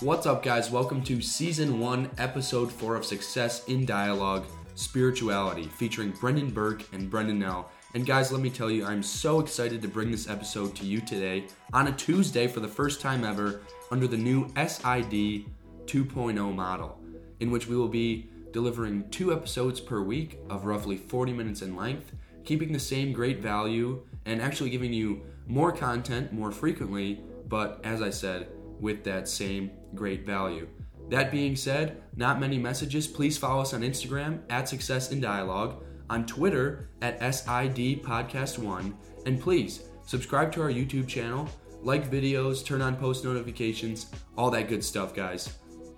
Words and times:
What's 0.00 0.24
up, 0.24 0.42
guys? 0.42 0.70
Welcome 0.70 1.02
to 1.02 1.20
season 1.20 1.78
one, 1.78 2.10
episode 2.16 2.72
four 2.72 2.96
of 2.96 3.04
Success 3.04 3.66
in 3.66 3.84
Dialogue 3.84 4.46
Spirituality, 4.74 5.64
featuring 5.64 6.12
Brendan 6.12 6.48
Burke 6.52 6.90
and 6.94 7.10
Brendan 7.10 7.40
Nell. 7.40 7.70
And, 7.92 8.06
guys, 8.06 8.32
let 8.32 8.40
me 8.40 8.48
tell 8.48 8.70
you, 8.70 8.86
I'm 8.86 9.02
so 9.02 9.40
excited 9.40 9.82
to 9.82 9.88
bring 9.88 10.10
this 10.10 10.26
episode 10.26 10.74
to 10.76 10.86
you 10.86 11.02
today 11.02 11.48
on 11.74 11.88
a 11.88 11.92
Tuesday 11.92 12.46
for 12.46 12.60
the 12.60 12.66
first 12.66 13.02
time 13.02 13.24
ever 13.24 13.60
under 13.90 14.06
the 14.06 14.16
new 14.16 14.48
SID 14.56 15.44
2.0 15.84 16.54
model, 16.54 16.98
in 17.40 17.50
which 17.50 17.66
we 17.66 17.76
will 17.76 17.86
be 17.86 18.30
delivering 18.52 19.06
two 19.10 19.34
episodes 19.34 19.80
per 19.80 20.00
week 20.00 20.38
of 20.48 20.64
roughly 20.64 20.96
40 20.96 21.34
minutes 21.34 21.60
in 21.60 21.76
length, 21.76 22.14
keeping 22.46 22.72
the 22.72 22.78
same 22.78 23.12
great 23.12 23.40
value 23.40 24.00
and 24.24 24.40
actually 24.40 24.70
giving 24.70 24.94
you 24.94 25.20
more 25.46 25.72
content 25.72 26.32
more 26.32 26.52
frequently, 26.52 27.20
but 27.48 27.82
as 27.84 28.00
I 28.00 28.08
said, 28.08 28.48
with 28.80 29.04
that 29.04 29.28
same 29.28 29.70
great 29.94 30.26
value. 30.26 30.68
That 31.08 31.30
being 31.30 31.56
said, 31.56 32.02
not 32.16 32.38
many 32.40 32.58
messages. 32.58 33.06
Please 33.06 33.36
follow 33.36 33.62
us 33.62 33.74
on 33.74 33.80
Instagram 33.82 34.40
at 34.48 34.68
Success 34.68 35.10
in 35.10 35.20
Dialogue, 35.20 35.82
on 36.08 36.26
Twitter 36.26 36.90
at 37.02 37.18
SID 37.18 38.02
Podcast 38.02 38.58
One, 38.58 38.96
and 39.26 39.40
please 39.40 39.84
subscribe 40.06 40.52
to 40.52 40.62
our 40.62 40.70
YouTube 40.70 41.08
channel, 41.08 41.48
like 41.82 42.10
videos, 42.10 42.64
turn 42.64 42.82
on 42.82 42.96
post 42.96 43.24
notifications, 43.24 44.06
all 44.36 44.50
that 44.50 44.68
good 44.68 44.84
stuff, 44.84 45.14
guys. 45.14 45.56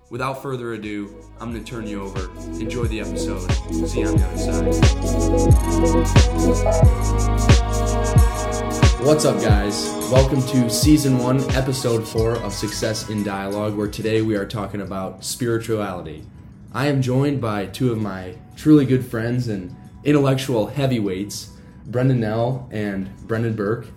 Without 0.09 0.41
further 0.41 0.73
ado, 0.73 1.15
I'm 1.39 1.51
going 1.51 1.63
to 1.63 1.69
turn 1.71 1.87
you 1.87 2.03
over. 2.03 2.29
Enjoy 2.59 2.85
the 2.85 2.99
episode. 2.99 3.51
See 3.71 4.01
you 4.01 4.07
on 4.09 4.17
the 4.17 4.25
other 4.25 4.37
side. 8.13 8.32
What's 9.03 9.25
up, 9.25 9.41
guys? 9.41 9.83
Welcome 10.09 10.41
to 10.43 10.69
season 10.69 11.17
one, 11.17 11.41
episode 11.51 12.07
four 12.07 12.37
of 12.37 12.53
Success 12.53 13.09
in 13.09 13.21
Dialogue, 13.21 13.75
where 13.75 13.89
today 13.89 14.21
we 14.21 14.37
are 14.37 14.45
talking 14.45 14.79
about 14.79 15.25
spirituality. 15.25 16.23
I 16.73 16.87
am 16.87 17.01
joined 17.01 17.41
by 17.41 17.65
two 17.65 17.91
of 17.91 18.01
my 18.01 18.37
truly 18.55 18.85
good 18.85 19.05
friends 19.05 19.49
and 19.49 19.75
intellectual 20.05 20.67
heavyweights, 20.67 21.49
Brendan 21.85 22.21
Nell 22.21 22.69
and 22.71 23.13
Brendan 23.27 23.57
Burke. 23.57 23.87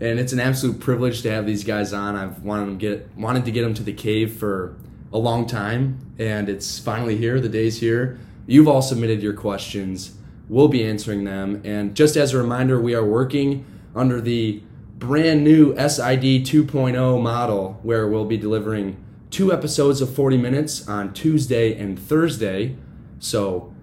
And 0.00 0.18
it's 0.18 0.32
an 0.32 0.40
absolute 0.40 0.80
privilege 0.80 1.20
to 1.22 1.30
have 1.30 1.44
these 1.44 1.62
guys 1.62 1.92
on. 1.92 2.16
I've 2.16 2.42
wanted 2.42 2.68
them 2.68 2.78
get 2.78 3.10
wanted 3.18 3.44
to 3.44 3.50
get 3.50 3.64
them 3.64 3.74
to 3.74 3.82
the 3.82 3.92
cave 3.92 4.32
for 4.32 4.78
a 5.12 5.18
long 5.18 5.46
time, 5.46 6.14
and 6.18 6.48
it's 6.48 6.78
finally 6.78 7.18
here. 7.18 7.38
The 7.38 7.50
day's 7.50 7.80
here. 7.80 8.18
You've 8.46 8.66
all 8.66 8.82
submitted 8.82 9.22
your 9.22 9.34
questions. 9.34 10.14
We'll 10.48 10.68
be 10.68 10.86
answering 10.86 11.24
them. 11.24 11.60
And 11.66 11.94
just 11.94 12.16
as 12.16 12.32
a 12.32 12.38
reminder, 12.38 12.80
we 12.80 12.94
are 12.94 13.04
working 13.04 13.66
under 13.98 14.20
the 14.20 14.62
brand 14.98 15.44
new 15.44 15.74
SID 15.76 16.44
2.0 16.44 17.22
model, 17.22 17.78
where 17.82 18.08
we'll 18.08 18.24
be 18.24 18.36
delivering 18.36 19.02
two 19.30 19.52
episodes 19.52 20.00
of 20.00 20.14
40 20.14 20.36
minutes 20.36 20.88
on 20.88 21.12
Tuesday 21.12 21.78
and 21.78 21.98
Thursday. 21.98 22.76
So 23.18 23.74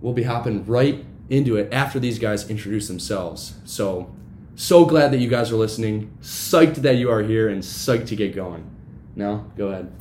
we'll 0.00 0.12
be 0.12 0.24
hopping 0.24 0.64
right 0.66 1.04
into 1.28 1.56
it 1.56 1.72
after 1.72 1.98
these 1.98 2.18
guys 2.18 2.50
introduce 2.50 2.88
themselves. 2.88 3.54
So, 3.64 4.14
so 4.56 4.84
glad 4.84 5.12
that 5.12 5.18
you 5.18 5.28
guys 5.28 5.50
are 5.50 5.56
listening. 5.56 6.16
Psyched 6.20 6.76
that 6.76 6.96
you 6.96 7.10
are 7.10 7.22
here 7.22 7.48
and 7.48 7.62
psyched 7.62 8.06
to 8.08 8.16
get 8.16 8.34
going. 8.34 8.68
Now, 9.16 9.46
go 9.56 9.68
ahead. 9.68 9.92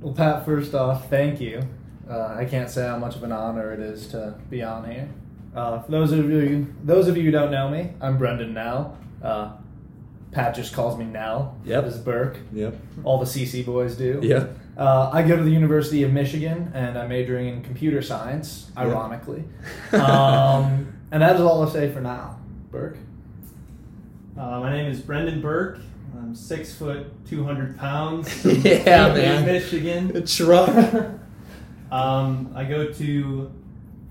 Well, 0.00 0.14
Pat, 0.14 0.44
first 0.44 0.74
off, 0.74 1.08
thank 1.08 1.40
you. 1.40 1.62
Uh, 2.08 2.36
I 2.38 2.44
can't 2.44 2.68
say 2.68 2.86
how 2.86 2.98
much 2.98 3.16
of 3.16 3.22
an 3.22 3.32
honor 3.32 3.72
it 3.72 3.80
is 3.80 4.06
to 4.08 4.34
be 4.50 4.62
on 4.62 4.90
here. 4.90 5.08
Uh, 5.54 5.80
for 5.82 5.90
those 5.90 6.12
of 6.12 6.28
you, 6.30 6.74
those 6.82 7.06
of 7.08 7.16
you 7.16 7.22
who 7.24 7.30
don't 7.30 7.50
know 7.50 7.68
me, 7.68 7.90
I'm 8.00 8.18
Brendan 8.18 8.54
Nell. 8.54 8.98
Uh, 9.22 9.52
Pat 10.32 10.54
just 10.54 10.74
calls 10.74 10.98
me 10.98 11.04
Nell. 11.04 11.56
Yep. 11.64 11.84
This 11.84 11.94
is 11.94 12.00
Burke. 12.00 12.38
Yep. 12.52 12.74
All 13.04 13.18
the 13.18 13.24
CC 13.24 13.64
boys 13.64 13.96
do. 13.96 14.18
Yeah. 14.22 14.46
Uh, 14.76 15.10
I 15.12 15.22
go 15.22 15.36
to 15.36 15.42
the 15.44 15.50
University 15.52 16.02
of 16.02 16.12
Michigan 16.12 16.72
and 16.74 16.98
I'm 16.98 17.08
majoring 17.08 17.46
in 17.46 17.62
computer 17.62 18.02
science, 18.02 18.70
ironically. 18.76 19.44
um, 19.92 20.92
and 21.12 21.22
that 21.22 21.36
is 21.36 21.40
all 21.42 21.62
I'll 21.62 21.70
say 21.70 21.92
for 21.92 22.00
now. 22.00 22.40
Burke. 22.72 22.96
Uh, 24.36 24.58
my 24.58 24.72
name 24.72 24.90
is 24.90 25.00
Brendan 25.00 25.40
Burke. 25.40 25.78
I'm 26.18 26.34
six 26.34 26.74
foot, 26.74 27.06
200 27.28 27.78
pounds. 27.78 28.44
Yeah, 28.64 29.06
from 29.12 29.16
man. 29.18 29.46
Michigan. 29.46 30.16
A 30.16 30.20
Truck. 30.26 30.68
Um, 31.92 32.52
I 32.56 32.64
go 32.64 32.92
to 32.92 33.52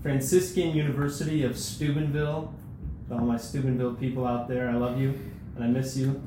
Franciscan 0.04 0.76
University 0.76 1.44
of 1.44 1.58
Steubenville. 1.58 2.52
To 3.08 3.14
all 3.14 3.20
my 3.20 3.38
Steubenville 3.38 3.94
people 3.94 4.26
out 4.26 4.48
there, 4.48 4.68
I 4.68 4.74
love 4.74 5.00
you 5.00 5.18
and 5.56 5.64
I 5.64 5.66
miss 5.66 5.96
you. 5.96 6.22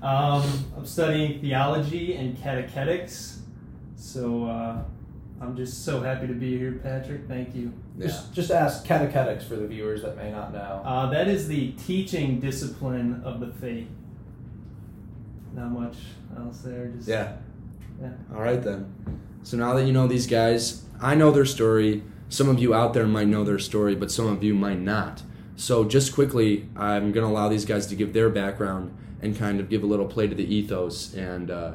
Um, 0.00 0.42
I'm 0.74 0.86
studying 0.86 1.38
theology 1.38 2.14
and 2.14 2.40
catechetics. 2.40 3.42
So 3.94 4.46
uh, 4.46 4.82
I'm 5.38 5.54
just 5.54 5.84
so 5.84 6.00
happy 6.00 6.28
to 6.28 6.32
be 6.32 6.56
here, 6.56 6.80
Patrick. 6.82 7.28
Thank 7.28 7.54
you. 7.54 7.74
Just, 7.98 8.32
just 8.32 8.50
ask 8.50 8.86
catechetics 8.86 9.44
for 9.44 9.56
the 9.56 9.66
viewers 9.66 10.00
that 10.00 10.16
may 10.16 10.30
not 10.30 10.54
know. 10.54 10.80
Uh, 10.82 11.10
that 11.10 11.28
is 11.28 11.46
the 11.46 11.72
teaching 11.72 12.40
discipline 12.40 13.20
of 13.22 13.40
the 13.40 13.48
faith. 13.48 13.88
Not 15.52 15.72
much 15.72 15.96
else 16.38 16.60
there. 16.60 16.86
Just 16.96 17.06
Yeah. 17.06 17.36
Yeah. 18.00 18.12
All 18.32 18.40
right 18.40 18.62
then. 18.62 18.90
So 19.42 19.58
now 19.58 19.74
that 19.74 19.84
you 19.84 19.92
know 19.92 20.06
these 20.06 20.26
guys, 20.26 20.84
I 21.02 21.14
know 21.14 21.30
their 21.30 21.44
story. 21.44 22.02
Some 22.28 22.48
of 22.48 22.58
you 22.58 22.74
out 22.74 22.94
there 22.94 23.06
might 23.06 23.28
know 23.28 23.44
their 23.44 23.58
story, 23.58 23.94
but 23.94 24.10
some 24.10 24.26
of 24.26 24.44
you 24.44 24.54
might 24.54 24.80
not. 24.80 25.22
So 25.56 25.84
just 25.84 26.14
quickly, 26.14 26.68
I'm 26.76 27.10
going 27.12 27.26
to 27.26 27.32
allow 27.32 27.48
these 27.48 27.64
guys 27.64 27.86
to 27.86 27.96
give 27.96 28.12
their 28.12 28.28
background 28.28 28.96
and 29.20 29.36
kind 29.36 29.58
of 29.60 29.68
give 29.68 29.82
a 29.82 29.86
little 29.86 30.06
play 30.06 30.28
to 30.28 30.34
the 30.34 30.54
ethos, 30.54 31.14
and 31.14 31.50
uh, 31.50 31.72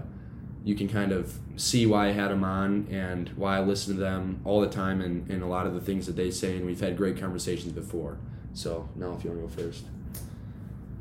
you 0.63 0.75
can 0.75 0.87
kind 0.87 1.11
of 1.11 1.37
see 1.55 1.85
why 1.85 2.07
I 2.07 2.11
had 2.11 2.31
them 2.31 2.43
on 2.43 2.87
and 2.89 3.29
why 3.35 3.57
I 3.57 3.61
listen 3.61 3.95
to 3.95 3.99
them 3.99 4.39
all 4.45 4.61
the 4.61 4.69
time 4.69 5.01
and, 5.01 5.29
and 5.29 5.43
a 5.43 5.47
lot 5.47 5.67
of 5.67 5.73
the 5.73 5.81
things 5.81 6.05
that 6.05 6.15
they 6.15 6.31
say, 6.31 6.55
and 6.55 6.65
we've 6.65 6.79
had 6.79 6.95
great 6.95 7.19
conversations 7.19 7.73
before. 7.73 8.17
So 8.53 8.87
now, 8.95 9.13
if 9.13 9.23
you 9.23 9.31
want 9.31 9.41
to 9.41 9.47
go 9.57 9.63
first. 9.63 9.85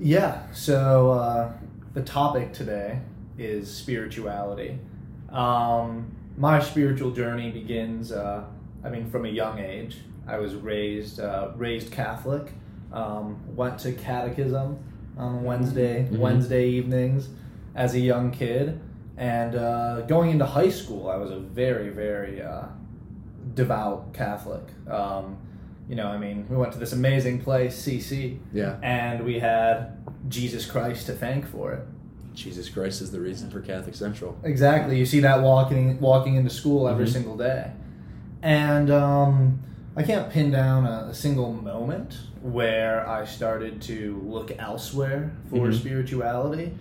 Yeah, 0.00 0.50
so 0.52 1.12
uh, 1.12 1.52
the 1.94 2.02
topic 2.02 2.52
today 2.52 3.00
is 3.38 3.72
spirituality. 3.72 4.78
Um, 5.30 6.16
my 6.36 6.60
spiritual 6.60 7.12
journey 7.12 7.50
begins, 7.50 8.10
uh, 8.10 8.44
I 8.84 8.88
mean, 8.90 9.10
from 9.10 9.24
a 9.24 9.28
young 9.28 9.58
age. 9.58 9.98
I 10.26 10.38
was 10.38 10.54
raised 10.54 11.18
uh, 11.20 11.50
raised 11.56 11.90
Catholic. 11.90 12.52
Um, 12.92 13.40
went 13.56 13.78
to 13.80 13.92
catechism 13.92 14.78
on 15.16 15.44
Wednesday 15.44 16.08
Mhm. 16.10 16.18
Wednesday 16.18 16.68
evenings 16.68 17.28
as 17.74 17.94
a 17.94 17.98
young 18.00 18.30
kid, 18.30 18.78
and 19.16 19.54
uh, 19.56 20.02
going 20.02 20.30
into 20.30 20.44
high 20.44 20.68
school, 20.68 21.08
I 21.08 21.16
was 21.16 21.30
a 21.30 21.38
very 21.38 21.88
very 21.90 22.40
uh, 22.42 22.66
devout 23.54 24.12
Catholic. 24.14 24.62
Um, 24.88 25.36
you 25.88 25.96
know, 25.96 26.06
I 26.06 26.18
mean, 26.18 26.46
we 26.48 26.56
went 26.56 26.72
to 26.74 26.78
this 26.78 26.92
amazing 26.92 27.40
place, 27.40 27.76
CC, 27.76 28.38
Yeah. 28.52 28.76
and 28.82 29.24
we 29.24 29.38
had 29.40 29.96
Jesus 30.28 30.64
Christ 30.66 31.06
to 31.06 31.12
thank 31.12 31.44
for 31.46 31.72
it. 31.72 31.82
Jesus 32.34 32.68
Christ 32.70 33.02
is 33.02 33.10
the 33.10 33.20
reason 33.20 33.50
for 33.50 33.60
Catholic 33.60 33.94
Central. 33.94 34.36
Exactly. 34.44 34.98
You 34.98 35.04
see 35.04 35.20
that 35.20 35.42
walking 35.42 36.00
walking 36.00 36.36
into 36.36 36.50
school 36.50 36.88
every 36.88 37.06
Mhm. 37.06 37.12
single 37.12 37.36
day, 37.36 37.72
and 38.42 38.90
um, 38.90 39.60
I 39.96 40.02
can't 40.02 40.30
pin 40.30 40.50
down 40.50 40.86
a, 40.86 41.08
a 41.10 41.14
single 41.14 41.52
moment 41.52 42.18
where 42.42 43.08
I 43.08 43.24
started 43.24 43.80
to 43.82 44.20
look 44.24 44.52
elsewhere 44.58 45.32
for 45.50 45.68
Mhm. 45.68 45.74
spirituality. 45.78 46.74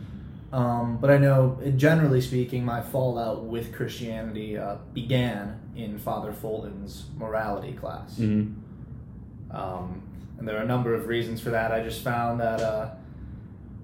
Um, 0.51 0.97
but 0.99 1.09
I 1.09 1.17
know, 1.17 1.57
generally 1.77 2.19
speaking, 2.19 2.65
my 2.65 2.81
fallout 2.81 3.45
with 3.45 3.71
Christianity 3.73 4.57
uh, 4.57 4.77
began 4.93 5.59
in 5.75 5.97
Father 5.97 6.33
Fulton's 6.33 7.05
morality 7.17 7.71
class. 7.73 8.15
Mm-hmm. 8.17 9.55
Um, 9.55 10.01
and 10.37 10.47
there 10.47 10.57
are 10.57 10.63
a 10.63 10.67
number 10.67 10.93
of 10.93 11.07
reasons 11.07 11.39
for 11.39 11.51
that. 11.51 11.71
I 11.71 11.83
just 11.83 12.01
found 12.03 12.39
that 12.41 12.59
uh, 12.59 12.89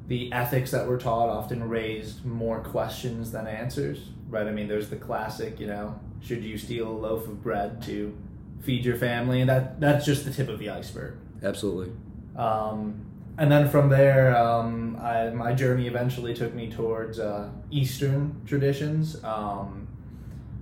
the 0.08 0.32
ethics 0.34 0.72
that 0.72 0.88
were 0.88 0.98
taught 0.98 1.30
often 1.30 1.68
raised 1.70 2.26
more 2.26 2.60
questions 2.60 3.32
than 3.32 3.48
answers, 3.48 4.10
right? 4.30 4.48
I 4.48 4.52
mean, 4.52 4.68
there's 4.68 4.90
the 4.90 4.96
classic, 4.96 5.60
you 5.60 5.68
know, 5.68 5.98
should 6.22 6.44
you 6.44 6.58
steal 6.58 6.88
a 6.90 6.98
loaf 6.98 7.28
of 7.28 7.42
bread 7.44 7.82
to 7.84 8.16
feed 8.62 8.84
your 8.86 8.98
family? 8.98 9.42
And 9.42 9.50
that, 9.50 9.80
that's 9.80 10.06
just 10.06 10.26
the 10.26 10.32
tip 10.32 10.50
of 10.50 10.60
the 10.60 10.70
iceberg. 10.70 11.16
Absolutely. 11.44 11.94
Um, 12.36 13.06
and 13.38 13.52
then 13.52 13.70
from 13.70 13.90
there, 13.90 14.36
um, 14.36 14.98
I, 15.02 15.30
my 15.30 15.54
journey 15.54 15.88
eventually 15.88 16.34
took 16.34 16.54
me 16.54 16.72
towards 16.72 17.20
uh, 17.20 17.50
Eastern 17.70 18.42
traditions, 18.46 19.24
um, 19.24 19.88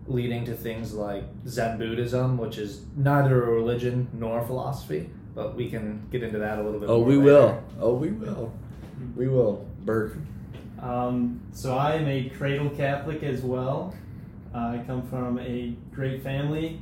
leading 0.07 0.45
to 0.45 0.53
things 0.53 0.93
like 0.93 1.23
Zen 1.47 1.77
Buddhism, 1.77 2.37
which 2.37 2.57
is 2.57 2.85
neither 2.95 3.43
a 3.45 3.49
religion 3.51 4.07
nor 4.13 4.39
a 4.39 4.45
philosophy, 4.45 5.09
but 5.33 5.55
we 5.55 5.69
can 5.69 6.05
get 6.11 6.21
into 6.21 6.37
that 6.39 6.59
a 6.59 6.63
little 6.63 6.79
bit 6.79 6.89
Oh, 6.89 6.97
more. 6.99 7.07
we 7.07 7.15
later. 7.17 7.23
will. 7.25 7.63
Oh, 7.79 7.93
we 7.93 8.09
will. 8.11 8.53
We 9.15 9.27
will. 9.29 9.65
Burke. 9.85 10.17
Um, 10.81 11.41
so 11.53 11.77
I 11.77 11.93
am 11.93 12.07
a 12.07 12.29
cradle 12.29 12.69
Catholic 12.69 13.23
as 13.23 13.41
well. 13.41 13.95
Uh, 14.55 14.77
I 14.79 14.83
come 14.87 15.05
from 15.09 15.37
a 15.39 15.75
great 15.93 16.23
family, 16.23 16.79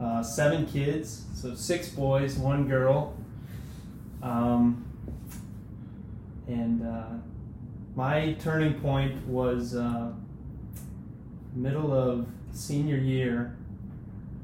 uh, 0.00 0.20
seven 0.22 0.66
kids, 0.66 1.26
so 1.34 1.54
six 1.54 1.88
boys, 1.88 2.34
one 2.36 2.66
girl. 2.66 3.16
Um, 4.20 4.84
and 6.48 6.84
uh, 6.84 7.04
my 7.94 8.32
turning 8.40 8.80
point 8.80 9.24
was 9.28 9.76
middle 11.54 11.92
of 11.92 12.26
senior 12.52 12.96
year, 12.96 13.56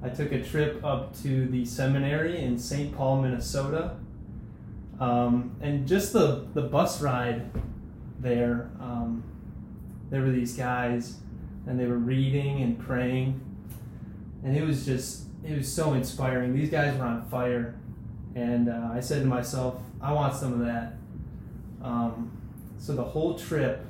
I 0.03 0.09
took 0.09 0.33
a 0.33 0.43
trip 0.43 0.85
up 0.85 1.15
to 1.23 1.47
the 1.47 1.65
seminary 1.65 2.41
in 2.41 2.59
St. 2.59 2.95
Paul, 2.97 3.23
Minnesota. 3.23 3.97
Um, 4.99 5.57
and 5.61 5.87
just 5.87 6.13
the, 6.13 6.47
the 6.55 6.63
bus 6.63 7.03
ride 7.03 7.51
there, 8.19 8.71
um, 8.81 9.25
there 10.11 10.23
were 10.23 10.31
these 10.31 10.57
guys, 10.57 11.17
and 11.67 11.79
they 11.79 11.87
were 11.87 11.99
reading 11.99 12.63
and 12.63 12.79
praying. 12.79 13.41
And 14.45 14.57
it 14.57 14.65
was 14.65 14.85
just, 14.85 15.25
it 15.45 15.57
was 15.57 15.71
so 15.73 15.93
inspiring. 15.95 16.55
These 16.55 16.71
guys 16.71 16.97
were 16.99 17.05
on 17.05 17.29
fire. 17.29 17.75
And 18.35 18.69
uh, 18.69 18.91
I 18.93 19.01
said 19.01 19.23
to 19.23 19.27
myself, 19.27 19.81
I 20.01 20.13
want 20.13 20.35
some 20.35 20.53
of 20.53 20.61
that. 20.61 20.95
Um, 21.83 22.31
so 22.79 22.95
the 22.95 23.05
whole 23.05 23.39
trip, 23.39 23.85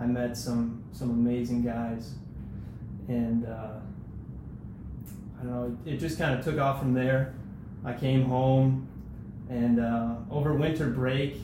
I 0.00 0.06
met 0.06 0.36
some 0.36 0.82
some 0.92 1.10
amazing 1.10 1.62
guys, 1.62 2.14
and 3.08 3.46
uh, 3.46 3.78
I 5.38 5.42
don't 5.42 5.50
know. 5.50 5.76
It 5.84 5.98
just 5.98 6.18
kind 6.18 6.38
of 6.38 6.44
took 6.44 6.58
off 6.58 6.78
from 6.78 6.94
there. 6.94 7.34
I 7.84 7.92
came 7.92 8.24
home, 8.24 8.88
and 9.50 9.78
uh, 9.78 10.16
over 10.30 10.54
winter 10.54 10.88
break, 10.88 11.36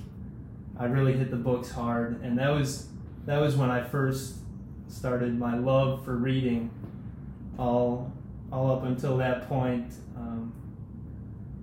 I 0.79 0.87
really 0.87 1.13
hit 1.13 1.31
the 1.31 1.37
books 1.37 1.71
hard, 1.71 2.23
and 2.23 2.39
that 2.39 2.49
was 2.49 2.89
that 3.27 3.39
was 3.39 3.57
when 3.57 3.71
I 3.71 3.83
first 3.83 4.37
started 4.89 5.39
my 5.39 5.57
love 5.57 6.05
for 6.05 6.17
reading. 6.17 6.71
All 7.59 8.13
all 8.53 8.71
up 8.71 8.85
until 8.85 9.17
that 9.17 9.49
point, 9.49 9.93
um, 10.17 10.53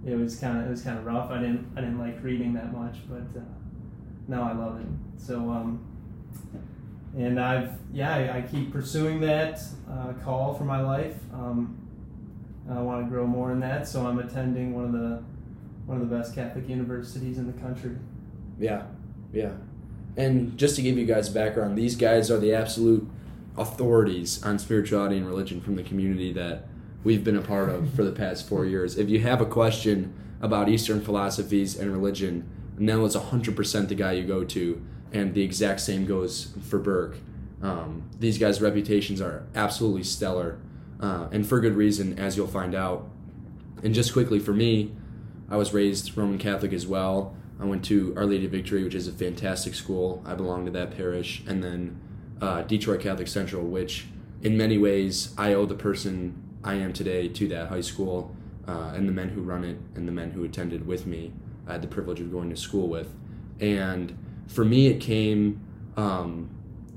it 0.05 0.15
was 0.15 0.35
kind 0.35 0.59
of 0.59 0.67
it 0.67 0.69
was 0.69 0.81
kind 0.81 0.97
of 0.97 1.05
rough. 1.05 1.29
I 1.31 1.39
didn't 1.39 1.71
I 1.75 1.81
didn't 1.81 1.99
like 1.99 2.23
reading 2.23 2.53
that 2.53 2.73
much, 2.73 2.97
but 3.09 3.39
uh, 3.39 3.43
now 4.27 4.43
I 4.43 4.53
love 4.53 4.79
it. 4.79 4.87
So 5.17 5.37
um, 5.37 5.85
and 7.15 7.39
I've 7.39 7.73
yeah 7.93 8.13
I, 8.15 8.37
I 8.37 8.41
keep 8.41 8.71
pursuing 8.71 9.21
that 9.21 9.59
uh, 9.89 10.13
call 10.23 10.53
for 10.53 10.65
my 10.65 10.81
life. 10.81 11.17
Um, 11.33 11.79
I 12.69 12.79
want 12.79 13.05
to 13.05 13.09
grow 13.09 13.27
more 13.27 13.51
in 13.51 13.59
that, 13.59 13.87
so 13.87 14.05
I'm 14.05 14.19
attending 14.19 14.73
one 14.73 14.85
of 14.85 14.93
the 14.93 15.23
one 15.85 16.01
of 16.01 16.09
the 16.09 16.15
best 16.15 16.33
Catholic 16.33 16.67
universities 16.69 17.37
in 17.37 17.45
the 17.45 17.61
country. 17.61 17.95
Yeah, 18.59 18.83
yeah. 19.33 19.51
And 20.15 20.57
just 20.57 20.75
to 20.75 20.81
give 20.81 20.97
you 20.97 21.05
guys 21.05 21.29
background, 21.29 21.77
these 21.77 21.95
guys 21.95 22.29
are 22.29 22.39
the 22.39 22.53
absolute 22.53 23.07
authorities 23.57 24.43
on 24.43 24.59
spirituality 24.59 25.17
and 25.17 25.27
religion 25.27 25.61
from 25.61 25.75
the 25.75 25.83
community 25.83 26.31
that 26.33 26.67
we've 27.03 27.23
been 27.23 27.35
a 27.35 27.41
part 27.41 27.69
of 27.69 27.93
for 27.93 28.03
the 28.03 28.11
past 28.11 28.47
four 28.47 28.65
years. 28.67 28.97
If 28.97 29.09
you 29.09 29.19
have 29.21 29.41
a 29.41 29.45
question 29.45 30.13
about 30.41 30.69
Eastern 30.69 31.01
philosophies 31.01 31.77
and 31.77 31.91
religion, 31.91 32.49
Nell 32.77 33.05
is 33.05 33.15
100% 33.15 33.87
the 33.87 33.95
guy 33.95 34.13
you 34.13 34.25
go 34.25 34.43
to, 34.43 34.81
and 35.11 35.33
the 35.33 35.41
exact 35.41 35.79
same 35.79 36.05
goes 36.05 36.53
for 36.67 36.79
Burke. 36.79 37.17
Um, 37.61 38.09
these 38.19 38.37
guys' 38.37 38.61
reputations 38.61 39.21
are 39.21 39.45
absolutely 39.55 40.03
stellar, 40.03 40.59
uh, 40.99 41.27
and 41.31 41.45
for 41.45 41.59
good 41.59 41.75
reason, 41.75 42.19
as 42.19 42.35
you'll 42.35 42.47
find 42.47 42.75
out. 42.75 43.07
And 43.83 43.93
just 43.93 44.11
quickly, 44.13 44.39
for 44.39 44.53
me, 44.53 44.93
I 45.49 45.57
was 45.57 45.73
raised 45.73 46.17
Roman 46.17 46.37
Catholic 46.37 46.73
as 46.73 46.87
well. 46.87 47.35
I 47.59 47.65
went 47.65 47.83
to 47.85 48.13
Our 48.17 48.25
Lady 48.25 48.45
of 48.45 48.51
Victory, 48.51 48.83
which 48.83 48.95
is 48.95 49.07
a 49.07 49.11
fantastic 49.11 49.73
school. 49.73 50.21
I 50.25 50.35
belong 50.35 50.65
to 50.65 50.71
that 50.71 50.95
parish. 50.95 51.43
And 51.47 51.63
then 51.63 51.99
uh, 52.41 52.63
Detroit 52.63 53.01
Catholic 53.01 53.27
Central, 53.27 53.63
which 53.63 54.05
in 54.41 54.57
many 54.57 54.77
ways 54.77 55.33
I 55.37 55.53
owe 55.53 55.65
the 55.65 55.75
person 55.75 56.41
I 56.63 56.75
am 56.75 56.93
today 56.93 57.27
to 57.29 57.47
that 57.49 57.69
high 57.69 57.81
school 57.81 58.35
uh, 58.67 58.93
and 58.95 59.07
the 59.07 59.13
men 59.13 59.29
who 59.29 59.41
run 59.41 59.63
it 59.63 59.77
and 59.95 60.07
the 60.07 60.11
men 60.11 60.31
who 60.31 60.43
attended 60.43 60.87
with 60.87 61.05
me. 61.05 61.33
I 61.67 61.73
had 61.73 61.81
the 61.81 61.87
privilege 61.87 62.19
of 62.19 62.31
going 62.31 62.49
to 62.49 62.57
school 62.57 62.87
with. 62.87 63.13
And 63.59 64.17
for 64.47 64.65
me, 64.65 64.87
it 64.87 64.99
came 64.99 65.61
um, 65.95 66.49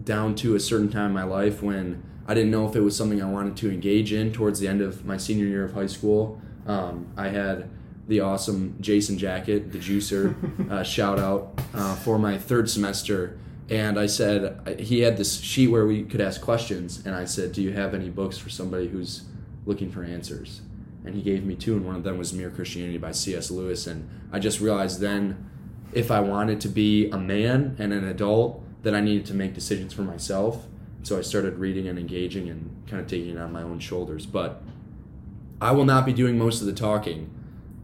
down 0.02 0.34
to 0.36 0.54
a 0.54 0.60
certain 0.60 0.88
time 0.88 1.06
in 1.06 1.12
my 1.12 1.24
life 1.24 1.62
when 1.62 2.02
I 2.26 2.34
didn't 2.34 2.50
know 2.50 2.68
if 2.68 2.74
it 2.74 2.80
was 2.80 2.96
something 2.96 3.22
I 3.22 3.30
wanted 3.30 3.56
to 3.58 3.70
engage 3.70 4.12
in 4.12 4.32
towards 4.32 4.58
the 4.58 4.66
end 4.66 4.80
of 4.80 5.04
my 5.04 5.16
senior 5.16 5.46
year 5.46 5.64
of 5.64 5.74
high 5.74 5.86
school. 5.86 6.40
Um, 6.66 7.06
I 7.16 7.28
had 7.28 7.70
the 8.08 8.20
awesome 8.20 8.76
Jason 8.80 9.18
Jacket, 9.18 9.72
the 9.72 9.78
juicer, 9.78 10.70
uh, 10.70 10.82
shout 10.82 11.18
out 11.18 11.58
uh, 11.74 11.94
for 11.96 12.18
my 12.18 12.38
third 12.38 12.70
semester. 12.70 13.38
And 13.68 13.98
I 13.98 14.06
said, 14.06 14.78
he 14.78 15.00
had 15.00 15.16
this 15.16 15.40
sheet 15.40 15.68
where 15.68 15.86
we 15.86 16.04
could 16.04 16.20
ask 16.20 16.40
questions. 16.40 17.04
And 17.04 17.14
I 17.14 17.24
said, 17.24 17.52
Do 17.52 17.62
you 17.62 17.72
have 17.72 17.94
any 17.94 18.10
books 18.10 18.38
for 18.38 18.48
somebody 18.48 18.88
who's 18.88 19.24
looking 19.64 19.90
for 19.90 20.04
answers? 20.04 20.60
And 21.04 21.14
he 21.14 21.22
gave 21.22 21.44
me 21.44 21.54
two, 21.54 21.74
and 21.76 21.84
one 21.84 21.96
of 21.96 22.04
them 22.04 22.18
was 22.18 22.32
Mere 22.32 22.50
Christianity 22.50 22.98
by 22.98 23.12
C.S. 23.12 23.50
Lewis. 23.50 23.86
And 23.86 24.08
I 24.32 24.38
just 24.38 24.60
realized 24.60 25.00
then, 25.00 25.50
if 25.92 26.10
I 26.10 26.20
wanted 26.20 26.60
to 26.62 26.68
be 26.68 27.08
a 27.10 27.18
man 27.18 27.76
and 27.78 27.92
an 27.92 28.06
adult, 28.06 28.62
that 28.82 28.94
I 28.94 29.00
needed 29.00 29.26
to 29.26 29.34
make 29.34 29.52
decisions 29.52 29.92
for 29.92 30.02
myself. 30.02 30.66
So 31.02 31.18
I 31.18 31.22
started 31.22 31.58
reading 31.58 31.88
and 31.88 31.98
engaging 31.98 32.48
and 32.48 32.84
kind 32.88 33.02
of 33.02 33.08
taking 33.08 33.30
it 33.30 33.38
on 33.38 33.52
my 33.52 33.62
own 33.62 33.80
shoulders. 33.80 34.26
But 34.26 34.62
I 35.60 35.72
will 35.72 35.84
not 35.84 36.06
be 36.06 36.12
doing 36.12 36.38
most 36.38 36.60
of 36.60 36.66
the 36.66 36.72
talking 36.72 37.30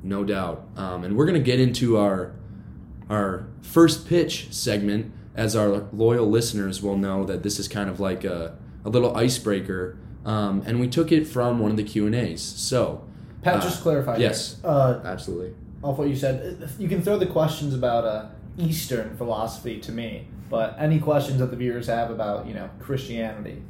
no 0.03 0.25
doubt. 0.25 0.67
Um, 0.77 1.05
and 1.05 1.17
we're 1.17 1.27
going 1.27 1.39
to 1.39 1.45
get 1.45 1.61
into 1.61 1.97
our 1.99 2.33
our 3.11 3.47
first 3.61 4.09
pitch 4.09 4.53
segment, 4.53 5.13
as 5.35 5.55
our 5.57 5.87
loyal 5.93 6.29
listeners 6.31 6.83
will 6.83 6.97
know 6.97 7.25
that 7.25 7.43
this 7.43 7.59
is 7.59 7.69
kind 7.69 7.91
of 7.91 8.01
like 8.01 8.25
a, 8.25 8.57
a 8.85 8.89
little 8.91 9.15
icebreaker. 9.17 9.99
Um, 10.25 10.63
and 10.67 10.81
we 10.81 10.89
took 10.89 11.11
it 11.13 11.27
from 11.27 11.59
one 11.59 11.71
of 11.73 11.77
the 11.77 11.83
Q 11.85 12.07
and 12.07 12.15
A's. 12.15 12.41
So, 12.41 13.05
Pat, 13.43 13.57
uh, 13.57 13.61
just 13.61 13.83
clarify. 13.83 14.17
Yes. 14.19 14.57
Uh, 14.65 15.01
absolutely. 15.05 15.55
Off 15.83 15.99
what 15.99 16.09
you 16.09 16.15
said, 16.17 16.71
you 16.79 16.89
can 16.89 17.03
throw 17.03 17.19
the 17.19 17.27
questions 17.27 17.75
about 17.75 18.05
uh, 18.05 18.27
Eastern 18.57 19.17
philosophy 19.17 19.81
to 19.81 19.91
me, 19.91 20.29
but 20.49 20.77
any 20.79 21.01
questions 21.01 21.41
that 21.41 21.51
the 21.51 21.57
viewers 21.57 21.89
have 21.89 22.11
about 22.11 22.47
you 22.47 22.55
know 22.55 22.71
Christianity, 22.79 23.63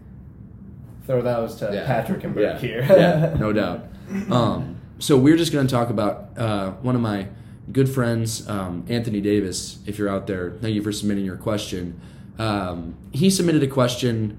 throw 1.06 1.22
those 1.22 1.56
to 1.56 1.70
Yeah. 1.72 1.86
Patrick 1.86 2.22
and 2.24 2.34
Burke 2.34 2.60
yeah. 2.62 2.68
here. 2.68 2.82
yeah, 2.82 3.34
no 3.40 3.52
doubt. 3.52 3.86
Um, 4.30 4.76
so 5.02 5.16
we're 5.16 5.36
just 5.36 5.52
going 5.52 5.66
to 5.66 5.74
talk 5.74 5.90
about 5.90 6.28
uh, 6.38 6.70
one 6.74 6.94
of 6.94 7.00
my 7.00 7.26
good 7.72 7.88
friends, 7.88 8.48
um, 8.48 8.84
Anthony 8.88 9.20
Davis. 9.20 9.80
If 9.84 9.98
you're 9.98 10.08
out 10.08 10.28
there, 10.28 10.52
thank 10.60 10.76
you 10.76 10.82
for 10.82 10.92
submitting 10.92 11.24
your 11.24 11.36
question. 11.36 12.00
Um, 12.38 12.94
he 13.10 13.28
submitted 13.28 13.64
a 13.64 13.66
question 13.66 14.38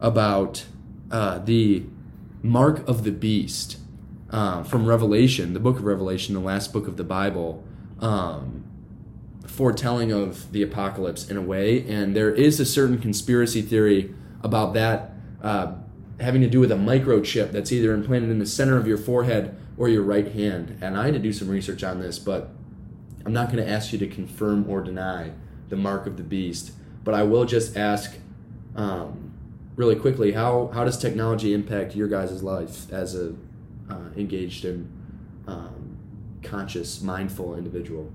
about 0.00 0.64
uh, 1.12 1.38
the 1.38 1.84
mark 2.42 2.86
of 2.88 3.04
the 3.04 3.12
beast 3.12 3.78
uh, 4.30 4.64
from 4.64 4.86
Revelation, 4.86 5.52
the 5.52 5.60
book 5.60 5.76
of 5.76 5.84
Revelation, 5.84 6.34
the 6.34 6.40
last 6.40 6.72
book 6.72 6.88
of 6.88 6.96
the 6.96 7.04
Bible. 7.04 7.62
Um, 8.00 8.64
foretelling 9.46 10.10
of 10.10 10.50
the 10.50 10.62
apocalypse 10.62 11.30
in 11.30 11.36
a 11.36 11.40
way, 11.40 11.88
and 11.88 12.14
there 12.16 12.34
is 12.34 12.58
a 12.58 12.66
certain 12.66 12.98
conspiracy 12.98 13.62
theory 13.62 14.12
about 14.42 14.74
that 14.74 15.12
uh, 15.42 15.74
having 16.18 16.40
to 16.40 16.48
do 16.48 16.58
with 16.58 16.72
a 16.72 16.76
microchip 16.76 17.52
that's 17.52 17.70
either 17.70 17.94
implanted 17.94 18.30
in 18.30 18.40
the 18.40 18.46
center 18.46 18.76
of 18.76 18.88
your 18.88 18.98
forehead 18.98 19.56
or 19.78 19.88
your 19.88 20.02
right 20.02 20.32
hand. 20.32 20.78
And 20.80 20.96
I 20.96 21.04
had 21.04 21.14
to 21.14 21.20
do 21.20 21.32
some 21.32 21.48
research 21.48 21.82
on 21.84 22.00
this, 22.00 22.18
but 22.18 22.50
I'm 23.24 23.32
not 23.32 23.50
going 23.50 23.64
to 23.64 23.70
ask 23.70 23.92
you 23.92 23.98
to 23.98 24.06
confirm 24.06 24.68
or 24.68 24.80
deny 24.82 25.32
the 25.68 25.76
mark 25.76 26.06
of 26.06 26.16
the 26.16 26.22
beast. 26.22 26.72
But 27.04 27.14
I 27.14 27.22
will 27.22 27.44
just 27.44 27.76
ask, 27.76 28.16
um, 28.74 29.32
really 29.76 29.96
quickly, 29.96 30.32
how 30.32 30.70
how 30.72 30.84
does 30.84 30.98
technology 30.98 31.52
impact 31.52 31.94
your 31.94 32.08
guys' 32.08 32.42
life 32.42 32.90
as 32.92 33.14
a 33.14 33.34
uh, 33.90 34.08
engaged 34.16 34.64
and 34.64 34.90
um, 35.46 35.96
conscious, 36.42 37.00
mindful 37.00 37.56
individual? 37.56 38.10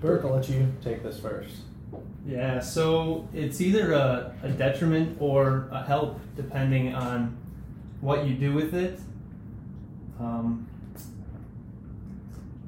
Burke, 0.00 0.24
I'll 0.24 0.34
let 0.34 0.48
you 0.48 0.66
take 0.82 1.02
this 1.02 1.20
first. 1.20 1.54
Yeah, 2.26 2.60
so 2.60 3.28
it's 3.34 3.60
either 3.60 3.92
a, 3.92 4.34
a 4.42 4.48
detriment 4.48 5.16
or 5.20 5.68
a 5.70 5.82
help 5.82 6.20
depending 6.36 6.94
on 6.94 7.36
what 8.00 8.26
you 8.26 8.34
do 8.34 8.52
with 8.54 8.74
it. 8.74 8.98
Um, 10.18 10.68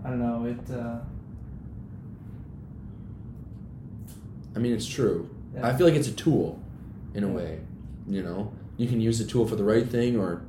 I 0.04 0.11
don't 0.11 0.20
know. 0.20 0.44
It. 0.44 0.70
Uh, 0.70 0.99
I 4.54 4.58
mean, 4.58 4.73
it's 4.73 4.87
true. 4.87 5.30
Yeah. 5.54 5.66
I 5.66 5.76
feel 5.76 5.87
like 5.87 5.96
it's 5.96 6.08
a 6.08 6.12
tool, 6.12 6.61
in 7.14 7.25
a 7.25 7.28
way. 7.28 7.61
You 8.06 8.23
know, 8.23 8.52
you 8.76 8.87
can 8.87 9.00
use 9.00 9.20
a 9.20 9.26
tool 9.26 9.46
for 9.46 9.56
the 9.56 9.64
right 9.64 9.88
thing, 9.88 10.18
or 10.18 10.42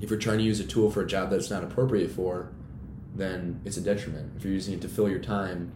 if 0.00 0.10
you're 0.10 0.18
trying 0.18 0.38
to 0.38 0.44
use 0.44 0.60
a 0.60 0.64
tool 0.64 0.90
for 0.90 1.02
a 1.02 1.06
job 1.06 1.30
that's 1.30 1.50
not 1.50 1.62
appropriate 1.62 2.10
for, 2.10 2.50
then 3.14 3.60
it's 3.64 3.76
a 3.76 3.80
detriment. 3.80 4.32
If 4.36 4.44
you're 4.44 4.52
using 4.52 4.74
it 4.74 4.80
to 4.82 4.88
fill 4.88 5.08
your 5.08 5.18
time 5.20 5.72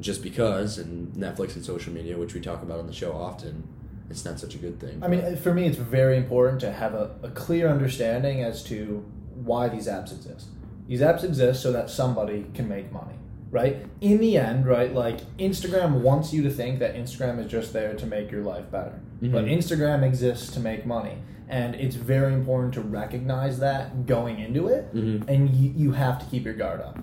just 0.00 0.22
because, 0.22 0.78
and 0.78 1.12
Netflix 1.14 1.54
and 1.54 1.64
social 1.64 1.92
media, 1.92 2.18
which 2.18 2.34
we 2.34 2.40
talk 2.40 2.62
about 2.62 2.78
on 2.78 2.86
the 2.86 2.92
show 2.92 3.12
often, 3.12 3.66
it's 4.10 4.24
not 4.24 4.38
such 4.38 4.54
a 4.54 4.58
good 4.58 4.78
thing. 4.78 5.02
I 5.02 5.08
mean, 5.08 5.36
for 5.36 5.54
me, 5.54 5.66
it's 5.66 5.78
very 5.78 6.16
important 6.16 6.60
to 6.60 6.72
have 6.72 6.94
a, 6.94 7.14
a 7.22 7.30
clear 7.30 7.68
understanding 7.68 8.42
as 8.42 8.62
to 8.64 9.04
why 9.34 9.68
these 9.68 9.86
apps 9.86 10.12
exist. 10.12 10.48
These 10.88 11.00
apps 11.00 11.22
exist 11.24 11.62
so 11.62 11.72
that 11.72 11.88
somebody 11.90 12.46
can 12.54 12.68
make 12.68 12.92
money, 12.92 13.14
right? 13.50 13.86
In 14.00 14.18
the 14.18 14.36
end, 14.36 14.66
right, 14.66 14.92
like 14.92 15.20
Instagram 15.38 16.00
wants 16.00 16.32
you 16.32 16.42
to 16.42 16.50
think 16.50 16.80
that 16.80 16.94
Instagram 16.94 17.38
is 17.38 17.50
just 17.50 17.72
there 17.72 17.94
to 17.94 18.06
make 18.06 18.30
your 18.30 18.42
life 18.42 18.70
better. 18.70 19.00
But 19.20 19.44
Mhm. 19.44 19.56
Instagram 19.58 20.02
exists 20.02 20.52
to 20.54 20.60
make 20.60 20.84
money. 20.84 21.18
And 21.48 21.74
it's 21.74 21.96
very 21.96 22.32
important 22.34 22.72
to 22.74 22.80
recognize 22.80 23.58
that 23.60 24.06
going 24.06 24.38
into 24.40 24.68
it, 24.68 24.92
Mhm. 24.94 25.24
and 25.28 25.50
you, 25.50 25.70
you 25.76 25.92
have 25.92 26.18
to 26.18 26.26
keep 26.26 26.44
your 26.44 26.54
guard 26.54 26.80
up. 26.80 26.98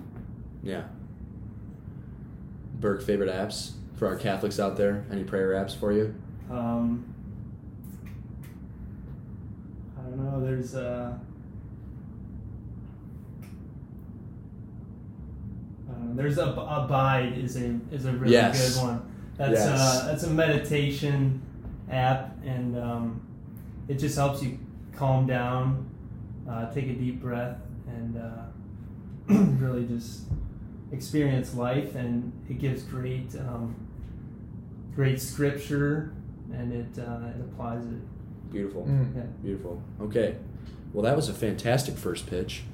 yeah. 0.62 0.82
Burke, 2.80 3.02
favorite 3.02 3.30
apps 3.30 3.72
for 3.94 4.06
our 4.08 4.16
Catholics 4.16 4.58
out 4.58 4.76
there? 4.76 5.04
Any 5.10 5.22
prayer 5.24 5.50
apps 5.52 5.74
for 5.76 5.92
you? 5.92 6.14
um, 6.50 7.04
I 9.98 10.02
don't 10.10 10.24
know. 10.24 10.40
There's 10.40 10.74
uh, 10.74 11.12
I 15.90 16.14
there's 16.14 16.38
a 16.38 16.44
abide 16.52 17.36
is 17.38 17.56
a 17.56 17.78
is 17.90 18.04
a 18.06 18.12
really 18.12 18.32
Yes. 18.32 18.76
good 18.76 18.82
one. 18.84 19.02
That's 19.36 19.52
Yes. 19.52 19.68
uh, 19.80 20.06
that's 20.06 20.22
a 20.24 20.30
meditation 20.30 21.40
app, 21.90 22.36
and 22.44 22.76
um, 22.76 23.20
it 23.88 23.94
just 23.98 24.16
helps 24.16 24.42
you 24.42 24.58
calm 24.94 25.26
down, 25.26 25.88
uh, 26.48 26.70
take 26.72 26.88
a 26.88 26.94
deep 26.94 27.20
breath, 27.22 27.58
and 27.88 28.16
uh, 28.18 28.44
really 29.58 29.86
just 29.86 30.22
experience 30.92 31.54
life. 31.54 31.94
And 31.94 32.32
it 32.48 32.58
gives 32.58 32.82
great 32.82 33.34
um, 33.36 33.74
great 34.94 35.20
scripture, 35.20 36.12
and 36.52 36.72
it 36.72 36.98
uh, 36.98 37.28
it 37.34 37.40
applies 37.40 37.84
it. 37.86 38.52
Beautiful. 38.52 38.82
Mm. 38.84 39.14
Yeah. 39.16 39.22
Beautiful. 39.42 39.82
Okay. 40.02 40.36
Well, 40.92 41.04
that 41.04 41.14
was 41.16 41.28
a 41.28 41.32
fantastic 41.34 41.96
first 41.96 42.26
pitch. 42.26 42.64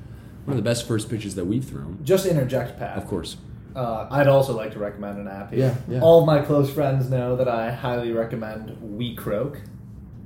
One 0.46 0.56
of 0.56 0.64
the 0.64 0.68
best 0.68 0.86
first 0.86 1.10
pitches 1.10 1.34
that 1.34 1.44
we've 1.44 1.64
thrown. 1.64 1.98
Just 2.04 2.24
to 2.24 2.30
interject, 2.30 2.78
Pat. 2.78 2.96
Of 2.96 3.06
course. 3.06 3.36
Uh, 3.74 4.06
I'd 4.10 4.28
also 4.28 4.56
like 4.56 4.72
to 4.72 4.78
recommend 4.78 5.18
an 5.18 5.28
app 5.28 5.52
here. 5.52 5.76
Yeah, 5.88 5.94
yeah. 5.96 6.00
All 6.00 6.20
of 6.20 6.26
my 6.26 6.40
close 6.40 6.72
friends 6.72 7.10
know 7.10 7.36
that 7.36 7.48
I 7.48 7.72
highly 7.72 8.12
recommend 8.12 8.70
WeCroak. 8.80 9.56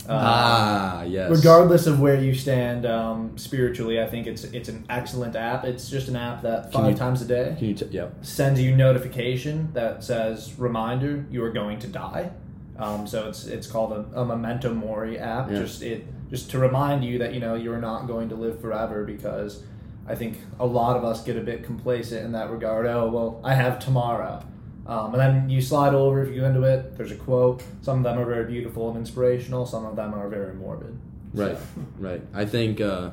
Uh, 0.09 0.13
ah, 0.13 1.03
yes. 1.03 1.31
Regardless 1.31 1.87
of 1.87 2.01
where 2.01 2.21
you 2.21 2.35
stand 2.35 2.85
um, 2.87 3.37
spiritually, 3.39 4.01
I 4.01 4.07
think 4.07 4.27
it's 4.27 4.45
it's 4.45 4.69
an 4.69 4.85
excellent 4.89 5.37
app. 5.37 5.65
It's 5.65 5.89
just 5.91 6.09
an 6.09 6.17
app 6.17 6.43
that 6.43 6.73
five 6.73 6.91
you- 6.93 6.97
times 6.97 7.23
a 7.23 7.25
day 7.25 7.55
Can 7.59 7.69
you? 7.69 7.75
T- 7.75 7.87
yeah. 7.91 8.09
sends 8.23 8.61
you 8.61 8.77
notification 8.77 9.71
that 9.73 10.05
says 10.05 10.59
reminder 10.59 11.25
you 11.31 11.43
are 11.45 11.51
going 11.51 11.79
to 11.81 11.87
die. 11.87 12.31
Um, 12.79 13.07
so 13.07 13.29
it's 13.29 13.47
it's 13.47 13.67
called 13.67 13.93
a, 13.93 14.21
a 14.21 14.25
memento 14.25 14.73
mori 14.75 15.19
app. 15.19 15.51
Yeah. 15.51 15.59
Just 15.59 15.83
it 15.83 16.07
just 16.31 16.51
to 16.51 16.59
remind 16.59 17.05
you 17.05 17.19
that 17.19 17.35
you 17.35 17.41
know 17.41 17.55
you're 17.55 17.81
not 17.81 18.07
going 18.07 18.29
to 18.29 18.35
live 18.37 18.61
forever 18.61 19.05
because 19.05 19.63
I 20.11 20.17
think 20.17 20.39
a 20.59 20.67
lot 20.67 20.97
of 20.97 21.05
us 21.05 21.23
get 21.23 21.37
a 21.37 21.41
bit 21.41 21.63
complacent 21.65 22.25
in 22.25 22.33
that 22.33 22.51
regard. 22.51 22.87
Oh 22.87 23.09
well, 23.09 23.41
I 23.45 23.55
have 23.55 23.79
tomorrow. 23.79 24.45
Um, 24.87 25.15
and 25.15 25.21
then 25.21 25.49
you 25.49 25.61
slide 25.63 25.95
over, 25.95 26.21
if 26.23 26.35
you 26.35 26.41
go 26.41 26.47
into 26.49 26.65
it, 26.65 26.97
there's 26.97 27.13
a 27.13 27.17
quote. 27.17 27.63
Some 27.81 27.99
of 27.99 28.03
them 28.03 28.19
are 28.19 28.25
very 28.25 28.45
beautiful 28.45 28.89
and 28.89 28.99
inspirational, 28.99 29.65
some 29.65 29.87
of 29.87 29.95
them 29.95 30.15
are 30.15 30.29
very 30.29 30.53
morbid. 30.55 30.99
Right. 31.33 31.57
So, 31.57 31.63
Right. 31.99 32.23
I 32.35 32.45
think 32.45 32.81
uh, 32.81 33.11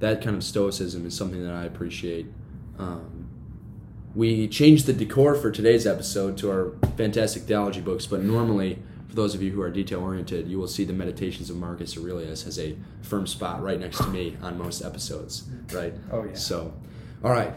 that 0.00 0.20
kind 0.20 0.34
of 0.34 0.42
stoicism 0.42 1.06
is 1.06 1.16
something 1.16 1.44
that 1.44 1.54
I 1.54 1.64
appreciate. 1.64 2.26
Um, 2.76 3.28
we 4.16 4.48
changed 4.48 4.86
the 4.86 4.92
decor 4.92 5.36
for 5.36 5.52
today's 5.52 5.86
episode 5.86 6.36
to 6.38 6.50
our 6.50 6.72
fantastic 6.96 7.44
theology 7.44 7.80
books, 7.80 8.06
but 8.06 8.22
normally, 8.22 8.80
for 9.10 9.16
those 9.16 9.34
of 9.34 9.42
you 9.42 9.50
who 9.50 9.60
are 9.60 9.70
detail 9.70 10.00
oriented, 10.00 10.46
you 10.48 10.58
will 10.58 10.68
see 10.68 10.84
the 10.84 10.92
Meditations 10.92 11.50
of 11.50 11.56
Marcus 11.56 11.96
Aurelius 11.98 12.44
has 12.44 12.58
a 12.58 12.76
firm 13.02 13.26
spot 13.26 13.60
right 13.60 13.78
next 13.78 13.98
to 13.98 14.06
me 14.06 14.36
on 14.40 14.56
most 14.56 14.82
episodes. 14.82 15.48
Right. 15.72 15.92
Oh, 16.12 16.24
yeah. 16.24 16.34
So, 16.34 16.72
all 17.24 17.32
right, 17.32 17.52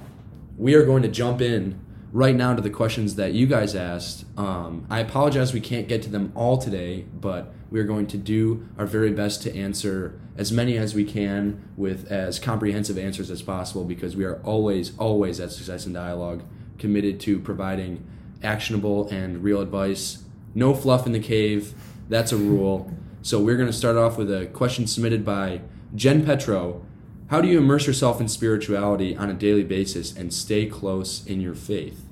we 0.57 0.73
are 0.73 0.83
going 0.83 1.03
to 1.03 1.09
jump 1.09 1.41
in 1.41 1.79
right 2.11 2.35
now 2.35 2.55
to 2.55 2.61
the 2.61 2.71
questions 2.71 3.15
that 3.15 3.33
you 3.33 3.45
guys 3.45 3.75
asked. 3.75 4.25
Um, 4.37 4.87
I 4.89 4.99
apologize 4.99 5.53
we 5.53 5.61
can't 5.61 5.87
get 5.87 6.01
to 6.03 6.09
them 6.09 6.31
all 6.35 6.57
today, 6.57 7.05
but 7.13 7.53
we 7.69 7.79
are 7.79 7.85
going 7.85 8.07
to 8.07 8.17
do 8.17 8.67
our 8.77 8.87
very 8.87 9.11
best 9.11 9.43
to 9.43 9.55
answer 9.55 10.19
as 10.35 10.51
many 10.51 10.77
as 10.77 10.95
we 10.95 11.05
can 11.05 11.69
with 11.77 12.11
as 12.11 12.39
comprehensive 12.39 12.97
answers 12.97 13.29
as 13.29 13.43
possible 13.43 13.83
because 13.83 14.15
we 14.15 14.25
are 14.25 14.41
always, 14.43 14.97
always 14.97 15.39
at 15.39 15.51
Success 15.51 15.85
in 15.85 15.93
Dialogue 15.93 16.43
committed 16.79 17.19
to 17.19 17.39
providing 17.39 18.03
actionable 18.41 19.07
and 19.09 19.43
real 19.43 19.61
advice. 19.61 20.22
No 20.55 20.73
fluff 20.73 21.05
in 21.05 21.11
the 21.11 21.19
cave. 21.19 21.73
That's 22.09 22.31
a 22.31 22.37
rule. 22.37 22.91
So 23.21 23.39
we're 23.39 23.55
going 23.57 23.67
to 23.67 23.73
start 23.73 23.95
off 23.95 24.17
with 24.17 24.31
a 24.31 24.47
question 24.47 24.85
submitted 24.87 25.23
by 25.25 25.61
Jen 25.95 26.25
Petro. 26.25 26.85
How 27.27 27.41
do 27.41 27.47
you 27.47 27.57
immerse 27.57 27.87
yourself 27.87 28.19
in 28.21 28.27
spirituality 28.27 29.15
on 29.15 29.29
a 29.29 29.33
daily 29.33 29.63
basis 29.63 30.15
and 30.15 30.33
stay 30.33 30.65
close 30.65 31.25
in 31.25 31.41
your 31.41 31.55
faith? 31.55 32.05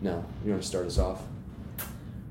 Now, 0.00 0.24
you 0.44 0.50
want 0.50 0.62
to 0.62 0.68
start 0.68 0.86
us 0.86 0.98
off? 0.98 1.22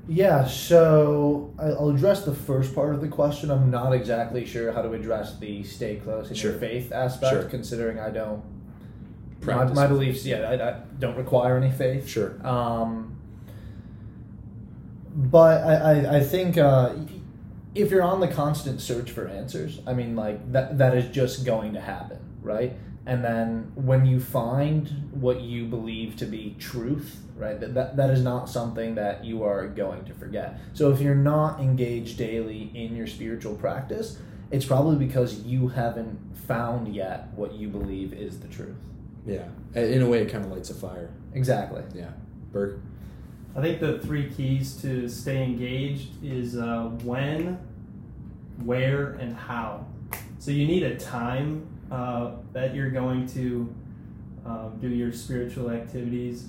Yeah, 0.08 0.44
so 0.46 1.54
I'll 1.58 1.90
address 1.90 2.24
the 2.24 2.34
first 2.34 2.74
part 2.74 2.94
of 2.94 3.00
the 3.00 3.08
question. 3.08 3.50
I'm 3.50 3.70
not 3.70 3.92
exactly 3.92 4.44
sure 4.44 4.72
how 4.72 4.82
to 4.82 4.92
address 4.92 5.38
the 5.38 5.62
stay 5.62 5.96
close 5.96 6.28
in 6.28 6.34
Sure. 6.34 6.50
your 6.50 6.60
faith 6.60 6.92
aspect, 6.92 7.32
Sure. 7.32 7.44
considering 7.44 7.98
I 8.00 8.10
don't. 8.10 8.42
My, 9.44 9.64
my 9.64 9.86
beliefs, 9.86 10.26
yeah, 10.26 10.40
I, 10.50 10.70
I 10.70 10.80
don't 10.98 11.16
require 11.16 11.56
any 11.56 11.70
faith. 11.70 12.08
Sure. 12.08 12.44
Um, 12.46 13.11
but 15.14 15.62
I, 15.62 15.74
I, 15.74 16.16
I 16.16 16.20
think 16.20 16.58
uh, 16.58 16.94
if 17.74 17.90
you're 17.90 18.02
on 18.02 18.20
the 18.20 18.28
constant 18.28 18.80
search 18.80 19.10
for 19.10 19.26
answers, 19.26 19.80
I 19.86 19.94
mean, 19.94 20.16
like 20.16 20.52
that 20.52 20.78
that 20.78 20.96
is 20.96 21.14
just 21.14 21.44
going 21.44 21.74
to 21.74 21.80
happen, 21.80 22.18
right? 22.42 22.74
And 23.04 23.24
then 23.24 23.72
when 23.74 24.06
you 24.06 24.20
find 24.20 25.10
what 25.10 25.40
you 25.40 25.66
believe 25.66 26.16
to 26.16 26.24
be 26.24 26.54
truth, 26.58 27.20
right, 27.36 27.58
that, 27.58 27.74
that, 27.74 27.96
that 27.96 28.10
is 28.10 28.22
not 28.22 28.48
something 28.48 28.94
that 28.94 29.24
you 29.24 29.42
are 29.42 29.66
going 29.66 30.04
to 30.04 30.14
forget. 30.14 30.60
So 30.72 30.92
if 30.92 31.00
you're 31.00 31.14
not 31.14 31.58
engaged 31.60 32.16
daily 32.16 32.70
in 32.74 32.94
your 32.94 33.08
spiritual 33.08 33.56
practice, 33.56 34.18
it's 34.52 34.64
probably 34.64 35.04
because 35.04 35.40
you 35.40 35.68
haven't 35.68 36.36
found 36.46 36.94
yet 36.94 37.28
what 37.34 37.54
you 37.54 37.68
believe 37.68 38.12
is 38.12 38.38
the 38.38 38.48
truth. 38.48 38.76
Yeah. 39.26 39.48
In 39.74 40.02
a 40.02 40.08
way, 40.08 40.22
it 40.22 40.30
kind 40.30 40.44
of 40.44 40.52
lights 40.52 40.70
a 40.70 40.74
fire. 40.74 41.10
Exactly. 41.34 41.82
Yeah. 41.94 42.10
Burke? 42.52 42.80
I 43.54 43.60
think 43.60 43.80
the 43.80 43.98
three 43.98 44.30
keys 44.30 44.80
to 44.80 45.08
stay 45.08 45.44
engaged 45.44 46.24
is 46.24 46.56
uh, 46.56 46.84
when, 47.02 47.58
where, 48.64 49.12
and 49.12 49.36
how. 49.36 49.86
So 50.38 50.50
you 50.50 50.66
need 50.66 50.82
a 50.82 50.96
time 50.96 51.66
uh, 51.90 52.32
that 52.54 52.74
you're 52.74 52.90
going 52.90 53.26
to 53.28 53.74
um, 54.46 54.78
do 54.80 54.88
your 54.88 55.12
spiritual 55.12 55.70
activities. 55.70 56.48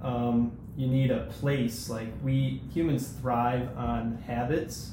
Um, 0.00 0.52
you 0.76 0.86
need 0.86 1.10
a 1.10 1.24
place. 1.24 1.90
Like 1.90 2.08
we 2.22 2.62
humans 2.72 3.08
thrive 3.08 3.76
on 3.76 4.22
habits. 4.26 4.92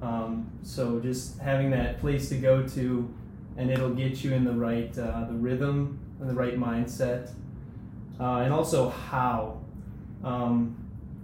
Um, 0.00 0.50
so 0.62 1.00
just 1.00 1.40
having 1.40 1.70
that 1.70 1.98
place 2.00 2.28
to 2.28 2.36
go 2.36 2.66
to, 2.68 3.12
and 3.56 3.70
it'll 3.70 3.94
get 3.94 4.22
you 4.22 4.32
in 4.32 4.44
the 4.44 4.52
right 4.52 4.96
uh, 4.96 5.24
the 5.24 5.34
rhythm 5.34 5.98
and 6.20 6.30
the 6.30 6.34
right 6.34 6.56
mindset, 6.56 7.32
uh, 8.20 8.36
and 8.36 8.52
also 8.52 8.90
how. 8.90 9.60
Um, 10.24 10.76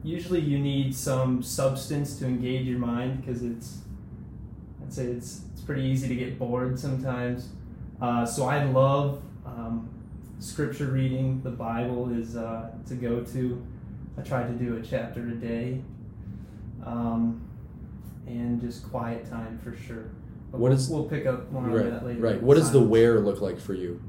usually, 0.05 0.41
you 0.41 0.59
need 0.59 0.95
some 0.95 1.43
substance 1.43 2.19
to 2.19 2.27
engage 2.27 2.67
your 2.67 2.79
mind 2.79 3.21
because 3.25 3.43
it's, 3.43 3.79
I'd 4.83 4.93
say 4.93 5.05
it's 5.07 5.43
it's 5.53 5.61
pretty 5.63 5.83
easy 5.83 6.09
to 6.09 6.15
get 6.17 6.39
bored 6.39 6.79
sometimes. 6.79 7.49
Uh, 8.01 8.27
so 8.27 8.47
I 8.47 8.65
love 8.65 9.23
um, 9.47 9.89
scripture 10.41 10.87
reading. 10.87 11.41
The 11.43 11.51
Bible 11.51 12.13
is 12.13 12.37
uh, 12.37 12.71
to 12.89 12.95
go 12.95 13.21
to. 13.21 13.65
I 14.19 14.23
try 14.23 14.43
to 14.43 14.53
do 14.53 14.77
a 14.77 14.83
chapter 14.83 15.21
a 15.29 15.35
day, 15.35 15.81
um, 16.85 17.41
and 18.27 18.61
just 18.61 18.89
quiet 18.91 19.29
time 19.31 19.59
for 19.63 19.75
sure. 19.75 20.11
But 20.51 20.61
What 20.61 20.69
we'll, 20.71 20.73
is- 20.79 20.89
we'll 20.91 21.05
pick 21.05 21.27
up 21.27 21.51
more 21.51 21.63
on 21.65 21.91
that 21.91 22.05
later. 22.05 22.21
Right. 22.21 22.43
What 22.43 22.57
does 22.57 22.73
the 22.73 22.81
where 22.81 23.21
look 23.21 23.41
like 23.41 23.59
for 23.59 23.73
you? 23.75 24.03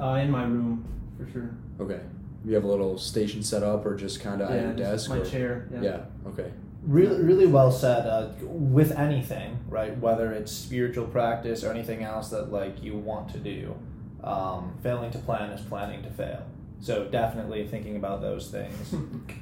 Uh, 0.00 0.14
in 0.22 0.30
my 0.30 0.44
room 0.44 0.84
for 1.18 1.30
sure. 1.30 1.50
Okay. 1.80 2.00
You 2.44 2.54
have 2.54 2.64
a 2.64 2.68
little 2.68 2.98
station 2.98 3.42
set 3.42 3.62
up 3.62 3.86
or 3.86 3.94
just 3.96 4.20
kind 4.20 4.42
of 4.42 4.50
at 4.50 4.62
your 4.62 4.72
just 4.72 5.08
desk? 5.08 5.10
my 5.10 5.18
or- 5.18 5.24
chair. 5.24 5.68
Yeah. 5.72 5.82
Yeah. 5.82 6.00
Okay. 6.28 6.50
Really, 6.84 7.22
really 7.22 7.46
well 7.46 7.70
said. 7.70 8.06
Uh, 8.06 8.32
with 8.42 8.90
anything, 8.98 9.60
right? 9.68 9.96
Whether 9.98 10.32
it's 10.32 10.50
spiritual 10.50 11.06
practice 11.06 11.62
or 11.62 11.70
anything 11.70 12.02
else 12.02 12.30
that 12.30 12.50
like 12.50 12.82
you 12.82 12.96
want 12.96 13.28
to 13.32 13.38
do, 13.38 13.76
um, 14.24 14.76
failing 14.82 15.12
to 15.12 15.18
plan 15.18 15.50
is 15.50 15.64
planning 15.64 16.02
to 16.02 16.10
fail. 16.10 16.44
So 16.80 17.04
definitely 17.04 17.68
thinking 17.68 17.94
about 17.94 18.20
those 18.20 18.48
things. 18.50 18.94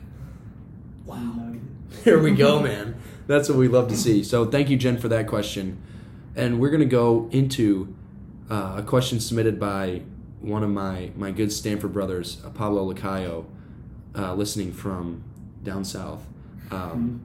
Wow. 1.07 1.54
Here 2.04 2.21
we 2.21 2.33
go, 2.33 2.61
man. 2.62 2.97
That's 3.26 3.49
what 3.49 3.59
we 3.59 3.69
love 3.69 3.88
to 3.88 3.97
see. 3.97 4.23
So 4.23 4.45
thank 4.45 4.71
you, 4.71 4.76
Jen, 4.76 4.99
for 4.99 5.09
that 5.09 5.26
question. 5.26 5.83
And 6.37 6.61
we're 6.61 6.71
going 6.71 6.80
to 6.80 6.87
go 6.87 7.28
into 7.33 7.95
uh, 8.49 8.75
a 8.78 8.83
question 8.83 9.19
submitted 9.21 9.59
by 9.59 10.02
one 10.40 10.62
of 10.62 10.70
my, 10.70 11.11
my 11.16 11.30
good 11.30 11.52
Stanford 11.52 11.92
brothers, 11.92 12.42
uh, 12.44 12.50
Pablo 12.50 12.92
Lacayo, 12.92 13.44
uh, 14.16 14.35
listening 14.35 14.73
from 14.73 15.23
down 15.62 15.85
south. 15.85 16.26
Um, 16.70 17.20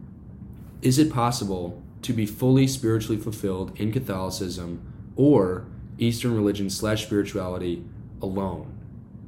is 0.81 1.00
it 1.00 1.12
possible 1.12 1.81
to 2.01 2.13
be 2.13 2.25
fully 2.25 2.67
spiritually 2.67 3.17
fulfilled 3.17 3.79
in 3.79 3.91
Catholicism 3.91 4.81
or 5.15 5.65
Eastern 5.98 6.36
religion 6.36 6.69
slash 6.69 7.05
spirituality 7.05 7.84
alone? 8.22 8.77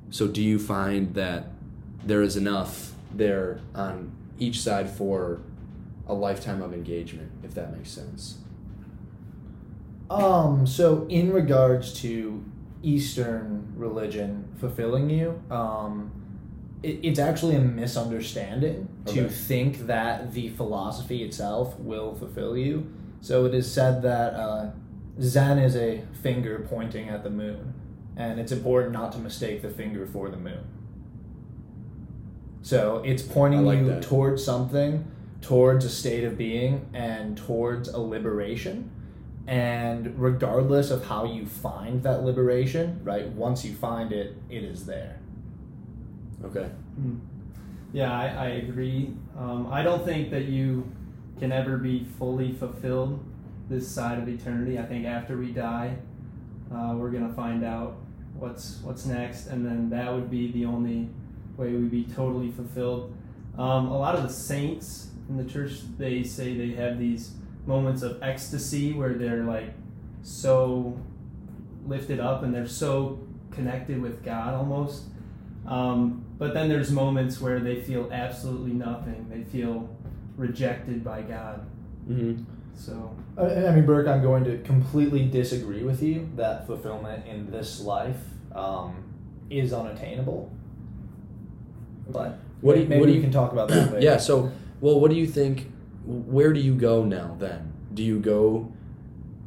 So 0.09 0.27
do 0.27 0.41
you 0.41 0.59
find 0.59 1.13
that 1.15 1.47
there 2.03 2.21
is 2.21 2.37
enough 2.37 2.93
there 3.13 3.61
on 3.73 4.11
each 4.39 4.61
side 4.61 4.89
for 4.89 5.41
a 6.07 6.13
lifetime 6.13 6.61
of 6.61 6.73
engagement, 6.73 7.31
if 7.43 7.53
that 7.55 7.75
makes 7.75 7.89
sense? 7.89 8.37
Um, 10.09 10.65
so 10.65 11.05
in 11.09 11.33
regards 11.33 11.93
to 12.01 12.43
Eastern 12.83 13.73
religion 13.75 14.47
fulfilling 14.59 15.09
you, 15.09 15.41
um, 15.49 16.11
it, 16.83 16.99
it's 17.03 17.19
actually 17.19 17.55
a 17.55 17.59
misunderstanding 17.61 18.87
Okay. 19.07 19.21
to 19.21 19.29
think 19.29 19.87
that 19.87 20.33
the 20.33 20.49
philosophy 20.49 21.23
itself 21.23 21.79
will 21.79 22.13
fulfill 22.15 22.57
you. 22.57 22.91
So 23.21 23.45
it 23.45 23.53
is 23.55 23.71
said 23.71 24.01
that 24.03 24.33
uh, 24.33 24.71
Zen 25.21 25.57
is 25.59 25.75
a 25.75 26.03
finger 26.21 26.65
pointing 26.69 27.09
at 27.09 27.23
the 27.23 27.29
moon, 27.29 27.73
and 28.15 28.39
it's 28.39 28.51
important 28.51 28.93
not 28.93 29.11
to 29.13 29.17
mistake 29.19 29.61
the 29.61 29.69
finger 29.69 30.05
for 30.05 30.29
the 30.29 30.37
moon. 30.37 30.59
So 32.61 33.01
it's 33.05 33.21
pointing 33.23 33.65
like 33.65 33.79
you 33.79 33.85
that. 33.85 34.03
towards 34.03 34.43
something, 34.43 35.09
towards 35.41 35.85
a 35.85 35.89
state 35.89 36.23
of 36.25 36.37
being, 36.37 36.85
and 36.93 37.37
towards 37.37 37.87
a 37.87 37.99
liberation. 37.99 38.91
And 39.47 40.19
regardless 40.19 40.91
of 40.91 41.05
how 41.05 41.23
you 41.23 41.45
find 41.45 42.03
that 42.03 42.23
liberation, 42.23 42.99
right, 43.03 43.27
once 43.29 43.63
you 43.63 43.73
find 43.73 44.11
it, 44.11 44.35
it 44.49 44.63
is 44.63 44.85
there. 44.85 45.19
Okay. 46.43 46.69
Mm. 46.99 47.19
Yeah, 47.93 48.11
I, 48.11 48.27
I 48.27 48.47
agree. 48.47 49.13
Um, 49.37 49.67
I 49.71 49.83
don't 49.83 50.03
think 50.03 50.29
that 50.31 50.45
you 50.45 50.91
can 51.39 51.51
ever 51.51 51.77
be 51.77 52.05
fully 52.19 52.51
fulfilled 52.51 53.23
this 53.69 53.87
side 53.87 54.19
of 54.19 54.27
eternity. 54.27 54.77
I 54.77 54.83
think 54.83 55.05
after 55.05 55.37
we 55.37 55.51
die, 55.51 55.95
uh, 56.73 56.93
we're 56.95 57.11
gonna 57.11 57.33
find 57.33 57.63
out 57.63 57.97
what's 58.33 58.79
what's 58.81 59.05
next, 59.05 59.47
and 59.47 59.65
then 59.65 59.89
that 59.89 60.13
would 60.13 60.29
be 60.29 60.51
the 60.51 60.65
only 60.65 61.09
way 61.55 61.71
we'd 61.71 61.91
be 61.91 62.03
totally 62.03 62.51
fulfilled. 62.51 63.15
Um, 63.57 63.87
a 63.87 63.97
lot 63.97 64.15
of 64.15 64.23
the 64.23 64.29
saints 64.29 65.09
in 65.29 65.37
the 65.37 65.45
church 65.45 65.79
they 65.97 66.23
say 66.23 66.55
they 66.55 66.75
have 66.75 66.99
these 66.99 67.33
moments 67.67 68.01
of 68.01 68.21
ecstasy 68.23 68.93
where 68.93 69.13
they're 69.13 69.43
like 69.43 69.73
so 70.23 70.97
lifted 71.85 72.19
up 72.19 72.43
and 72.43 72.53
they're 72.53 72.67
so 72.67 73.19
connected 73.51 74.01
with 74.01 74.23
God 74.23 74.53
almost. 74.53 75.03
Um, 75.67 76.23
but 76.37 76.53
then 76.53 76.69
there's 76.69 76.91
moments 76.91 77.41
where 77.41 77.59
they 77.59 77.81
feel 77.81 78.09
absolutely 78.11 78.71
nothing. 78.73 79.27
They 79.29 79.43
feel 79.43 79.89
rejected 80.37 81.03
by 81.03 81.21
God. 81.23 81.65
Mm-hmm. 82.09 82.43
So 82.73 83.15
I 83.37 83.67
I 83.67 83.75
mean, 83.75 83.85
Burke, 83.85 84.07
I'm 84.07 84.21
going 84.21 84.43
to 84.45 84.59
completely 84.59 85.25
disagree 85.27 85.83
with 85.83 86.01
you 86.03 86.29
that 86.35 86.67
fulfillment 86.67 87.25
in 87.27 87.49
this 87.51 87.81
life 87.81 88.19
um, 88.55 89.03
is 89.49 89.73
unattainable. 89.73 90.51
But 92.09 92.37
What 92.61 92.75
do 92.75 92.81
you- 92.81 92.87
maybe 92.87 92.99
what 93.01 93.05
do 93.07 93.11
we 93.11 93.17
you- 93.17 93.23
can 93.23 93.31
talk 93.31 93.51
about 93.51 93.67
that 93.69 93.91
later. 93.93 94.05
Yeah. 94.05 94.17
So, 94.17 94.51
well, 94.79 94.99
what 94.99 95.09
do 95.11 95.17
you 95.17 95.27
think? 95.27 95.71
Where 96.07 96.53
do 96.53 96.59
you 96.59 96.73
go 96.73 97.03
now? 97.03 97.35
Then, 97.37 97.73
do 97.93 98.01
you 98.03 98.19
go 98.19 98.71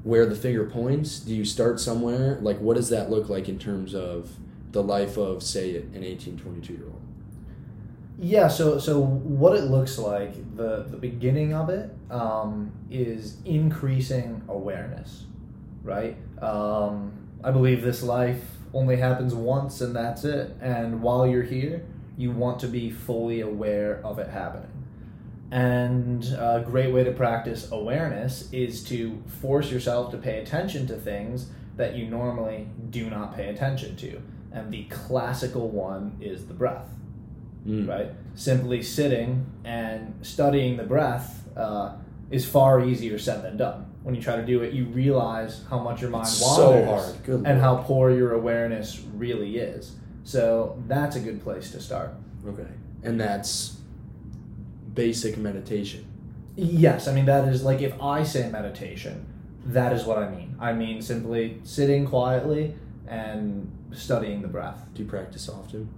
where 0.02 0.26
the 0.26 0.36
finger 0.36 0.66
points? 0.66 1.18
Do 1.18 1.34
you 1.34 1.44
start 1.44 1.80
somewhere? 1.80 2.38
Like, 2.40 2.58
what 2.58 2.76
does 2.76 2.90
that 2.90 3.10
look 3.10 3.28
like 3.28 3.48
in 3.48 3.58
terms 3.58 3.94
of 3.94 4.30
the 4.72 4.82
life 4.82 5.16
of, 5.16 5.42
say, 5.42 5.76
an 5.76 6.04
18, 6.04 6.38
22 6.38 6.72
year 6.72 6.82
old? 6.84 7.00
Yeah, 8.22 8.48
so 8.48 8.78
so 8.78 9.00
what 9.00 9.56
it 9.56 9.64
looks 9.64 9.96
like, 9.96 10.34
the 10.54 10.84
the 10.90 10.98
beginning 10.98 11.54
of 11.54 11.70
it 11.70 11.90
um, 12.10 12.70
is 12.90 13.38
increasing 13.46 14.42
awareness, 14.46 15.24
right? 15.82 16.18
Um, 16.42 17.12
I 17.42 17.50
believe 17.50 17.80
this 17.80 18.02
life 18.02 18.42
only 18.74 18.96
happens 18.96 19.34
once 19.34 19.80
and 19.80 19.96
that's 19.96 20.24
it. 20.24 20.54
And 20.60 21.02
while 21.02 21.26
you're 21.26 21.42
here, 21.42 21.82
you 22.16 22.30
want 22.30 22.60
to 22.60 22.66
be 22.66 22.90
fully 22.90 23.40
aware 23.40 24.00
of 24.04 24.18
it 24.18 24.28
happening. 24.28 24.70
And 25.50 26.24
a 26.26 26.62
great 26.64 26.92
way 26.92 27.04
to 27.04 27.10
practice 27.12 27.70
awareness 27.72 28.48
is 28.52 28.84
to 28.84 29.22
force 29.40 29.70
yourself 29.70 30.10
to 30.12 30.18
pay 30.18 30.38
attention 30.40 30.86
to 30.86 30.94
things 30.94 31.50
that 31.76 31.94
you 31.96 32.06
normally 32.06 32.68
do 32.90 33.10
not 33.10 33.34
pay 33.34 33.48
attention 33.48 33.96
to. 33.96 34.20
And 34.52 34.72
the 34.72 34.84
classical 34.84 35.68
one 35.68 36.16
is 36.20 36.46
the 36.46 36.54
breath 36.54 36.88
Mm. 37.66 37.88
right? 37.88 38.10
Simply 38.34 38.82
sitting 38.82 39.46
and 39.64 40.14
studying 40.22 40.76
the 40.76 40.82
breath 40.84 41.46
uh, 41.56 41.92
is 42.30 42.48
far 42.48 42.82
easier 42.82 43.18
said 43.18 43.42
than 43.42 43.56
done. 43.56 43.86
When 44.02 44.14
you 44.14 44.22
try 44.22 44.36
to 44.36 44.44
do 44.46 44.62
it, 44.62 44.72
you 44.72 44.86
realize 44.86 45.62
how 45.68 45.78
much 45.78 46.00
your 46.00 46.10
mind 46.10 46.26
It's 46.26 46.40
wanders 46.40 47.04
so 47.26 47.34
hard. 47.34 47.46
And 47.46 47.60
how 47.60 47.76
poor 47.76 48.10
your 48.10 48.32
awareness 48.32 49.00
really 49.14 49.58
is. 49.58 49.96
So 50.24 50.82
that's 50.86 51.16
a 51.16 51.20
good 51.20 51.42
place 51.42 51.70
to 51.72 51.80
start. 51.80 52.14
Okay. 52.46 52.66
And 53.02 53.20
that's 53.20 53.76
basic 54.94 55.36
meditation. 55.36 56.06
Yes, 56.56 57.08
I 57.08 57.12
mean 57.12 57.26
that 57.26 57.48
is 57.48 57.62
like 57.62 57.80
if 57.80 58.00
I 58.00 58.22
say 58.22 58.50
meditation, 58.50 59.26
that 59.66 59.92
is 59.92 60.04
what 60.04 60.18
I 60.18 60.28
mean. 60.28 60.56
I 60.60 60.72
mean 60.72 61.00
simply 61.00 61.60
sitting 61.64 62.06
quietly 62.06 62.74
and 63.06 63.70
studying 63.92 64.42
the 64.42 64.48
breath. 64.48 64.88
Do 64.94 65.02
you 65.02 65.08
practice 65.08 65.48
often? 65.48 65.88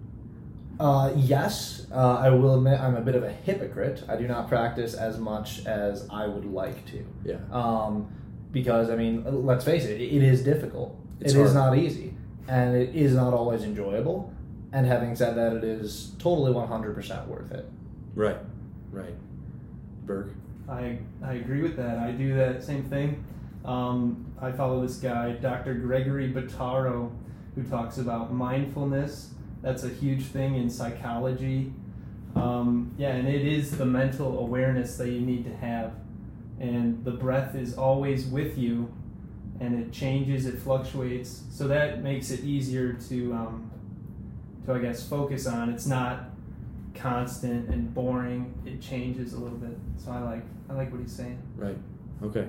Uh, 0.81 1.13
yes, 1.17 1.87
uh, 1.93 2.17
I 2.17 2.31
will 2.31 2.57
admit 2.57 2.81
I'm 2.81 2.97
a 2.97 3.01
bit 3.01 3.15
of 3.15 3.23
a 3.23 3.31
hypocrite. 3.31 4.03
I 4.09 4.17
do 4.17 4.27
not 4.27 4.49
practice 4.49 4.95
as 4.95 5.19
much 5.19 5.65
as 5.67 6.09
I 6.11 6.27
would 6.27 6.45
like 6.45 6.85
to. 6.87 7.05
Yeah. 7.25 7.37
Um, 7.53 8.11
because, 8.51 8.91
I 8.91 8.97
mean, 8.97 9.47
let's 9.47 9.65
face 9.65 9.85
it, 9.85 10.01
it 10.01 10.23
is 10.23 10.43
difficult. 10.43 10.97
It's 11.21 11.35
It 11.35 11.41
is 11.41 11.55
not 11.55 11.77
easy. 11.77 12.15
And 12.49 12.75
it 12.75 12.95
is 12.95 13.15
not 13.15 13.33
always 13.33 13.63
enjoyable. 13.63 14.33
And 14.73 14.87
having 14.87 15.15
said 15.15 15.37
that, 15.37 15.53
it 15.53 15.65
is 15.65 16.13
totally 16.19 16.53
100% 16.53 17.27
worth 17.29 17.53
it. 17.53 17.69
Right. 18.15 18.39
Right. 18.93 19.15
Burke. 20.05 20.33
I 20.69 20.99
I 21.25 21.35
agree 21.35 21.63
with 21.63 21.77
that. 21.77 21.99
I 21.99 22.13
do 22.13 22.35
that 22.37 22.63
same 22.63 22.85
thing. 22.85 23.25
Um, 23.65 24.33
I 24.41 24.53
follow 24.53 24.83
this 24.83 24.97
guy, 24.97 25.33
Dr. 25.33 25.75
Gregory 25.75 26.33
Bottaro, 26.33 27.11
who 27.55 27.63
talks 27.63 27.99
about 27.99 28.33
mindfulness. 28.33 29.31
That's 29.63 29.85
a 29.85 29.89
huge 29.89 30.25
thing 30.25 30.57
in 30.57 30.69
psychology. 30.69 31.73
Um, 32.35 32.95
yeah, 32.99 33.11
and 33.11 33.29
it 33.29 33.47
is 33.47 33.77
the 33.79 33.87
mental 33.87 34.39
awareness 34.39 34.97
that 34.97 35.11
you 35.11 35.21
need 35.21 35.45
to 35.45 35.57
have. 35.57 35.93
And 36.59 37.05
the 37.05 37.13
breath 37.13 37.55
is 37.55 37.77
always 37.79 38.27
with 38.27 38.59
you, 38.59 38.93
and 39.61 39.79
it 39.79 39.93
changes, 39.93 40.47
it 40.47 40.59
fluctuates. 40.59 41.43
So 41.51 41.69
that 41.69 42.03
makes 42.03 42.31
it 42.31 42.41
easier 42.41 42.95
to, 43.09 43.33
um, 43.33 43.71
to 44.67 44.73
I 44.73 44.79
guess, 44.79 45.09
focus 45.09 45.47
on. 45.47 45.71
It's 45.71 45.87
not 45.87 46.32
constant 46.95 47.69
and 47.69 47.93
boring. 47.95 48.55
It 48.67 48.81
changes 48.81 49.33
a 49.33 49.39
little 49.39 49.59
bit. 49.59 49.77
So 49.97 50.11
I 50.13 50.21
like 50.21 50.43
I 50.69 50.75
like 50.75 50.91
what 50.91 51.01
he's 51.01 51.13
saying. 51.13 51.39
Right. 51.57 51.79
Okay. 52.23 52.49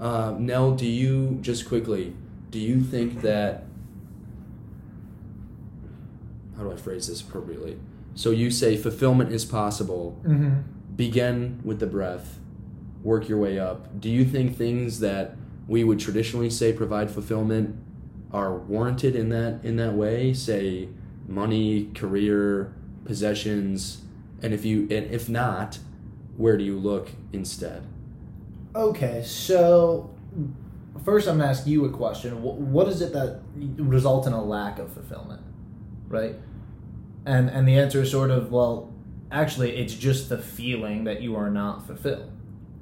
Uh, 0.00 0.34
Nell, 0.38 0.72
do 0.72 0.86
you 0.86 1.38
just 1.40 1.66
quickly? 1.66 2.14
Do 2.50 2.58
you 2.58 2.80
think 2.80 3.22
that? 3.22 3.64
How 6.56 6.62
do 6.62 6.72
I 6.72 6.76
phrase 6.76 7.08
this 7.08 7.20
appropriately? 7.20 7.78
So 8.14 8.30
you 8.30 8.50
say 8.50 8.76
fulfillment 8.76 9.32
is 9.32 9.44
possible. 9.44 10.18
Mm-hmm. 10.24 10.60
Begin 10.96 11.60
with 11.62 11.80
the 11.80 11.86
breath, 11.86 12.38
work 13.02 13.28
your 13.28 13.38
way 13.38 13.58
up. 13.58 14.00
Do 14.00 14.08
you 14.08 14.24
think 14.24 14.56
things 14.56 15.00
that 15.00 15.36
we 15.68 15.84
would 15.84 16.00
traditionally 16.00 16.48
say 16.48 16.72
provide 16.72 17.10
fulfillment 17.10 17.76
are 18.32 18.56
warranted 18.56 19.14
in 19.14 19.28
that 19.30 19.60
in 19.62 19.76
that 19.76 19.92
way? 19.92 20.32
Say 20.32 20.88
money, 21.28 21.90
career, 21.94 22.74
possessions, 23.06 24.02
and 24.42 24.52
if 24.52 24.64
you 24.64 24.82
and 24.82 25.10
if 25.10 25.28
not, 25.28 25.78
where 26.36 26.56
do 26.56 26.64
you 26.64 26.78
look 26.78 27.10
instead? 27.32 27.82
Okay, 28.74 29.22
so 29.24 30.10
first 31.04 31.28
I'm 31.28 31.38
to 31.38 31.44
ask 31.46 31.66
you 31.66 31.84
a 31.84 31.90
question. 31.90 32.36
Wh- 32.36 32.58
What 32.60 32.88
is 32.88 33.00
it 33.00 33.12
that 33.12 33.40
results 33.78 34.26
in 34.26 34.32
a 34.32 34.42
lack 34.44 34.78
of 34.78 34.92
fulfillment? 34.92 35.42
Right? 36.08 36.36
And 37.24 37.48
and 37.48 37.66
the 37.66 37.78
answer 37.78 38.02
is 38.02 38.10
sort 38.10 38.30
of 38.30 38.50
well, 38.52 38.92
actually 39.30 39.76
it's 39.76 39.94
just 39.94 40.28
the 40.28 40.38
feeling 40.38 41.04
that 41.04 41.22
you 41.22 41.36
are 41.36 41.50
not 41.50 41.86
fulfilled. 41.86 42.30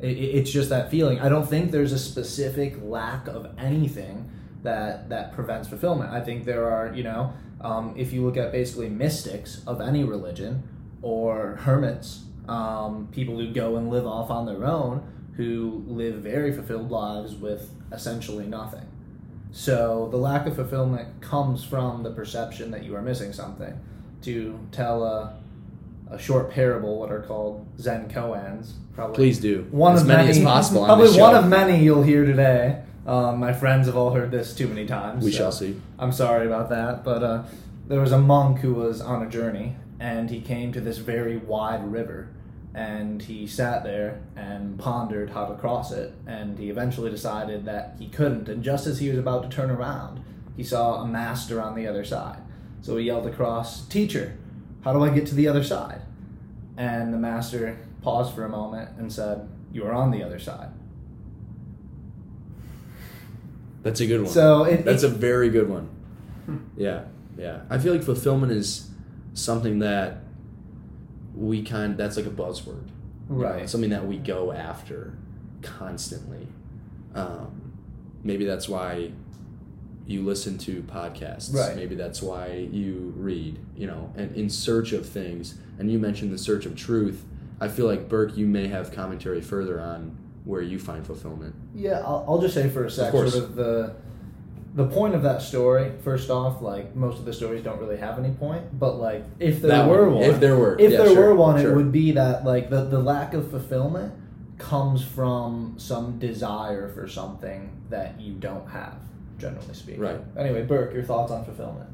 It- 0.00 0.18
it's 0.18 0.50
just 0.50 0.68
that 0.70 0.90
feeling. 0.90 1.20
I 1.20 1.28
don't 1.28 1.48
think 1.48 1.70
there's 1.70 1.92
a 1.92 1.98
specific 1.98 2.78
lack 2.82 3.28
of 3.28 3.46
anything 3.58 4.30
that 4.64 5.08
that 5.10 5.32
prevents 5.32 5.68
fulfillment. 5.68 6.10
I 6.10 6.20
think 6.20 6.44
there 6.44 6.68
are, 6.70 6.92
you 6.94 7.04
know, 7.04 7.32
um, 7.64 7.94
if 7.96 8.12
you 8.12 8.24
look 8.24 8.36
at 8.36 8.52
basically 8.52 8.88
mystics 8.88 9.62
of 9.66 9.80
any 9.80 10.04
religion 10.04 10.62
or 11.02 11.56
hermits, 11.56 12.24
um, 12.46 13.08
people 13.10 13.38
who 13.38 13.52
go 13.52 13.76
and 13.76 13.90
live 13.90 14.06
off 14.06 14.30
on 14.30 14.44
their 14.46 14.64
own, 14.64 15.02
who 15.36 15.82
live 15.86 16.16
very 16.16 16.52
fulfilled 16.52 16.90
lives 16.90 17.34
with 17.34 17.70
essentially 17.90 18.46
nothing. 18.46 18.86
So 19.50 20.08
the 20.10 20.16
lack 20.16 20.46
of 20.46 20.56
fulfillment 20.56 21.20
comes 21.20 21.64
from 21.64 22.02
the 22.02 22.10
perception 22.10 22.70
that 22.72 22.84
you 22.84 22.94
are 22.96 23.02
missing 23.02 23.32
something. 23.32 23.80
To 24.22 24.58
tell 24.72 25.04
a, 25.04 25.36
a 26.10 26.18
short 26.18 26.50
parable, 26.50 26.98
what 26.98 27.10
are 27.10 27.22
called 27.22 27.66
Zen 27.78 28.08
koans, 28.08 28.72
probably 28.94 29.16
Please 29.16 29.38
do 29.38 29.66
one 29.70 29.94
as 29.94 30.02
of 30.02 30.08
many, 30.08 30.28
many, 30.28 30.38
as 30.38 30.44
possible. 30.44 30.84
Probably 30.84 31.08
this 31.08 31.16
one 31.16 31.32
show. 31.32 31.40
of 31.40 31.48
many 31.48 31.82
you'll 31.82 32.02
hear 32.02 32.24
today. 32.24 32.82
Um, 33.06 33.38
my 33.38 33.52
friends 33.52 33.86
have 33.86 33.96
all 33.96 34.12
heard 34.12 34.30
this 34.30 34.54
too 34.54 34.66
many 34.66 34.86
times. 34.86 35.24
We 35.24 35.30
so 35.30 35.38
shall 35.38 35.52
see. 35.52 35.80
I'm 35.98 36.12
sorry 36.12 36.46
about 36.46 36.70
that, 36.70 37.04
but 37.04 37.22
uh, 37.22 37.42
there 37.86 38.00
was 38.00 38.12
a 38.12 38.18
monk 38.18 38.60
who 38.60 38.74
was 38.74 39.00
on 39.00 39.22
a 39.22 39.28
journey, 39.28 39.76
and 40.00 40.30
he 40.30 40.40
came 40.40 40.72
to 40.72 40.80
this 40.80 40.98
very 40.98 41.36
wide 41.36 41.84
river, 41.90 42.30
and 42.74 43.20
he 43.20 43.46
sat 43.46 43.84
there 43.84 44.22
and 44.36 44.78
pondered 44.78 45.30
how 45.30 45.46
to 45.46 45.54
cross 45.54 45.92
it, 45.92 46.14
and 46.26 46.58
he 46.58 46.70
eventually 46.70 47.10
decided 47.10 47.66
that 47.66 47.96
he 47.98 48.08
couldn't. 48.08 48.48
And 48.48 48.64
just 48.64 48.86
as 48.86 49.00
he 49.00 49.10
was 49.10 49.18
about 49.18 49.42
to 49.42 49.48
turn 49.54 49.70
around, 49.70 50.24
he 50.56 50.64
saw 50.64 51.02
a 51.02 51.06
master 51.06 51.60
on 51.60 51.74
the 51.74 51.86
other 51.86 52.04
side. 52.04 52.38
So 52.80 52.96
he 52.96 53.06
yelled 53.06 53.26
across, 53.26 53.86
"Teacher, 53.86 54.36
how 54.82 54.94
do 54.94 55.04
I 55.04 55.10
get 55.10 55.26
to 55.26 55.34
the 55.34 55.48
other 55.48 55.62
side?" 55.62 56.00
And 56.76 57.12
the 57.12 57.18
master 57.18 57.76
paused 58.02 58.34
for 58.34 58.44
a 58.44 58.48
moment 58.48 58.90
and 58.98 59.12
said, 59.12 59.46
"You 59.72 59.84
are 59.84 59.92
on 59.92 60.10
the 60.10 60.22
other 60.22 60.38
side." 60.38 60.68
That's 63.84 64.00
a 64.00 64.06
good 64.06 64.22
one. 64.22 64.32
So 64.32 64.64
it, 64.64 64.84
That's 64.84 65.04
it, 65.04 65.12
a 65.12 65.14
very 65.14 65.50
good 65.50 65.68
one. 65.68 65.88
Yeah, 66.76 67.04
yeah. 67.38 67.60
I 67.70 67.78
feel 67.78 67.92
like 67.92 68.02
fulfillment 68.02 68.50
is 68.50 68.90
something 69.34 69.78
that 69.78 70.18
we 71.36 71.62
kind. 71.62 71.96
That's 71.96 72.16
like 72.16 72.26
a 72.26 72.30
buzzword, 72.30 72.88
you 73.28 73.36
know, 73.36 73.44
right. 73.44 73.68
something 73.68 73.90
that 73.90 74.06
we 74.06 74.16
go 74.16 74.52
after 74.52 75.16
constantly. 75.62 76.48
Um, 77.14 77.72
maybe 78.22 78.44
that's 78.44 78.68
why 78.68 79.12
you 80.06 80.22
listen 80.22 80.58
to 80.58 80.82
podcasts. 80.82 81.54
Right. 81.54 81.76
Maybe 81.76 81.94
that's 81.94 82.20
why 82.22 82.68
you 82.72 83.12
read. 83.16 83.58
You 83.76 83.86
know, 83.86 84.12
and 84.16 84.34
in 84.34 84.48
search 84.48 84.92
of 84.92 85.06
things. 85.06 85.56
And 85.78 85.90
you 85.90 85.98
mentioned 85.98 86.32
the 86.32 86.38
search 86.38 86.66
of 86.66 86.74
truth. 86.74 87.24
I 87.60 87.68
feel 87.68 87.86
like 87.86 88.08
Burke, 88.08 88.36
you 88.36 88.46
may 88.46 88.68
have 88.68 88.92
commentary 88.92 89.40
further 89.40 89.80
on 89.80 90.16
where 90.44 90.62
you 90.62 90.78
find 90.78 91.06
fulfillment. 91.06 91.54
Yeah, 91.74 92.00
I'll, 92.00 92.24
I'll 92.28 92.40
just 92.40 92.54
say 92.54 92.68
for 92.68 92.84
a 92.84 92.90
sec, 92.90 93.10
course. 93.12 93.32
sort 93.32 93.44
of 93.44 93.56
the 93.56 93.96
the 94.74 94.86
point 94.86 95.14
of 95.14 95.22
that 95.22 95.40
story. 95.40 95.92
First 96.02 96.30
off, 96.30 96.60
like 96.60 96.94
most 96.96 97.18
of 97.18 97.24
the 97.24 97.32
stories 97.32 97.62
don't 97.62 97.78
really 97.78 97.96
have 97.96 98.18
any 98.18 98.30
point, 98.34 98.78
but 98.78 98.96
like 98.96 99.24
if 99.38 99.60
there 99.60 99.70
That 99.70 99.88
were 99.88 100.08
one, 100.10 100.20
one, 100.20 100.30
if 100.30 100.40
there 100.40 100.56
were, 100.56 100.76
if 100.78 100.92
yeah, 100.92 100.98
there 100.98 101.14
sure, 101.14 101.28
were 101.28 101.34
one, 101.34 101.60
sure. 101.60 101.72
it 101.72 101.76
would 101.76 101.92
be 101.92 102.12
that 102.12 102.44
like 102.44 102.70
the 102.70 102.84
the 102.84 102.98
lack 103.00 103.34
of 103.34 103.50
fulfillment 103.50 104.12
comes 104.58 105.04
from 105.04 105.74
some 105.78 106.18
desire 106.18 106.88
for 106.88 107.08
something 107.08 107.70
that 107.90 108.20
you 108.20 108.34
don't 108.34 108.68
have, 108.68 108.96
generally 109.38 109.74
speaking. 109.74 110.00
Right. 110.00 110.20
Anyway, 110.36 110.64
Burke, 110.64 110.92
your 110.94 111.02
thoughts 111.02 111.32
on 111.32 111.44
fulfillment? 111.44 111.88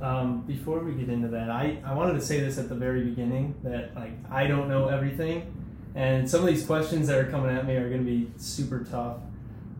Um, 0.00 0.42
before 0.42 0.80
we 0.80 0.92
get 0.92 1.08
into 1.08 1.28
that, 1.28 1.50
I, 1.50 1.78
I 1.84 1.94
wanted 1.94 2.14
to 2.14 2.20
say 2.20 2.40
this 2.40 2.58
at 2.58 2.68
the 2.68 2.74
very 2.74 3.02
beginning 3.02 3.54
that 3.64 3.94
like 3.94 4.12
I 4.30 4.46
don't 4.46 4.68
know 4.68 4.88
everything, 4.88 5.52
and 5.94 6.28
some 6.28 6.40
of 6.40 6.46
these 6.46 6.64
questions 6.64 7.06
that 7.08 7.18
are 7.18 7.30
coming 7.30 7.54
at 7.56 7.66
me 7.66 7.74
are 7.76 7.88
going 7.88 8.04
to 8.04 8.10
be 8.10 8.30
super 8.36 8.84
tough. 8.84 9.16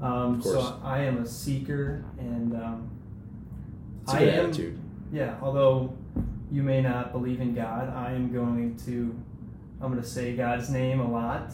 Um, 0.01 0.37
Of 0.37 0.42
course. 0.42 0.55
so 0.55 0.81
I 0.85 1.01
am 1.03 1.18
a 1.18 1.27
seeker, 1.27 2.05
and 2.18 2.55
um, 2.55 2.90
It's 4.05 4.12
a 4.12 4.16
I 4.16 4.18
good 4.21 4.35
am 4.35 4.44
attitude. 4.47 4.79
yeah. 5.12 5.37
Although 5.42 5.92
you 6.51 6.62
may 6.62 6.81
not 6.83 7.12
believe 7.12 7.40
in 7.40 7.55
God, 7.55 7.92
I 7.94 8.12
am 8.12 8.33
going 8.33 8.77
to 8.87 9.14
I'm 9.81 9.90
going 9.92 10.03
to 10.03 10.09
say 10.09 10.35
God's 10.37 10.71
name 10.71 11.01
a 11.01 11.09
lot 11.11 11.53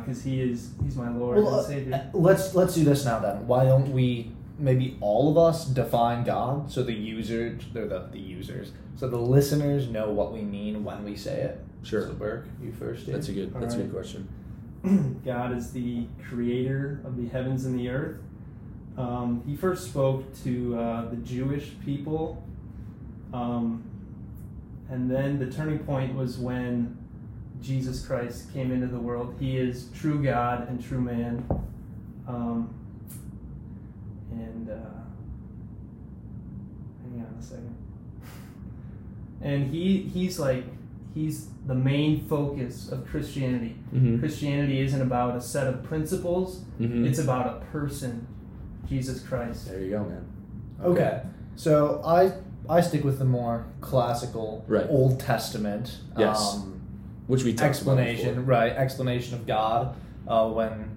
because 0.00 0.22
He 0.22 0.40
is 0.40 0.70
He's 0.82 0.96
my 0.96 1.10
Lord 1.10 1.38
Well, 1.38 1.48
and 1.48 1.60
uh, 1.60 1.62
Savior. 1.62 2.10
let's 2.14 2.54
let's 2.54 2.74
do 2.74 2.84
this 2.84 3.04
now 3.04 3.18
then. 3.18 3.46
Why 3.46 3.64
don't 3.64 3.92
we 3.92 4.32
maybe 4.58 4.96
all 5.00 5.30
of 5.30 5.36
us 5.36 5.66
define 5.66 6.24
God 6.24 6.70
so 6.70 6.82
the 6.82 6.94
users, 6.94 7.62
they're 7.74 7.86
the, 7.86 8.08
the 8.10 8.18
users, 8.18 8.72
so 8.96 9.06
the 9.08 9.18
listeners 9.18 9.86
know 9.88 10.10
what 10.10 10.32
we 10.32 10.40
mean 10.40 10.82
when 10.82 11.04
we 11.04 11.14
say 11.14 11.40
it. 11.42 11.62
Sure. 11.82 12.08
So 12.08 12.14
Burke, 12.14 12.46
you 12.62 12.72
first. 12.72 13.06
Dude. 13.06 13.14
That's 13.14 13.28
a 13.28 13.32
good. 13.32 13.54
All 13.54 13.60
That's 13.60 13.74
a 13.74 13.78
good 13.78 13.92
question. 13.92 14.28
God 15.24 15.56
is 15.56 15.72
the 15.72 16.06
creator 16.28 17.00
of 17.04 17.16
the 17.16 17.28
heavens 17.28 17.64
and 17.64 17.78
the 17.78 17.88
earth. 17.88 18.20
Um, 18.96 19.42
he 19.46 19.56
first 19.56 19.88
spoke 19.88 20.24
to 20.44 20.78
uh, 20.78 21.08
the 21.10 21.16
Jewish 21.16 21.72
people, 21.84 22.42
um, 23.32 23.84
and 24.88 25.10
then 25.10 25.38
the 25.38 25.50
turning 25.50 25.80
point 25.80 26.14
was 26.14 26.38
when 26.38 26.96
Jesus 27.60 28.06
Christ 28.06 28.52
came 28.52 28.72
into 28.72 28.86
the 28.86 28.98
world. 28.98 29.34
He 29.38 29.56
is 29.56 29.88
true 29.94 30.22
God 30.22 30.68
and 30.68 30.82
true 30.82 31.00
man. 31.00 31.44
Um, 32.28 32.74
and 34.30 34.70
uh, 34.70 34.74
hang 37.02 37.26
on 37.26 37.36
a 37.38 37.42
second. 37.42 37.74
And 39.42 39.70
he 39.70 39.98
he's 39.98 40.38
like 40.38 40.64
he's 41.16 41.48
the 41.66 41.74
main 41.74 42.24
focus 42.28 42.90
of 42.92 43.06
Christianity. 43.10 43.74
Mm-hmm. 43.92 44.18
Christianity 44.20 44.80
isn't 44.80 45.00
about 45.02 45.34
a 45.36 45.40
set 45.40 45.66
of 45.66 45.82
principles, 45.82 46.48
Mm-hmm. 46.80 47.06
it's 47.06 47.18
about 47.18 47.46
a 47.54 47.64
person, 47.72 48.26
Jesus 48.88 49.20
Christ. 49.28 49.66
there 49.68 49.80
you 49.80 49.90
go, 49.90 50.04
man. 50.04 50.24
Okay. 50.84 51.22
So 51.56 52.02
I 52.04 52.32
I 52.68 52.80
stick 52.82 53.02
with 53.02 53.18
the 53.18 53.24
more 53.24 53.64
classical 53.80 54.64
Right. 54.68 54.86
Old 54.90 55.18
Testament 55.18 55.98
Yes. 56.18 56.56
um, 56.56 56.80
Which 57.28 57.42
we 57.44 57.52
talked 57.54 57.80
about 57.80 57.98
explanation, 57.98 58.44
right? 58.46 58.72
Explanation 58.72 59.34
of 59.38 59.46
God 59.46 59.96
uh, 60.28 60.48
when 60.50 60.95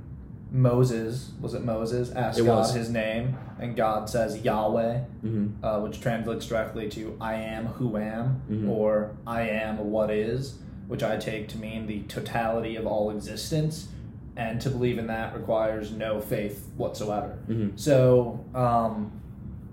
Moses 0.51 1.31
was 1.39 1.53
it 1.53 1.63
Moses 1.63 2.11
asked 2.11 2.39
It 2.39 2.45
God 2.45 2.59
was. 2.59 2.73
his 2.73 2.89
name, 2.89 3.37
and 3.59 3.75
God 3.75 4.09
says 4.09 4.39
Yahweh, 4.41 4.99
Mm-hmm. 5.23 5.63
uh, 5.63 5.79
which 5.81 6.01
translates 6.01 6.47
directly 6.47 6.89
to 6.89 7.15
"I 7.21 7.35
am 7.35 7.65
who 7.67 7.97
am" 7.97 8.41
Mhm. 8.49 8.69
or 8.69 9.11
"I 9.27 9.41
am 9.49 9.91
what 9.91 10.09
is," 10.09 10.57
which 10.87 11.03
I 11.03 11.17
take 11.17 11.47
to 11.49 11.57
mean 11.59 11.85
the 11.87 12.01
totality 12.03 12.75
of 12.75 12.87
all 12.87 13.11
existence. 13.11 13.89
And 14.35 14.61
to 14.61 14.69
believe 14.69 14.97
in 14.97 15.07
that 15.07 15.35
requires 15.35 15.91
no 15.91 16.21
faith 16.21 16.69
whatsoever. 16.77 17.39
Mm-hmm. 17.49 17.75
So, 17.75 18.39
um, 18.55 19.11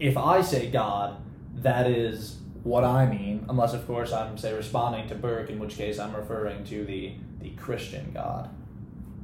if 0.00 0.16
I 0.16 0.40
say 0.42 0.68
God, 0.72 1.18
that 1.58 1.86
is 1.88 2.38
what 2.64 2.82
I 2.82 3.06
mean, 3.06 3.46
unless, 3.48 3.74
of 3.74 3.86
course, 3.86 4.12
I'm, 4.12 4.36
say, 4.36 4.52
responding 4.52 5.06
to 5.08 5.14
Burke, 5.14 5.50
in 5.50 5.60
which 5.60 5.76
case 5.76 6.00
I'm 6.00 6.12
referring 6.16 6.64
to 6.64 6.84
the, 6.84 7.12
the 7.40 7.50
Christian 7.50 8.10
God. 8.12 8.50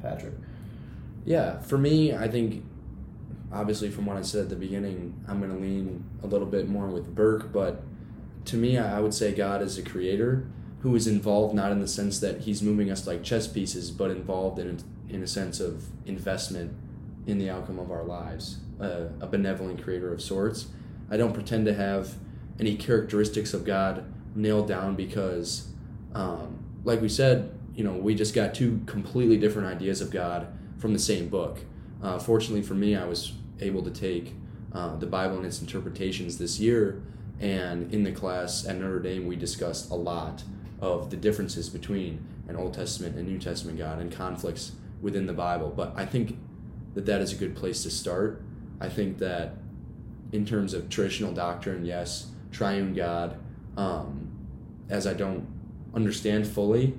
Patrick. 0.01 0.35
Yeah, 1.25 1.61
for 1.61 1.79
me, 1.79 2.15
I 2.15 2.29
think 2.29 2.65
obviously 3.53 3.91
from 3.91 4.07
what 4.07 4.17
I 4.17 4.23
said 4.23 4.43
at 4.43 4.49
the 4.49 4.57
beginning, 4.57 5.15
I'm 5.29 5.39
going 5.39 5.53
to 5.53 5.59
lean 5.59 6.05
a 6.23 6.27
little 6.27 6.47
bit 6.47 6.69
more 6.69 6.87
with 6.89 7.15
Burke, 7.15 7.53
but 7.53 7.83
to 8.47 8.57
me, 8.57 8.79
I 8.79 8.99
would 9.01 9.15
say 9.15 9.33
God 9.33 9.63
is 9.63 9.79
a 9.79 9.83
creator 9.83 10.47
who 10.81 10.97
is 10.97 11.07
involved 11.07 11.55
not 11.55 11.71
in 11.71 11.81
the 11.81 11.87
sense 11.87 12.19
that 12.21 12.41
he's 12.41 12.61
moving 12.63 12.91
us 12.91 13.07
like 13.07 13.23
chess 13.23 13.47
pieces, 13.47 13.91
but 13.91 14.11
involved 14.11 14.59
in 14.59 14.79
in 15.09 15.23
a 15.23 15.27
sense 15.27 15.61
of 15.61 15.85
investment 16.07 16.73
in 17.27 17.39
the 17.39 17.51
outcome 17.51 17.79
of 17.79 17.91
our 17.91 18.03
lives, 18.03 18.59
uh, 18.81 19.09
a 19.21 19.27
benevolent 19.27 19.83
creator 19.83 20.13
of 20.13 20.23
sorts. 20.23 20.69
I 21.11 21.19
don't 21.19 21.35
pretend 21.35 21.67
to 21.67 21.75
have 21.75 22.15
any 22.59 22.77
characteristics 22.77 23.53
of 23.53 23.65
God 23.65 24.05
nailed 24.35 24.69
down 24.69 24.97
because, 24.97 25.69
um, 26.15 26.65
like 26.83 27.03
we 27.03 27.11
said, 27.11 27.53
you 27.75 27.85
know, 27.85 27.93
we 27.93 28.15
just 28.15 28.35
got 28.35 28.55
two 28.55 28.81
completely 28.87 29.37
different 29.37 29.69
ideas 29.69 30.01
of 30.01 30.11
God 30.11 30.49
from 30.83 30.93
the 30.93 30.99
same 30.99 31.29
book. 31.29 31.61
Uh, 32.03 32.19
fortunately 32.19 32.61
for 32.61 32.75
me, 32.75 32.97
I 32.97 33.05
was 33.05 33.35
able 33.61 33.83
to 33.85 33.91
take 33.91 34.35
uh, 34.73 34.97
the 34.97 35.07
Bible 35.07 35.37
and 35.37 35.47
its 35.47 35.61
interpretations 35.61 36.39
this 36.39 36.59
year, 36.59 37.01
and 37.39 37.95
in 37.95 38.03
the 38.03 38.11
class 38.11 38.67
at 38.67 38.77
Notre 38.77 38.99
Dame, 38.99 39.29
we 39.29 39.37
discussed 39.37 39.93
a 39.93 39.95
lot 39.95 40.43
of 40.81 41.11
the 41.11 41.17
differences 41.17 41.69
between 41.69 42.27
an 42.49 42.57
Old 42.57 42.75
Testament 42.75 43.17
and 43.17 43.29
New 43.29 43.39
Testament 43.39 43.79
God 43.79 44.01
and 44.01 44.11
conflicts 44.11 44.73
within 45.01 45.27
the 45.27 45.33
Bible. 45.33 45.73
But 45.75 45.93
I 45.95 46.05
think 46.05 46.37
that 46.95 47.07
that 47.07 47.21
is 47.21 47.33
a 47.33 47.37
good 47.37 47.55
place 47.55 47.85
to 47.85 47.91
start. 47.91 48.43
I 48.81 48.89
think 48.89 49.19
that 49.19 49.55
in 50.33 50.45
terms 50.45 50.75
of 50.75 50.89
traditional 50.89 51.33
doctrine, 51.33 51.85
yes, 51.85 52.27
triune 52.51 52.93
God, 52.93 53.39
um, 53.77 54.33
as 54.89 55.07
I 55.07 55.15
don't 55.15 55.47
understand 55.95 56.49
fully, 56.49 56.95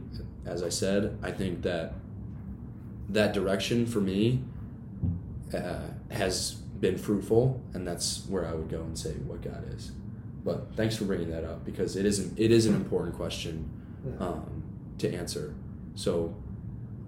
as 0.45 0.63
I 0.63 0.69
said, 0.69 1.17
I 1.21 1.31
think 1.31 1.63
that 1.63 1.95
that 3.13 3.33
direction 3.33 3.85
for 3.85 4.01
me 4.01 4.43
uh, 5.53 5.87
has 6.11 6.53
been 6.53 6.97
fruitful, 6.97 7.61
and 7.73 7.87
that's 7.87 8.25
where 8.27 8.45
I 8.45 8.53
would 8.53 8.69
go 8.69 8.81
and 8.81 8.97
say 8.97 9.11
what 9.13 9.41
God 9.41 9.63
is. 9.73 9.91
But 10.43 10.75
thanks 10.75 10.97
for 10.97 11.05
bringing 11.05 11.31
that 11.31 11.45
up 11.45 11.63
because 11.63 11.95
it 11.95 12.05
isn't 12.05 12.37
it 12.37 12.51
is 12.51 12.65
an 12.65 12.75
important 12.75 13.15
question 13.15 13.69
um, 14.19 14.63
to 14.97 15.13
answer. 15.13 15.55
So 15.95 16.35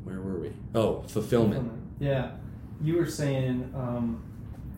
where 0.04 0.22
were 0.22 0.40
we? 0.40 0.54
Oh, 0.74 1.02
fulfillment. 1.02 1.72
Yeah, 2.00 2.32
you 2.82 2.96
were 2.96 3.08
saying 3.08 3.72
um, 3.76 4.24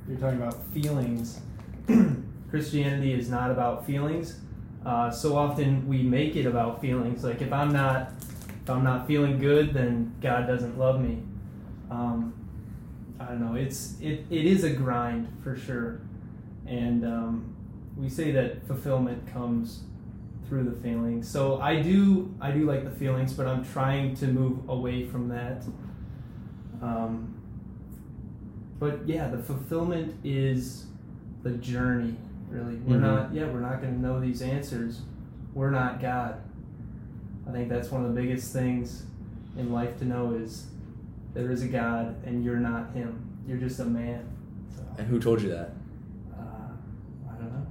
you're 0.07 0.17
talking 0.17 0.41
about 0.41 0.65
feelings. 0.73 1.39
Christianity 2.49 3.13
is 3.13 3.29
not 3.29 3.51
about 3.51 3.85
feelings. 3.85 4.39
Uh, 4.85 5.11
so 5.11 5.35
often 5.35 5.87
we 5.87 6.01
make 6.01 6.35
it 6.35 6.45
about 6.45 6.81
feelings. 6.81 7.23
Like 7.23 7.41
if 7.41 7.51
I'm 7.51 7.71
not 7.73 8.11
if 8.67 8.71
I'm 8.71 8.83
not 8.83 9.07
feeling 9.07 9.39
good, 9.39 9.73
then 9.73 10.13
God 10.21 10.45
doesn't 10.45 10.77
love 10.77 10.99
me. 10.99 11.23
Um, 11.89 12.33
I 13.17 13.27
don't 13.27 13.39
know. 13.39 13.55
It's 13.55 13.95
it, 14.01 14.25
it 14.29 14.45
is 14.45 14.65
a 14.65 14.69
grind 14.71 15.29
for 15.41 15.55
sure, 15.55 16.01
and 16.65 17.05
um, 17.05 17.55
we 17.95 18.09
say 18.09 18.31
that 18.31 18.67
fulfillment 18.67 19.25
comes 19.31 19.83
through 20.49 20.65
the 20.65 20.73
feelings. 20.81 21.29
So 21.29 21.61
I 21.61 21.81
do 21.81 22.35
I 22.41 22.51
do 22.51 22.65
like 22.65 22.83
the 22.83 22.91
feelings, 22.91 23.31
but 23.31 23.47
I'm 23.47 23.63
trying 23.63 24.15
to 24.17 24.27
move 24.27 24.67
away 24.67 25.05
from 25.07 25.29
that. 25.29 25.63
Um, 26.81 27.35
but 28.79 29.07
yeah, 29.07 29.29
the 29.29 29.41
fulfillment 29.41 30.13
is 30.25 30.87
the 31.43 31.51
journey. 31.51 32.15
Really, 32.49 32.75
we're 32.85 32.97
Mhm. 32.97 33.01
not. 33.01 33.33
Yeah, 33.33 33.45
we're 33.49 33.61
not 33.61 33.81
going 33.81 33.93
to 33.93 33.99
know 34.01 34.19
these 34.19 34.41
answers. 34.41 35.03
We're 35.53 35.71
not 35.71 36.01
God. 36.01 36.41
I 37.47 37.51
think 37.51 37.69
that's 37.69 37.89
one 37.91 38.03
of 38.05 38.13
the 38.13 38.19
biggest 38.21 38.51
things 38.53 39.03
in 39.57 39.71
life 39.71 39.97
to 39.99 40.05
know 40.05 40.33
is 40.33 40.67
there 41.33 41.49
is 41.51 41.63
a 41.63 41.67
God 41.67 42.15
and 42.25 42.43
you're 42.43 42.57
not 42.57 42.91
Him. 42.93 43.23
You're 43.47 43.57
just 43.57 43.79
a 43.79 43.85
man. 43.85 44.27
So, 44.75 44.83
And 44.97 45.07
who 45.07 45.19
told 45.19 45.41
you 45.41 45.49
that? 45.49 45.71
uh, 46.37 46.41
I 47.29 47.35
don't 47.35 47.53
know. 47.53 47.65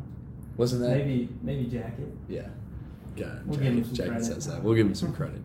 Wasn't 0.57 0.81
that 0.83 0.91
Maybe 0.97 1.29
maybe 1.43 1.65
Jacket. 1.67 2.09
Yeah. 2.29 2.49
God, 3.17 3.43
We'll 3.47 3.59
give 3.59 3.67
him 3.73 3.77
Jacket, 3.83 3.87
some 3.87 3.95
Jacket 3.97 4.11
credit. 4.11 4.25
says 4.27 4.47
that. 4.47 4.63
We'll 4.63 4.75
give 4.75 4.87
him 4.87 4.95
some 4.95 5.13
credit. 5.15 5.41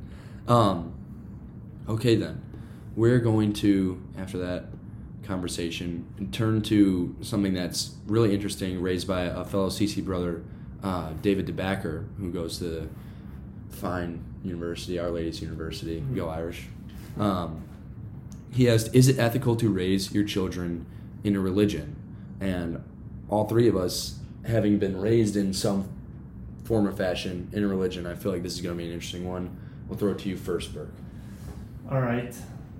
Um, 0.48 0.94
okay, 1.88 2.16
then. 2.16 2.42
We're 2.98 3.20
going 3.20 3.54
to, 3.54 4.02
after 4.18 4.38
that, 4.40 4.66
conversation 5.24 6.30
turn 6.34 6.62
to 6.64 7.16
something 7.22 7.54
that's 7.54 7.96
really 8.08 8.34
interesting, 8.34 8.82
raised 8.82 9.08
by 9.08 9.22
a 9.22 9.46
fellow 9.46 9.70
CC 9.70 10.04
brother, 10.04 10.44
uh, 10.84 11.14
David 11.22 11.48
DeBacker, 11.48 12.06
who 12.18 12.32
goes 12.32 12.60
to 12.60 12.90
fine 13.72 14.24
university, 14.44 15.00
Our 15.00 15.12
Lady's 15.12 15.42
University, 15.42 16.04
go 16.16 16.30
Irish. 16.30 16.68
Um, 17.18 17.64
he 18.52 18.70
asked, 18.70 18.94
"Is 18.94 19.08
it 19.08 19.20
ethical 19.20 19.56
to 19.58 19.70
raise 19.70 20.14
your 20.14 20.24
children 20.24 20.86
in 21.24 21.36
a 21.36 21.40
religion?" 21.40 21.96
And 22.40 22.84
all 23.30 23.48
three 23.48 23.68
of 23.68 23.76
us, 23.76 24.20
having 24.46 24.78
been 24.80 25.00
raised 25.00 25.36
in 25.36 25.54
some 25.54 25.88
form 26.64 26.88
or 26.88 26.92
fashion 26.92 27.50
in 27.54 27.64
a 27.64 27.68
religion, 27.68 28.06
I 28.06 28.16
feel 28.16 28.32
like 28.32 28.44
this 28.44 28.56
is 28.56 28.62
going 28.62 28.76
to 28.76 28.78
be 28.78 28.88
an 28.88 28.94
interesting 28.94 29.28
one. 29.28 29.56
We'll 29.88 29.98
throw 29.98 30.12
it 30.12 30.20
to 30.20 30.30
you 30.30 30.38
first, 30.38 30.74
Burke. 30.74 30.94
All 31.90 32.02
right. 32.02 32.36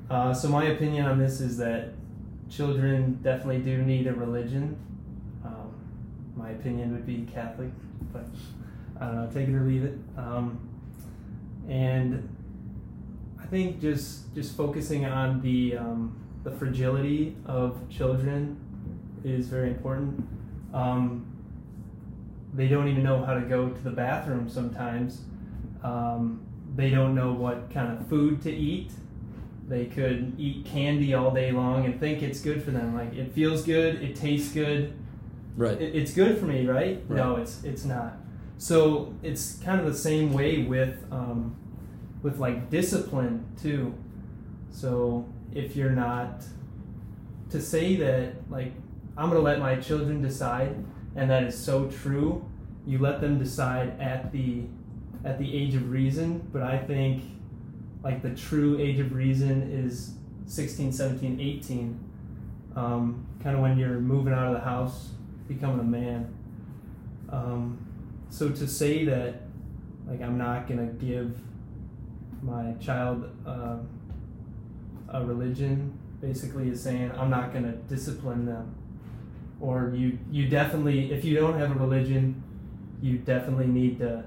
Uh, 0.10 0.34
so 0.34 0.50
my 0.50 0.66
opinion 0.66 1.06
on 1.06 1.20
this 1.20 1.42
is 1.42 1.58
that 1.58 1.90
children 2.50 3.20
definitely 3.22 3.60
do 3.60 3.82
need 3.82 4.08
a 4.08 4.14
religion. 4.14 4.78
Um, 5.46 5.74
my 6.36 6.52
opinion 6.52 6.92
would 6.92 7.06
be 7.06 7.28
Catholic, 7.34 7.70
but 8.12 8.26
I 9.00 9.06
don't 9.06 9.16
know, 9.16 9.30
take 9.34 9.48
it 9.48 9.56
or 9.56 9.62
leave 9.62 9.84
it. 9.84 9.98
Um, 10.18 10.60
and 11.70 12.28
I 13.42 13.46
think 13.46 13.80
just 13.82 14.34
just 14.36 14.56
focusing 14.56 15.06
on 15.06 15.42
the 15.42 15.78
um, 15.78 16.16
the 16.44 16.52
fragility 16.52 17.36
of 17.46 17.78
children 17.90 18.58
is 19.24 19.48
very 19.48 19.70
important. 19.70 20.28
Um, 20.74 21.26
they 22.54 22.68
don't 22.68 22.88
even 22.88 23.04
know 23.04 23.24
how 23.24 23.34
to 23.34 23.42
go 23.42 23.70
to 23.70 23.82
the 23.82 23.92
bathroom 23.92 24.50
sometimes. 24.50 25.22
Um, 25.84 26.42
they 26.76 26.90
don't 26.90 27.16
know 27.16 27.32
what 27.34 27.70
kind 27.72 27.98
of 27.98 28.08
food 28.08 28.42
to 28.44 28.52
eat. 28.52 28.92
They 29.68 29.86
could 29.86 30.34
eat 30.38 30.66
candy 30.66 31.14
all 31.14 31.32
day 31.32 31.52
long 31.52 31.86
and 31.86 32.00
think 32.00 32.22
it's 32.22 32.42
good 32.42 32.64
for 32.64 32.72
them. 32.72 32.96
Like 32.96 33.14
it 33.14 33.32
feels 33.34 33.64
good, 33.64 34.02
it 34.02 34.16
tastes 34.16 34.54
good, 34.54 34.94
Right. 35.56 35.80
it, 35.82 35.96
it's 35.96 36.14
good 36.14 36.38
for 36.38 36.46
me, 36.46 36.66
right? 36.66 37.08
No, 37.10 37.36
it's 37.38 37.64
it's 37.64 37.86
not. 37.86 38.18
So 38.62 39.16
it's 39.24 39.56
kind 39.56 39.82
of 39.82 39.88
the 39.88 39.98
same 39.98 40.34
way 40.34 40.62
with 40.62 41.04
um, 41.10 41.56
with 42.22 42.38
like 42.38 42.70
discipline 42.70 43.44
too. 43.60 43.92
So 44.70 45.28
if 45.52 45.76
you're 45.76 45.90
not 45.90 46.44
to 47.50 47.60
say 47.60 47.96
that 47.96 48.36
like 48.52 48.72
I'm 49.18 49.30
gonna 49.30 49.42
let 49.42 49.58
my 49.58 49.78
children 49.78 50.22
decide, 50.22 50.76
and 51.16 51.28
that 51.32 51.42
is 51.42 51.58
so 51.58 51.88
true. 51.88 52.48
You 52.86 53.00
let 53.00 53.20
them 53.20 53.40
decide 53.40 54.00
at 54.00 54.32
the 54.32 54.66
at 55.26 55.40
the 55.40 55.58
age 55.58 55.74
of 55.74 55.90
reason, 55.90 56.48
but 56.54 56.62
I 56.62 56.78
think 56.78 57.24
like 58.04 58.22
the 58.22 58.36
true 58.36 58.78
age 58.80 59.00
of 59.00 59.12
reason 59.12 59.72
is 59.72 60.14
16, 60.46 60.92
17, 60.92 61.42
18. 61.42 62.00
Um, 62.76 63.26
kind 63.42 63.56
of 63.56 63.64
when 63.64 63.80
you're 63.80 64.00
moving 64.00 64.34
out 64.34 64.50
of 64.50 64.54
the 64.54 64.64
house, 64.64 65.14
becoming 65.48 65.80
a 65.80 65.84
man. 65.84 66.32
Um, 67.30 67.88
so 68.32 68.50
to 68.50 68.68
say 68.68 69.06
that, 69.06 69.42
like, 70.08 70.22
I'm 70.22 70.38
not 70.38 70.68
gonna 70.68 70.88
give 70.88 71.38
my 72.42 72.74
child 72.80 73.30
uh, 73.46 73.78
a 75.10 75.24
religion, 75.24 75.98
basically 76.22 76.70
is 76.70 76.82
saying 76.82 77.12
I'm 77.18 77.30
not 77.30 77.54
gonna 77.54 77.74
discipline 77.74 78.46
them, 78.46 78.74
or 79.60 79.92
you 79.94 80.18
you 80.32 80.48
definitely 80.48 81.12
if 81.12 81.24
you 81.26 81.36
don't 81.36 81.60
have 81.60 81.72
a 81.72 81.80
religion, 81.80 82.42
you 83.02 83.18
definitely 83.18 83.68
need 83.68 84.00
to 84.00 84.24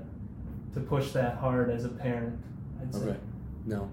to 0.75 0.81
push 0.81 1.13
that 1.13 1.39
hard 1.39 1.71
as 1.71 1.85
a 1.85 1.89
parent. 1.89 2.39
I'd 2.81 2.95
say. 2.95 3.01
Okay. 3.01 3.17
No. 3.67 3.91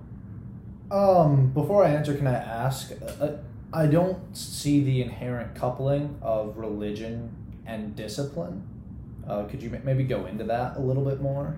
Um, 0.92 1.52
before 1.54 1.86
I 1.86 1.92
answer, 1.92 2.14
can 2.16 2.28
I 2.28 2.34
ask? 2.34 2.92
Uh, 3.20 3.38
I 3.72 3.88
don't 3.88 4.36
see 4.36 4.84
the 4.84 5.02
inherent 5.02 5.56
coupling 5.56 6.18
of 6.22 6.58
religion 6.58 7.34
and 7.66 7.96
discipline. 7.96 8.68
Uh, 9.32 9.46
could 9.46 9.64
you 9.64 9.70
maybe 9.86 10.04
go 10.04 10.26
into 10.26 10.44
that 10.44 10.76
a 10.76 10.80
little 10.82 11.06
bit 11.06 11.22
more? 11.22 11.56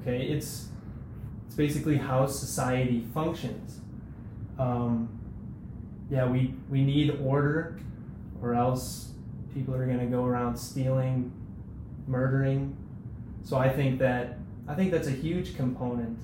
Okay, 0.00 0.26
it's 0.26 0.70
it's 1.46 1.54
basically 1.54 1.96
how 1.96 2.26
society 2.26 3.06
functions. 3.14 3.80
Um, 4.58 5.08
yeah, 6.10 6.26
we 6.26 6.54
we 6.68 6.82
need 6.82 7.16
order, 7.22 7.78
or 8.42 8.54
else 8.54 9.12
people 9.54 9.72
are 9.72 9.86
gonna 9.86 10.06
go 10.06 10.24
around 10.24 10.56
stealing, 10.56 11.30
murdering. 12.08 12.76
So 13.44 13.56
I 13.56 13.68
think 13.68 14.00
that 14.00 14.38
I 14.66 14.74
think 14.74 14.90
that's 14.90 15.06
a 15.06 15.12
huge 15.12 15.56
component 15.56 16.18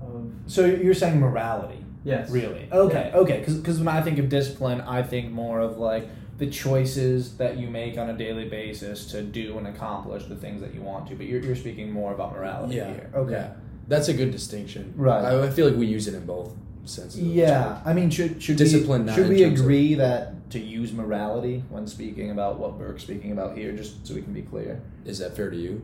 of 0.00 0.32
So 0.46 0.64
you're 0.64 0.94
saying 0.94 1.20
morality, 1.20 1.84
yes. 2.04 2.30
really? 2.30 2.68
Okay, 2.72 3.12
okay. 3.14 3.44
Because 3.46 3.78
when 3.78 3.88
I 3.88 4.00
think 4.00 4.18
of 4.18 4.30
discipline, 4.30 4.80
I 4.80 5.02
think 5.02 5.30
more 5.30 5.60
of 5.60 5.76
like 5.76 6.08
the 6.38 6.46
choices 6.48 7.36
that 7.36 7.58
you 7.58 7.68
make 7.68 7.98
on 7.98 8.10
a 8.10 8.16
daily 8.16 8.48
basis 8.48 9.06
to 9.12 9.22
do 9.22 9.58
and 9.58 9.66
accomplish 9.66 10.24
the 10.26 10.36
things 10.36 10.60
that 10.60 10.74
you 10.74 10.80
want 10.80 11.06
to. 11.08 11.14
But 11.14 11.26
you're, 11.26 11.40
you're 11.40 11.56
speaking 11.56 11.90
more 11.92 12.12
about 12.14 12.32
morality 12.34 12.74
here. 12.74 13.10
Okay. 13.14 13.32
Yeah. 13.32 13.52
That's 13.88 14.08
a 14.08 14.14
good 14.14 14.30
distinction. 14.30 14.94
Right. 14.96 15.24
I, 15.24 15.46
I 15.46 15.50
feel 15.50 15.66
like 15.68 15.76
we 15.76 15.86
use 15.86 16.08
it 16.08 16.14
in 16.14 16.24
both 16.24 16.54
senses. 16.84 17.20
Yeah. 17.20 17.80
I 17.84 17.92
mean, 17.92 18.10
should 18.10 18.42
should 18.42 18.56
Discipline, 18.56 19.06
we 19.06 19.12
should 19.12 19.28
we 19.28 19.40
terms 19.42 19.60
of- 19.60 19.64
agree 19.66 19.94
that 19.96 20.50
to 20.50 20.58
use 20.58 20.92
morality 20.92 21.64
when 21.70 21.86
speaking 21.86 22.30
about 22.30 22.58
what 22.58 22.78
Burke's 22.78 23.02
speaking 23.02 23.32
about 23.32 23.56
here, 23.56 23.72
just 23.72 24.06
so 24.06 24.14
we 24.14 24.22
can 24.22 24.32
be 24.32 24.42
clear? 24.42 24.80
Is 25.04 25.18
that 25.18 25.34
fair 25.36 25.50
to 25.50 25.56
you? 25.56 25.82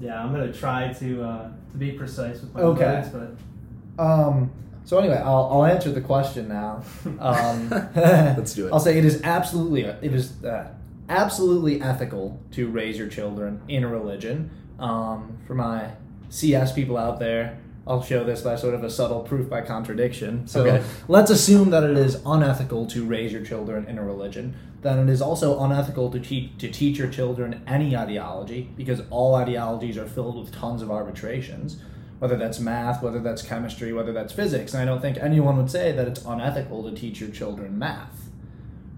Yeah, 0.00 0.22
I'm 0.22 0.32
gonna 0.32 0.52
try 0.52 0.92
to 0.94 1.22
uh, 1.22 1.48
to 1.70 1.76
be 1.76 1.92
precise 1.92 2.40
with 2.40 2.52
my 2.54 2.60
Okay. 2.60 2.84
words, 2.84 3.08
but 3.08 4.02
Um. 4.02 4.50
So 4.84 4.98
anyway, 4.98 5.16
I'll 5.24 5.48
I'll 5.52 5.64
answer 5.64 5.90
the 5.92 6.00
question 6.00 6.48
now. 6.48 6.82
Um, 7.20 7.68
Let's 7.94 8.54
do 8.54 8.66
it. 8.66 8.72
I'll 8.72 8.80
say 8.80 8.98
it 8.98 9.04
is 9.04 9.20
absolutely 9.22 9.82
it 9.82 10.12
is 10.14 10.42
uh, 10.44 10.68
absolutely 11.08 11.80
ethical 11.80 12.40
to 12.52 12.68
raise 12.68 12.98
your 12.98 13.08
children 13.08 13.60
in 13.68 13.84
a 13.84 13.88
religion. 13.88 14.50
Um, 14.78 15.38
for 15.46 15.54
my 15.54 15.92
CS 16.30 16.72
people 16.72 16.96
out 16.96 17.20
there, 17.20 17.58
I'll 17.86 18.02
show 18.02 18.24
this 18.24 18.40
by 18.42 18.56
sort 18.56 18.74
of 18.74 18.82
a 18.82 18.90
subtle 18.90 19.20
proof 19.20 19.48
by 19.48 19.60
contradiction. 19.60 20.46
So 20.48 20.64
Okay. 20.66 20.82
let's 21.08 21.30
assume 21.30 21.70
that 21.70 21.84
it 21.84 21.96
is 21.96 22.20
unethical 22.26 22.86
to 22.86 23.04
raise 23.04 23.32
your 23.32 23.42
children 23.44 23.86
in 23.86 23.98
a 23.98 24.04
religion. 24.04 24.54
Then 24.82 24.98
it 24.98 25.12
is 25.12 25.22
also 25.22 25.60
unethical 25.60 26.10
to 26.10 26.18
teach 26.18 26.58
to 26.58 26.68
teach 26.68 26.98
your 26.98 27.08
children 27.08 27.62
any 27.66 27.96
ideology 27.96 28.68
because 28.76 29.02
all 29.10 29.34
ideologies 29.36 29.96
are 29.96 30.06
filled 30.06 30.36
with 30.40 30.52
tons 30.52 30.82
of 30.82 30.90
arbitrations. 30.90 31.76
Whether 32.22 32.36
that's 32.36 32.60
math, 32.60 33.02
whether 33.02 33.18
that's 33.18 33.42
chemistry, 33.42 33.92
whether 33.92 34.12
that's 34.12 34.32
physics, 34.32 34.72
and 34.72 34.80
I 34.80 34.84
don't 34.84 35.00
think 35.00 35.18
anyone 35.18 35.56
would 35.56 35.72
say 35.72 35.90
that 35.90 36.06
it's 36.06 36.24
unethical 36.24 36.88
to 36.88 36.96
teach 36.96 37.20
your 37.20 37.30
children 37.30 37.76
math. 37.76 38.30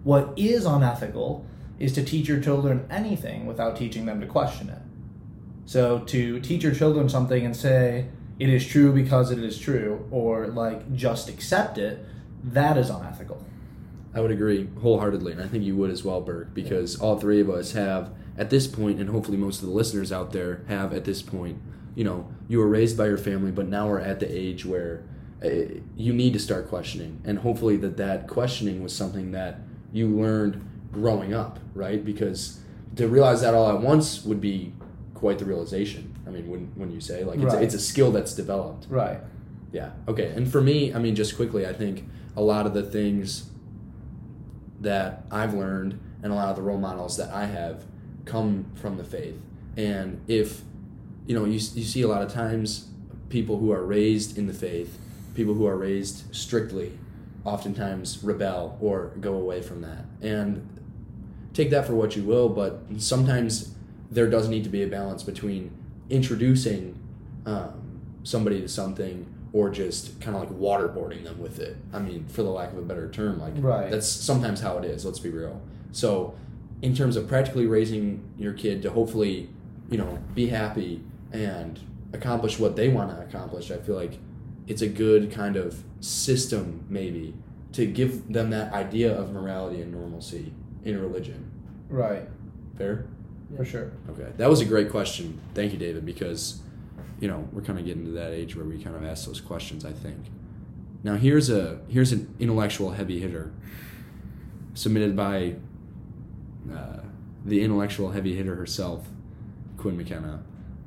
What 0.03 0.35
is 0.37 0.67
unethical 0.67 1.47
is 1.79 1.95
to 1.95 2.05
teach 2.05 2.29
your 2.29 2.39
children 2.39 2.87
anything 2.91 3.47
without 3.47 3.77
teaching 3.77 4.05
them 4.05 4.21
to 4.21 4.27
question 4.27 4.69
it. 4.69 4.83
So 5.65 6.01
to 6.01 6.39
teach 6.41 6.63
your 6.65 6.75
children 6.75 7.09
something 7.09 7.47
and 7.47 7.57
say 7.57 8.09
it 8.39 8.51
is 8.51 8.67
true 8.67 8.93
because 8.93 9.31
it 9.31 9.39
is 9.39 9.59
true, 9.59 10.07
or 10.11 10.49
like 10.49 10.95
just 10.95 11.31
accept 11.31 11.79
it, 11.79 12.05
that 12.45 12.77
is 12.77 12.91
unethical. 12.91 13.43
I 14.15 14.21
would 14.21 14.33
agree 14.33 14.69
wholeheartedly, 14.83 15.33
and 15.33 15.41
I 15.41 15.47
think 15.47 15.65
you 15.65 15.77
would 15.77 15.91
as 15.91 16.05
well, 16.05 16.21
Burke, 16.21 16.53
because 16.53 17.01
all 17.01 17.19
three 17.19 17.41
of 17.41 17.49
us 17.49 17.73
have, 17.73 18.11
at 18.37 18.51
this 18.51 18.67
point, 18.67 19.01
and 19.01 19.09
hopefully 19.09 19.39
most 19.39 19.63
of 19.63 19.69
the 19.69 19.75
listeners 19.75 20.13
out 20.13 20.33
there 20.33 20.63
have 20.69 20.93
at 20.93 21.07
this 21.07 21.23
point, 21.23 21.63
you 21.95 22.05
know, 22.05 22.29
you 22.49 22.59
were 22.59 22.69
raised 22.69 22.97
by 22.97 23.07
your 23.07 23.19
family, 23.19 23.51
but 23.51 23.69
now 23.69 23.89
we're 23.89 24.01
at 24.01 24.21
the 24.21 24.31
age 24.31 24.65
where 24.67 25.05
uh, 25.45 25.49
you 25.97 26.13
need 26.13 26.33
to 26.33 26.39
start 26.39 26.69
questioning, 26.69 27.21
and 27.25 27.39
hopefully 27.39 27.77
that 27.79 27.97
that 27.99 28.29
questioning 28.29 28.83
was 28.83 28.95
something 28.95 29.33
that 29.33 29.61
you 29.93 30.09
learned 30.09 30.67
growing 30.93 31.33
up, 31.35 31.59
right? 31.75 32.05
Because 32.05 32.61
to 32.97 33.09
realize 33.09 33.41
that 33.43 33.55
all 33.55 33.69
at 33.71 33.81
once 33.81 34.25
would 34.25 34.41
be 34.41 34.73
quite 35.15 35.39
the 35.39 35.45
realization. 35.45 36.15
I 36.27 36.31
mean, 36.31 36.49
when 36.49 36.71
when 36.75 36.91
you 36.91 37.01
say 37.01 37.25
like 37.25 37.39
it's, 37.41 37.55
Right. 37.55 37.63
it's 37.63 37.75
a 37.75 37.81
skill 37.81 38.11
that's 38.13 38.35
developed. 38.35 38.87
Right. 38.89 39.21
Yeah. 39.73 39.91
Okay. 40.09 40.29
And 40.37 40.51
for 40.51 40.61
me, 40.61 40.95
I 40.95 40.99
mean, 40.99 41.15
just 41.15 41.37
quickly, 41.37 41.67
I 41.67 41.73
think 41.73 42.05
a 42.37 42.43
lot 42.43 42.67
of 42.67 42.75
the 42.75 42.83
things 42.83 43.51
that 44.81 45.25
I've 45.31 45.55
learned 45.55 45.99
and 46.23 46.33
a 46.33 46.37
lot 46.37 46.49
of 46.49 46.57
the 46.57 46.63
role 46.63 46.79
models 46.79 47.17
that 47.17 47.31
I 47.33 47.47
have 47.47 47.85
come 48.25 48.67
from 48.75 48.97
the 48.97 49.05
faith. 49.05 49.41
And 49.77 50.21
if, 50.29 50.63
you 51.27 51.35
know, 51.39 51.45
you, 51.45 51.53
you 51.55 51.85
see 51.85 52.03
a 52.03 52.09
lot 52.09 52.23
of 52.23 52.33
times 52.33 52.89
people 53.29 53.59
who 53.59 53.73
are 53.73 53.83
raised 53.85 54.37
in 54.39 54.47
the 54.47 54.53
faith, 54.53 54.99
people 55.35 55.55
who 55.55 55.67
are 55.67 55.77
raised 55.77 56.35
strictly, 56.35 56.99
oftentimes 57.45 58.23
rebel 58.23 58.79
or 58.81 59.13
go 59.21 59.35
away 59.35 59.61
from 59.63 59.83
that. 59.83 60.05
And 60.23 60.67
take 61.53 61.71
that 61.71 61.87
for 61.87 61.95
what 61.95 62.17
you 62.17 62.23
will, 62.23 62.49
but 62.49 62.81
sometimes 62.99 63.75
there 64.11 64.29
does 64.29 64.49
need 64.49 64.65
to 64.65 64.71
be 64.71 64.83
a 64.83 64.87
balance 64.87 65.23
between 65.23 65.71
introducing 66.11 66.99
um, 67.47 68.01
somebody 68.23 68.61
to 68.61 68.69
something 68.69 69.27
or 69.53 69.71
just 69.71 70.21
kind 70.21 70.37
of 70.37 70.43
like 70.43 70.51
waterboarding 70.59 71.23
them 71.25 71.39
with 71.39 71.59
it. 71.61 71.77
I 71.93 72.01
mean, 72.01 72.27
for 72.27 72.43
the 72.43 72.51
lack 72.51 72.73
of 72.73 72.79
a 72.79 72.83
better 72.83 73.09
term, 73.11 73.41
like 73.41 73.53
Right. 73.57 73.91
that's 73.91 74.09
sometimes 74.09 74.61
how 74.61 74.79
it 74.79 74.85
is. 74.85 75.05
Let's 75.05 75.21
be 75.21 75.31
real. 75.31 75.61
So, 75.93 76.35
in 76.83 76.95
terms 76.95 77.17
of 77.17 77.29
practically 77.29 77.67
raising 77.67 78.23
your 78.37 78.53
kid 78.53 78.83
to 78.83 78.91
hopefully, 78.91 79.49
you 79.91 79.97
know, 79.97 80.19
be 80.35 80.49
happy 80.49 81.03
and 81.35 81.81
accomplish 82.13 82.59
what 82.59 82.77
they 82.77 82.89
want 82.89 83.11
to 83.11 83.21
accomplish, 83.21 83.71
I 83.71 83.79
feel 83.79 83.97
like 83.97 84.19
it's 84.67 84.83
a 84.83 84.89
good 84.89 85.31
kind 85.33 85.57
of 85.57 85.83
system 86.01 86.85
maybe 86.89 87.35
to 87.73 87.87
give 87.87 88.33
them 88.33 88.51
that 88.51 88.73
idea 88.73 89.13
of 89.13 89.33
morality 89.33 89.83
and 89.83 89.93
normalcy 89.93 90.55
in 90.85 90.99
religion. 91.01 91.51
Right. 91.89 92.29
Fair? 92.79 93.07
For 93.57 93.65
sure. 93.65 93.93
Okay. 94.11 94.33
That 94.37 94.49
was 94.49 94.61
a 94.61 94.65
great 94.65 94.91
question. 94.91 95.41
Thank 95.55 95.73
you, 95.73 95.79
David, 95.79 96.07
because 96.07 96.63
you 97.21 97.29
know, 97.29 97.49
we're 97.53 97.63
kind 97.63 97.79
of 97.79 97.85
getting 97.85 98.05
to 98.05 98.11
that 98.13 98.33
age 98.33 98.57
where 98.57 98.65
we 98.65 98.83
kind 98.83 98.97
of 98.97 99.05
ask 99.05 99.27
those 99.27 99.41
questions, 99.41 99.85
I 99.85 99.93
think. 99.93 100.27
Now 101.03 101.17
here's 101.17 101.51
a 101.51 101.81
here's 101.89 102.13
an 102.13 102.35
intellectual 102.39 102.93
heavy 102.93 103.21
hitter 103.21 103.53
submitted 104.73 105.15
by 105.15 105.57
uh, 106.73 107.01
the 107.45 107.63
intellectual 107.63 108.11
heavy 108.11 108.35
hitter 108.35 108.55
herself, 108.57 109.07
Quinn 109.77 109.97
McKenna, 109.97 110.43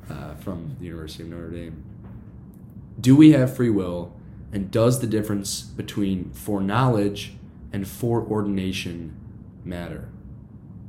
uh, 0.09 0.35
from 0.35 0.75
the 0.79 0.85
University 0.85 1.23
of 1.23 1.29
Notre 1.29 1.49
Dame. 1.49 1.83
Do 2.99 3.15
we 3.15 3.31
have 3.31 3.55
free 3.55 3.69
will, 3.69 4.13
and 4.51 4.71
does 4.71 4.99
the 4.99 5.07
difference 5.07 5.61
between 5.61 6.31
foreknowledge 6.31 7.33
and 7.71 7.85
foreordination 7.87 9.11
matter? 9.63 10.09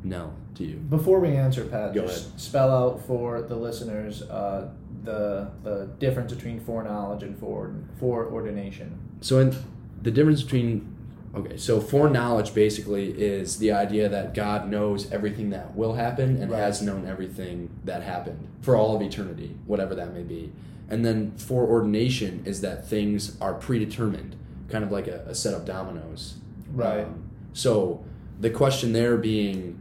No, 0.03 0.33
to 0.55 0.65
you. 0.65 0.77
Before 0.77 1.21
we 1.21 1.29
answer, 1.31 1.65
Pat, 1.65 1.93
Go 1.95 2.07
just 2.07 2.29
ahead. 2.29 2.41
spell 2.41 2.71
out 2.71 3.07
for 3.07 3.43
the 3.43 3.57
listeners 3.57 4.23
uh, 4.23 4.71
the 5.05 5.51
the 5.65 5.89
difference 5.99 6.33
between 6.33 6.61
foreknowledge 6.61 7.23
and 7.23 7.39
fore 7.39 7.75
foreordination. 7.99 8.99
So, 9.21 9.39
in 9.41 9.55
the 10.01 10.11
difference 10.11 10.43
between 10.43 10.95
okay, 11.35 11.57
so 11.57 11.81
foreknowledge 11.81 12.55
basically 12.55 13.11
is 13.11 13.59
the 13.59 13.73
idea 13.73 14.09
that 14.09 14.35
God 14.35 14.69
knows 14.69 15.11
everything 15.13 15.51
that 15.51 15.75
will 15.77 15.95
happen 15.95 16.41
and 16.41 16.51
Right. 16.51 16.61
has 16.61 16.83
known 16.83 17.07
everything 17.07 17.71
that 17.85 18.03
happened 18.03 18.49
for 18.61 18.77
all 18.77 18.97
of 18.97 19.03
eternity, 19.03 19.57
whatever 19.67 19.95
that 19.95 20.15
may 20.15 20.23
be. 20.23 20.53
And 20.89 21.05
then 21.05 21.33
foreordination 21.37 22.47
is 22.47 22.61
that 22.63 22.89
things 22.89 23.37
are 23.41 23.55
predetermined, 23.55 24.37
kind 24.69 24.83
of 24.85 24.91
like 24.91 25.07
a, 25.07 25.25
a 25.27 25.35
set 25.35 25.55
of 25.55 25.65
dominoes. 25.65 26.37
Right. 26.73 27.05
Um, 27.05 27.25
so 27.53 28.05
the 28.41 28.51
question 28.51 28.93
there 28.93 29.17
being, 29.17 29.79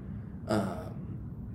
um, 0.48 0.94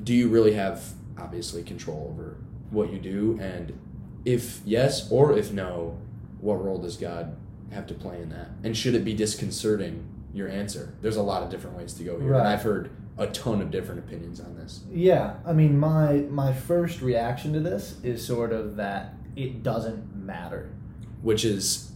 do 0.02 0.14
you 0.14 0.28
really 0.28 0.55
have 0.55 0.94
obviously 1.18 1.62
control 1.62 2.09
over 2.12 2.37
what 2.70 2.92
you 2.92 2.98
do? 2.98 3.38
And 3.40 3.78
if 4.24 4.61
yes 4.64 5.11
or 5.11 5.37
if 5.37 5.52
no, 5.52 5.98
what 6.40 6.64
role 6.64 6.78
does 6.78 6.96
God 6.96 7.37
have 7.72 7.87
to 7.88 7.94
play 7.94 8.20
in 8.20 8.30
that? 8.30 8.50
And 8.62 8.76
should 8.76 8.94
it 8.94 9.04
be 9.04 9.14
disconcerting 9.14 10.06
your 10.32 10.48
answer? 10.48 10.94
There's 11.00 11.16
a 11.16 11.22
lot 11.22 11.42
of 11.42 11.50
different 11.50 11.76
ways 11.76 11.94
to 11.94 12.04
go 12.04 12.18
here. 12.18 12.30
Right. 12.30 12.40
And 12.40 12.48
I've 12.48 12.62
heard 12.62 12.90
a 13.18 13.26
ton 13.28 13.61
of 13.61 13.70
different 13.70 14.00
opinions 14.00 14.40
on 14.40 14.56
this. 14.56 14.82
Yeah, 14.90 15.35
I 15.46 15.52
mean, 15.52 15.78
my 15.78 16.24
my 16.30 16.52
first 16.52 17.02
reaction 17.02 17.52
to 17.54 17.61
this 17.61 17.96
is 18.02 18.24
sort 18.24 18.52
of 18.52 18.76
that 18.76 19.14
it 19.37 19.62
doesn't 19.62 20.14
matter. 20.14 20.70
Which 21.22 21.44
is 21.44 21.92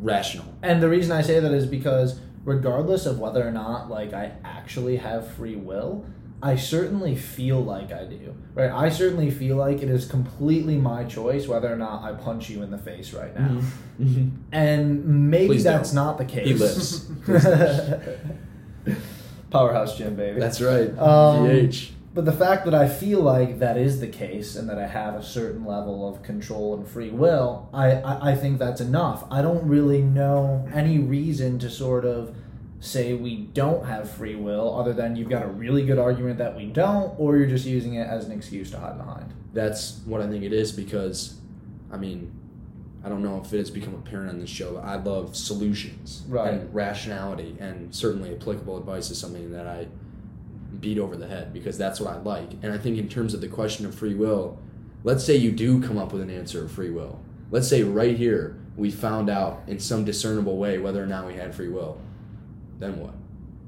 rational. 0.00 0.46
And 0.62 0.82
the 0.82 0.88
reason 0.88 1.12
I 1.12 1.22
say 1.22 1.40
that 1.40 1.52
is 1.52 1.66
because 1.66 2.18
regardless 2.44 3.06
of 3.06 3.18
whether 3.18 3.46
or 3.46 3.52
not 3.52 3.88
like 3.88 4.12
I 4.12 4.32
actually 4.44 4.96
have 4.96 5.32
free 5.34 5.56
will, 5.56 6.04
I 6.42 6.56
certainly 6.56 7.16
feel 7.16 7.60
like 7.60 7.90
I 7.92 8.04
do. 8.04 8.34
Right? 8.54 8.70
I 8.70 8.88
certainly 8.90 9.30
feel 9.30 9.56
like 9.56 9.82
it 9.82 9.88
is 9.88 10.04
completely 10.06 10.76
my 10.76 11.04
choice 11.04 11.48
whether 11.48 11.72
or 11.72 11.76
not 11.76 12.02
I 12.02 12.12
punch 12.12 12.50
you 12.50 12.62
in 12.62 12.70
the 12.70 12.78
face 12.78 13.12
right 13.14 13.34
now. 13.34 13.60
And 14.52 15.30
maybe 15.30 15.46
Please 15.46 15.64
that's 15.64 15.92
don't. 15.92 16.04
not 16.04 16.18
the 16.18 16.24
case. 16.24 16.46
He 16.46 16.54
lives. 16.54 17.10
Powerhouse 19.50 19.96
gym, 19.96 20.16
baby. 20.16 20.40
That's 20.40 20.60
right. 20.60 20.96
Um, 20.98 21.46
DH. 21.48 21.90
But 22.12 22.26
the 22.26 22.32
fact 22.32 22.64
that 22.66 22.74
I 22.74 22.88
feel 22.88 23.20
like 23.20 23.58
that 23.58 23.76
is 23.76 23.98
the 24.00 24.06
case 24.06 24.54
and 24.54 24.68
that 24.68 24.78
I 24.78 24.86
have 24.86 25.14
a 25.14 25.22
certain 25.22 25.64
level 25.64 26.08
of 26.08 26.22
control 26.22 26.74
and 26.74 26.86
free 26.86 27.10
will, 27.10 27.68
I, 27.72 27.92
I, 27.92 28.30
I 28.30 28.36
think 28.36 28.60
that's 28.60 28.80
enough. 28.80 29.24
I 29.32 29.42
don't 29.42 29.66
really 29.66 30.00
know 30.00 30.68
any 30.72 30.98
reason 30.98 31.58
to 31.58 31.68
sort 31.68 32.04
of 32.04 32.36
say 32.84 33.14
we 33.14 33.36
don't 33.36 33.84
have 33.86 34.10
free 34.10 34.36
will 34.36 34.78
other 34.78 34.92
than 34.92 35.16
you've 35.16 35.28
got 35.30 35.42
a 35.42 35.48
really 35.48 35.84
good 35.84 35.98
argument 35.98 36.38
that 36.38 36.54
we 36.54 36.66
don't, 36.66 37.14
or 37.18 37.36
you're 37.36 37.46
just 37.48 37.66
using 37.66 37.94
it 37.94 38.06
as 38.06 38.26
an 38.26 38.32
excuse 38.32 38.70
to 38.72 38.78
hide 38.78 38.98
behind. 38.98 39.32
That's 39.52 40.00
what 40.04 40.20
I 40.20 40.26
think 40.28 40.44
it 40.44 40.52
is 40.52 40.70
because, 40.72 41.38
I 41.90 41.96
mean, 41.96 42.32
I 43.04 43.08
don't 43.08 43.22
know 43.22 43.40
if 43.44 43.52
it 43.52 43.58
has 43.58 43.70
become 43.70 43.94
apparent 43.94 44.30
on 44.30 44.38
this 44.38 44.50
show, 44.50 44.74
but 44.74 44.84
I 44.84 44.96
love 44.96 45.36
solutions 45.36 46.22
Right. 46.28 46.52
and 46.54 46.74
rationality, 46.74 47.56
and 47.58 47.94
certainly 47.94 48.34
applicable 48.34 48.76
advice 48.78 49.10
is 49.10 49.18
something 49.18 49.52
that 49.52 49.66
I 49.66 49.86
beat 50.80 50.98
over 50.98 51.16
the 51.16 51.26
head 51.26 51.52
because 51.52 51.78
that's 51.78 52.00
what 52.00 52.12
I 52.12 52.18
like. 52.18 52.50
And 52.62 52.72
I 52.72 52.78
think 52.78 52.98
in 52.98 53.08
terms 53.08 53.32
of 53.34 53.40
the 53.40 53.48
question 53.48 53.86
of 53.86 53.94
free 53.94 54.14
will, 54.14 54.58
let's 55.04 55.24
say 55.24 55.36
you 55.36 55.52
do 55.52 55.80
come 55.82 55.98
up 55.98 56.12
with 56.12 56.20
an 56.22 56.30
answer 56.30 56.64
of 56.64 56.72
free 56.72 56.90
will. 56.90 57.20
Let's 57.50 57.68
say 57.68 57.82
right 57.82 58.16
here 58.16 58.56
we 58.76 58.90
found 58.90 59.30
out 59.30 59.62
in 59.68 59.78
some 59.78 60.04
discernible 60.04 60.56
way 60.58 60.78
whether 60.78 61.02
or 61.02 61.06
not 61.06 61.26
we 61.26 61.34
had 61.34 61.54
free 61.54 61.68
will. 61.68 62.00
Then 62.78 63.00
what? 63.00 63.14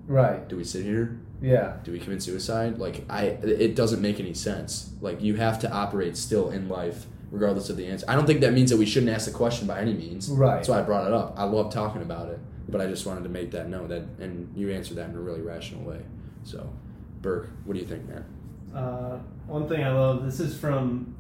Right. 0.07 0.49
Do 0.49 0.57
we 0.57 0.65
sit 0.65 0.85
here 0.85 1.19
Yeah. 1.43 1.77
do 1.85 1.93
we 1.93 1.99
commit 1.99 2.23
suicide 2.23 2.79
like 2.79 3.05
i 3.11 3.23
it 3.67 3.75
doesn't 3.77 4.01
make 4.01 4.19
any 4.21 4.33
sense 4.35 4.91
like 5.03 5.21
you 5.21 5.35
have 5.37 5.59
to 5.61 5.71
operate 5.71 6.17
still 6.17 6.51
in 6.51 6.69
life 6.69 7.07
regardless 7.31 7.69
of 7.69 7.77
the 7.77 7.87
answer 7.87 8.07
i 8.09 8.15
don't 8.15 8.25
think 8.27 8.41
that 8.41 8.53
means 8.55 8.71
that 8.71 8.79
we 8.79 8.87
shouldn't 8.87 9.13
ask 9.13 9.27
the 9.27 9.37
question 9.37 9.67
by 9.67 9.79
any 9.81 9.93
means 9.93 10.31
Right. 10.31 10.55
that's 10.57 10.69
why 10.69 10.79
i 10.79 10.83
brought 10.83 11.07
it 11.07 11.13
up 11.13 11.35
i 11.37 11.45
love 11.45 11.71
talking 11.73 12.01
about 12.03 12.29
it 12.31 12.39
but 12.71 12.81
i 12.81 12.87
just 12.87 13.05
wanted 13.05 13.25
to 13.25 13.29
make 13.29 13.51
that 13.51 13.69
note 13.69 13.89
that 13.91 14.05
and 14.19 14.51
you 14.57 14.71
answered 14.71 14.97
that 14.97 15.11
in 15.11 15.17
a 15.17 15.21
really 15.21 15.43
rational 15.43 15.83
way 15.85 16.01
so 16.45 16.71
burke 17.21 17.51
what 17.65 17.75
do 17.75 17.81
you 17.81 17.87
think 17.87 18.09
man 18.09 18.25
Uh, 18.75 19.19
one 19.47 19.67
thing 19.69 19.83
I 19.85 19.93
love, 19.93 20.25
this 20.25 20.39
is 20.41 20.57
from 20.59 21.15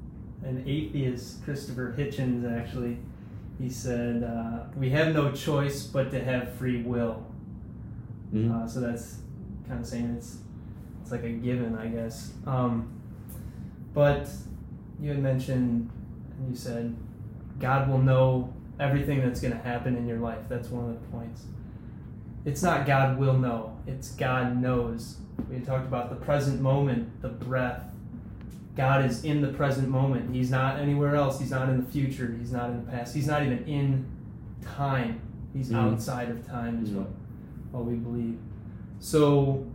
an 0.44 0.62
atheist, 0.66 1.42
Christopher 1.44 1.94
Hitchens, 1.96 2.44
actually. 2.59 2.99
He 3.59 3.70
said, 3.70 4.22
uh, 4.22 4.64
We 4.77 4.90
have 4.90 5.14
no 5.14 5.33
choice 5.33 5.79
but 5.87 6.11
to 6.11 6.22
have 6.22 6.53
free 6.59 6.83
will. 6.83 7.22
Mhm. 8.34 8.50
Uh, 8.52 8.66
so 8.66 8.80
that's 8.80 9.20
kind 9.68 9.80
of 9.80 9.86
saying 9.86 10.14
it's 10.16 10.38
it's 11.02 11.12
like 11.12 11.22
a 11.24 11.30
given, 11.30 11.76
I 11.76 11.86
guess. 11.86 12.32
Um, 12.46 12.88
but 13.94 14.28
you 15.00 15.10
had 15.10 15.20
mentioned, 15.22 15.88
and 16.38 16.50
you 16.50 16.56
said, 16.56 16.94
God 17.60 17.88
will 17.88 17.98
know 17.98 18.52
everything 18.80 19.20
that's 19.22 19.40
going 19.40 19.52
to 19.54 19.60
happen 19.62 19.96
in 19.96 20.06
your 20.08 20.18
life. 20.18 20.40
That's 20.48 20.68
one 20.68 20.90
of 20.90 21.00
the 21.00 21.06
points. 21.08 21.44
It's 22.44 22.62
not 22.62 22.86
God 22.86 23.18
will 23.18 23.38
know, 23.38 23.76
it's 23.86 24.10
God 24.16 24.60
knows. 24.60 25.18
We 25.48 25.56
had 25.56 25.66
talked 25.66 25.86
about 25.86 26.10
the 26.10 26.16
present 26.16 26.60
moment, 26.60 27.22
the 27.22 27.28
breath. 27.28 27.84
God 28.76 29.04
is 29.04 29.24
in 29.24 29.40
the 29.40 29.48
present 29.48 29.88
moment. 29.88 30.34
He's 30.34 30.50
not 30.50 30.78
anywhere 30.78 31.14
else. 31.16 31.38
He's 31.40 31.50
not 31.50 31.68
in 31.68 31.78
the 31.82 31.90
future. 31.90 32.34
He's 32.38 32.52
not 32.52 32.70
in 32.70 32.84
the 32.84 32.90
past. 32.90 33.14
He's 33.14 33.26
not 33.26 33.42
even 33.42 33.64
in 33.64 34.06
time. 34.62 35.20
He's 35.54 35.70
Mhm. 35.70 35.76
outside 35.92 36.30
of 36.30 36.46
time, 36.46 36.82
is 36.82 36.90
Mhm. 36.90 36.96
what, 36.96 37.10
what 37.72 37.85
we 37.85 37.94
believe. 37.94 38.38
So, 39.00 39.66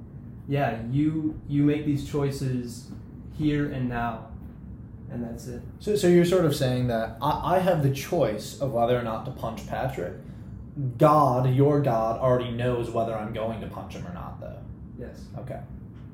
yeah, 0.47 0.82
you 0.91 1.39
you 1.47 1.63
make 1.63 1.86
these 1.86 2.10
choices 2.10 2.91
here 3.38 3.71
and 3.71 3.88
now, 3.89 4.27
and 5.12 5.23
that's 5.23 5.47
it. 5.47 5.62
So, 5.80 5.95
so 5.95 6.08
you're 6.08 6.25
sort 6.25 6.45
of 6.45 6.56
saying 6.56 6.88
that 6.88 7.17
I, 7.21 7.56
I 7.56 7.60
have 7.60 7.84
the 7.84 7.91
choice 7.91 8.60
of 8.60 8.71
whether 8.71 8.97
or 8.97 9.04
not 9.04 9.25
to 9.25 9.32
punch 9.32 9.67
Patrick. 9.67 10.13
God, 10.97 11.54
your 11.54 11.82
God, 11.82 12.19
already 12.19 12.51
knows 12.51 12.89
whether 12.89 13.13
I'm 13.15 13.34
going 13.34 13.60
to 13.62 13.67
punch 13.67 13.93
him 13.93 14.08
or 14.08 14.13
not, 14.13 14.39
though. 14.39 14.58
Yes. 14.97 15.25
Okay. 15.38 15.60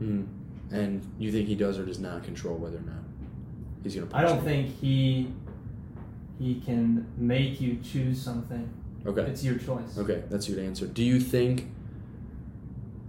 Mhm. 0.01 0.25
and 0.71 1.01
you 1.17 1.31
think 1.31 1.47
he 1.47 1.55
does 1.55 1.79
or 1.79 1.85
does 1.85 1.99
not 1.99 2.23
control 2.23 2.55
whether 2.57 2.77
or 2.77 2.81
not 2.81 3.01
he's 3.83 3.95
gonna 3.95 4.05
punch 4.07 4.23
I 4.23 4.27
don't 4.27 4.37
you? 4.39 4.43
think 4.43 4.67
he 4.79 5.31
he 6.37 6.59
can 6.59 7.05
make 7.17 7.59
you 7.61 7.79
choose 7.83 8.21
something. 8.21 8.69
Okay 9.07 9.21
It's 9.21 9.43
your 9.43 9.57
choice. 9.57 9.97
Okay, 9.97 10.23
that's 10.29 10.47
a 10.47 10.51
good 10.51 10.63
answer. 10.63 10.87
Do 10.87 11.03
you 11.03 11.19
think? 11.19 11.67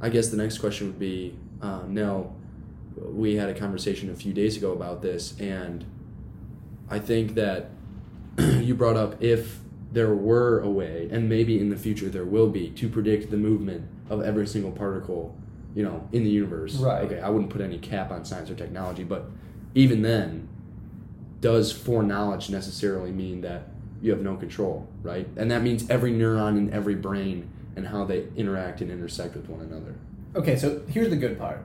I 0.00 0.08
guess 0.08 0.28
the 0.28 0.36
next 0.36 0.58
question 0.58 0.86
would 0.86 0.98
be, 0.98 1.36
uh, 1.60 1.82
Nell. 1.88 2.34
We 2.96 3.36
had 3.36 3.48
a 3.48 3.54
conversation 3.54 4.10
a 4.10 4.14
few 4.14 4.32
days 4.32 4.56
ago 4.56 4.72
about 4.72 5.02
this, 5.02 5.38
and 5.40 5.84
I 6.88 6.98
think 6.98 7.34
that 7.34 7.70
you 8.38 8.74
brought 8.74 8.96
up 8.96 9.22
if 9.22 9.58
there 9.92 10.14
were 10.14 10.60
a 10.60 10.68
way, 10.70 11.08
and 11.10 11.28
maybe 11.28 11.58
in 11.60 11.70
the 11.70 11.76
future 11.76 12.08
there 12.08 12.24
will 12.24 12.48
be, 12.48 12.70
to 12.70 12.88
predict 12.88 13.30
the 13.30 13.36
movement 13.36 13.88
of 14.10 14.22
every 14.22 14.46
single 14.46 14.70
particle, 14.70 15.36
you 15.74 15.82
know, 15.82 16.08
in 16.12 16.24
the 16.24 16.30
universe. 16.30 16.76
Right. 16.76 17.04
Okay, 17.04 17.20
I 17.20 17.28
wouldn't 17.28 17.50
put 17.50 17.60
any 17.60 17.78
cap 17.78 18.10
on 18.10 18.24
science 18.24 18.50
or 18.50 18.54
technology, 18.54 19.04
but 19.04 19.30
even 19.74 20.02
then, 20.02 20.48
does 21.40 21.72
foreknowledge 21.72 22.50
necessarily 22.50 23.12
mean 23.12 23.40
that 23.42 23.68
you 24.02 24.10
have 24.12 24.20
no 24.22 24.36
control, 24.36 24.86
right? 25.02 25.26
And 25.36 25.50
that 25.50 25.62
means 25.62 25.88
every 25.90 26.12
neuron 26.12 26.56
in 26.56 26.72
every 26.72 26.94
brain 26.94 27.48
and 27.76 27.86
how 27.88 28.04
they 28.04 28.26
interact 28.36 28.80
and 28.80 28.90
intersect 28.90 29.34
with 29.36 29.48
one 29.48 29.60
another. 29.60 29.94
Okay, 30.36 30.56
so 30.56 30.82
here's 30.88 31.10
the 31.10 31.16
good 31.16 31.38
part. 31.38 31.64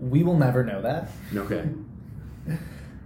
We 0.00 0.22
will 0.22 0.38
never 0.38 0.64
know 0.64 0.82
that. 0.82 1.10
Okay. 1.34 1.64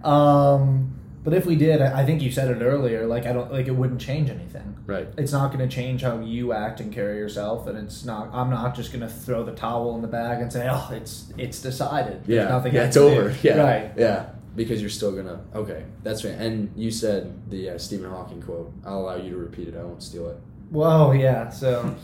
Um, 0.03 0.93
but 1.23 1.33
if 1.33 1.45
we 1.45 1.55
did, 1.55 1.81
I 1.81 2.05
think 2.05 2.21
you 2.21 2.31
said 2.31 2.49
it 2.49 2.63
earlier. 2.63 3.05
Like 3.05 3.25
I 3.25 3.33
don't 3.33 3.51
like 3.51 3.67
it 3.67 3.71
wouldn't 3.71 3.99
change 3.99 4.29
anything. 4.29 4.77
Right. 4.85 5.07
It's 5.17 5.33
not 5.33 5.51
going 5.51 5.67
to 5.67 5.75
change 5.75 6.01
how 6.01 6.19
you 6.21 6.53
act 6.53 6.79
and 6.79 6.93
carry 6.93 7.17
yourself, 7.17 7.67
and 7.67 7.77
it's 7.77 8.05
not. 8.05 8.29
I'm 8.31 8.49
not 8.49 8.75
just 8.75 8.93
going 8.93 9.01
to 9.01 9.09
throw 9.09 9.43
the 9.43 9.51
towel 9.51 9.93
in 9.95 10.01
the 10.01 10.07
bag 10.07 10.39
and 10.41 10.53
say, 10.53 10.67
"Oh, 10.71 10.87
it's 10.93 11.33
it's 11.37 11.61
decided." 11.61 12.23
There's 12.23 12.43
Yeah. 12.45 12.49
nothing 12.49 12.73
yeah, 12.73 12.85
it's 12.85 12.93
to 12.95 12.99
do." 13.01 13.07
over. 13.07 13.35
Yeah. 13.43 13.57
Right. 13.57 13.91
Yeah. 13.97 14.29
Because 14.57 14.81
you're 14.81 14.89
still 14.89 15.15
gonna. 15.15 15.45
Okay, 15.55 15.85
that's 16.03 16.25
right. 16.25 16.33
And 16.33 16.73
you 16.75 16.91
said 16.91 17.49
the 17.49 17.69
uh, 17.69 17.77
Stephen 17.77 18.09
Hawking 18.09 18.41
quote. 18.41 18.73
I'll 18.85 18.99
allow 18.99 19.15
you 19.15 19.29
to 19.29 19.37
repeat 19.37 19.69
it. 19.69 19.75
I 19.77 19.83
won't 19.83 20.03
steal 20.03 20.29
it. 20.29 20.37
Well, 20.71 21.15
yeah. 21.15 21.49
So 21.49 21.95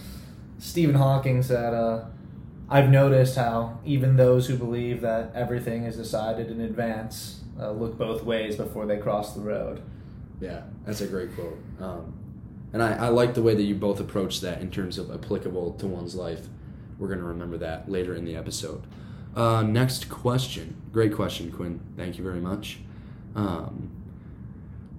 Stephen 0.60 0.96
Hawking 0.96 1.44
said, 1.44 1.74
uh, 1.74 2.06
I've 2.70 2.90
noticed 2.90 3.36
how 3.36 3.80
even 3.84 4.16
those 4.16 4.48
who 4.48 4.56
believe 4.56 5.02
that 5.02 5.34
everything 5.36 5.84
is 5.84 5.98
decided 5.98 6.50
in 6.50 6.62
advance 6.62 7.42
uh, 7.60 7.72
look 7.72 7.98
both 7.98 8.24
ways 8.24 8.56
before 8.56 8.86
they 8.86 8.98
cross 8.98 9.34
the 9.34 9.42
road. 9.42 9.82
Yeah, 10.40 10.62
that's 10.86 11.02
a 11.02 11.08
great 11.08 11.36
quote. 11.36 11.58
Um, 11.80 12.14
and 12.72 12.82
I, 12.82 12.94
I 12.94 13.08
like 13.10 13.34
the 13.34 13.42
way 13.42 13.54
that 13.56 13.64
you 13.64 13.76
both 13.76 14.00
approach 14.00 14.42
that 14.42 14.62
in 14.62 14.72
terms 14.72 14.98
of 14.98 15.12
applicable 15.12 15.74
to 15.74 15.88
one's 15.88 16.16
life. 16.16 16.48
We're 16.98 17.08
going 17.08 17.20
to 17.20 17.26
remember 17.26 17.58
that 17.58 17.90
later 17.90 18.16
in 18.16 18.26
the 18.26 18.36
episode. 18.36 18.84
Uh, 19.36 19.64
next 19.64 20.10
question. 20.10 20.82
Great 20.92 21.14
question, 21.14 21.52
Quinn. 21.52 21.80
Thank 21.98 22.18
you 22.18 22.24
very 22.24 22.40
much. 22.40 22.80
Um, 23.36 23.92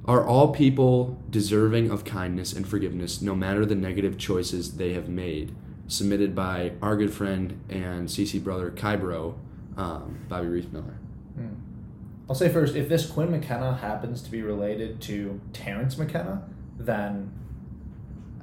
are 0.06 0.26
all 0.26 0.52
people 0.52 1.22
deserving 1.30 1.90
of 1.90 2.04
kindness 2.04 2.52
and 2.52 2.66
forgiveness, 2.66 3.22
no 3.22 3.34
matter 3.34 3.64
the 3.64 3.74
negative 3.74 4.18
choices 4.18 4.76
they 4.76 4.92
have 4.92 5.08
made? 5.08 5.54
Submitted 5.86 6.34
by 6.34 6.72
our 6.82 6.96
good 6.96 7.12
friend 7.12 7.60
and 7.68 8.08
CC 8.08 8.42
brother 8.42 8.70
Kybro, 8.70 9.34
um, 9.76 10.18
Bobby 10.28 10.48
Reith 10.48 10.72
Miller. 10.72 10.98
Hmm. 11.36 11.54
I'll 12.28 12.34
say 12.34 12.48
first, 12.48 12.74
if 12.74 12.88
this 12.88 13.06
Quinn 13.06 13.30
McKenna 13.30 13.76
happens 13.76 14.22
to 14.22 14.30
be 14.30 14.42
related 14.42 15.00
to 15.02 15.40
Terence 15.52 15.98
McKenna, 15.98 16.42
then 16.78 17.32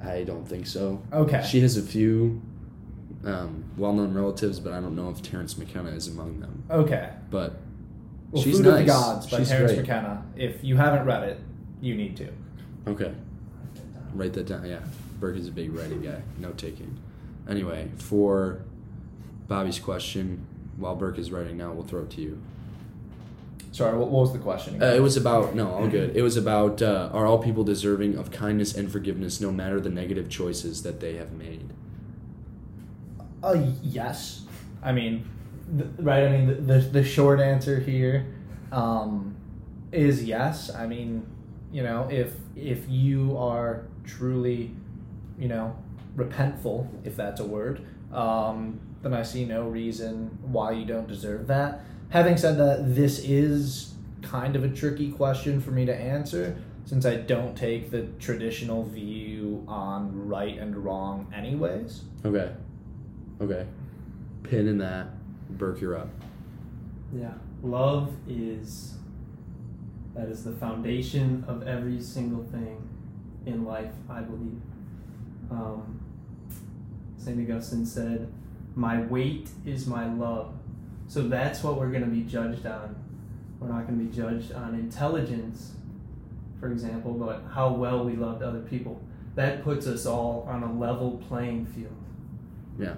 I 0.02 0.22
don't 0.22 0.46
think 0.46 0.66
so. 0.66 1.02
okay. 1.12 1.44
She 1.48 1.60
has 1.60 1.76
a 1.76 1.82
few 1.82 2.40
um, 3.24 3.64
well-known 3.76 4.14
relatives, 4.14 4.58
but 4.60 4.72
I 4.72 4.80
don't 4.80 4.96
know 4.96 5.10
if 5.10 5.22
Terence 5.22 5.56
McKenna 5.56 5.90
is 5.90 6.08
among 6.08 6.40
them. 6.40 6.64
okay. 6.70 7.10
But 7.30 7.56
Well, 8.30 8.42
she's 8.42 8.56
Food 8.56 8.66
of 8.66 8.74
the 8.74 8.84
Gods 8.84 9.26
by 9.30 9.38
She's 9.38 9.48
Terence 9.48 9.72
great. 9.72 9.80
McKenna. 9.82 10.24
If 10.36 10.62
you 10.64 10.76
haven't 10.76 11.04
read 11.06 11.22
it, 11.24 11.40
you 11.80 11.94
need 11.94 12.16
to. 12.16 12.28
Okay, 12.86 13.12
write 14.14 14.32
that 14.32 14.46
down. 14.46 14.64
Yeah, 14.66 14.80
Burke 15.20 15.36
is 15.36 15.48
a 15.48 15.52
big 15.52 15.72
writing 15.72 16.02
guy. 16.02 16.22
Note 16.38 16.58
taking. 16.58 16.98
Anyway, 17.48 17.90
for 17.96 18.62
Bobby's 19.48 19.78
question, 19.78 20.46
while 20.76 20.96
Burke 20.96 21.18
is 21.18 21.30
writing 21.30 21.56
now, 21.56 21.72
we'll 21.72 21.84
throw 21.84 22.02
it 22.02 22.10
to 22.10 22.20
you. 22.20 22.40
Sorry, 23.72 23.96
what, 23.96 24.08
what 24.08 24.20
was 24.22 24.32
the 24.32 24.38
question? 24.38 24.82
Uh, 24.82 24.86
it 24.86 25.00
was 25.00 25.16
about 25.16 25.54
no, 25.54 25.70
all 25.70 25.88
good. 25.88 26.14
It 26.16 26.22
was 26.22 26.36
about 26.36 26.82
uh, 26.82 27.08
are 27.12 27.26
all 27.26 27.38
people 27.38 27.64
deserving 27.64 28.16
of 28.18 28.30
kindness 28.30 28.74
and 28.74 28.90
forgiveness, 28.90 29.40
no 29.40 29.50
matter 29.50 29.80
the 29.80 29.88
negative 29.90 30.28
choices 30.28 30.82
that 30.82 31.00
they 31.00 31.16
have 31.16 31.32
made. 31.32 31.70
Uh, 33.42 33.72
yes. 33.82 34.44
I 34.82 34.92
mean, 34.92 35.28
right. 35.98 36.24
I 36.24 36.28
mean, 36.28 36.46
the, 36.46 36.54
the 36.54 36.78
the 36.80 37.04
short 37.04 37.40
answer 37.40 37.80
here 37.80 38.26
um, 38.70 39.36
is 39.90 40.24
yes. 40.24 40.74
I 40.74 40.86
mean, 40.86 41.26
you 41.72 41.82
know, 41.82 42.08
if 42.10 42.34
if 42.56 42.88
you 42.88 43.36
are 43.36 43.84
truly, 44.04 44.74
you 45.38 45.48
know, 45.48 45.76
repentful, 46.16 46.88
if 47.04 47.16
that's 47.16 47.40
a 47.40 47.44
word, 47.44 47.84
um, 48.12 48.80
then 49.02 49.14
I 49.14 49.22
see 49.22 49.44
no 49.44 49.68
reason 49.68 50.38
why 50.42 50.72
you 50.72 50.84
don't 50.84 51.08
deserve 51.08 51.46
that. 51.48 51.80
Having 52.10 52.36
said 52.36 52.58
that, 52.58 52.94
this 52.94 53.20
is 53.20 53.94
kind 54.22 54.54
of 54.54 54.64
a 54.64 54.68
tricky 54.68 55.10
question 55.10 55.60
for 55.60 55.70
me 55.70 55.84
to 55.86 55.94
answer 55.94 56.56
since 56.84 57.06
I 57.06 57.16
don't 57.16 57.56
take 57.56 57.90
the 57.90 58.02
traditional 58.18 58.84
view 58.84 59.64
on 59.68 60.28
right 60.28 60.58
and 60.58 60.76
wrong, 60.76 61.32
anyways. 61.34 62.02
Okay, 62.24 62.52
okay. 63.42 63.66
Pin 64.42 64.68
in 64.68 64.78
that. 64.78 65.08
Burke, 65.50 65.80
you're 65.80 65.96
up. 65.96 66.08
Yeah. 67.14 67.34
Love 67.62 68.14
is 68.28 68.94
that 70.14 70.28
is 70.28 70.44
the 70.44 70.52
foundation 70.52 71.44
of 71.48 71.66
every 71.66 72.00
single 72.00 72.44
thing 72.44 72.88
in 73.46 73.64
life, 73.64 73.92
I 74.10 74.20
believe. 74.20 74.60
Um, 75.50 76.00
St. 77.16 77.38
Augustine 77.40 77.86
said, 77.86 78.32
My 78.74 79.00
weight 79.02 79.50
is 79.64 79.86
my 79.86 80.12
love. 80.12 80.54
So 81.08 81.28
that's 81.28 81.62
what 81.62 81.76
we're 81.76 81.90
going 81.90 82.04
to 82.04 82.10
be 82.10 82.22
judged 82.22 82.66
on. 82.66 82.96
We're 83.58 83.68
not 83.68 83.86
going 83.86 83.98
to 83.98 84.04
be 84.04 84.14
judged 84.14 84.52
on 84.52 84.74
intelligence, 84.74 85.72
for 86.58 86.70
example, 86.70 87.12
but 87.14 87.42
how 87.54 87.72
well 87.72 88.04
we 88.04 88.16
loved 88.16 88.42
other 88.42 88.60
people. 88.60 89.00
That 89.34 89.62
puts 89.62 89.86
us 89.86 90.04
all 90.04 90.46
on 90.48 90.62
a 90.62 90.72
level 90.72 91.22
playing 91.28 91.66
field. 91.66 91.96
Yeah. 92.78 92.96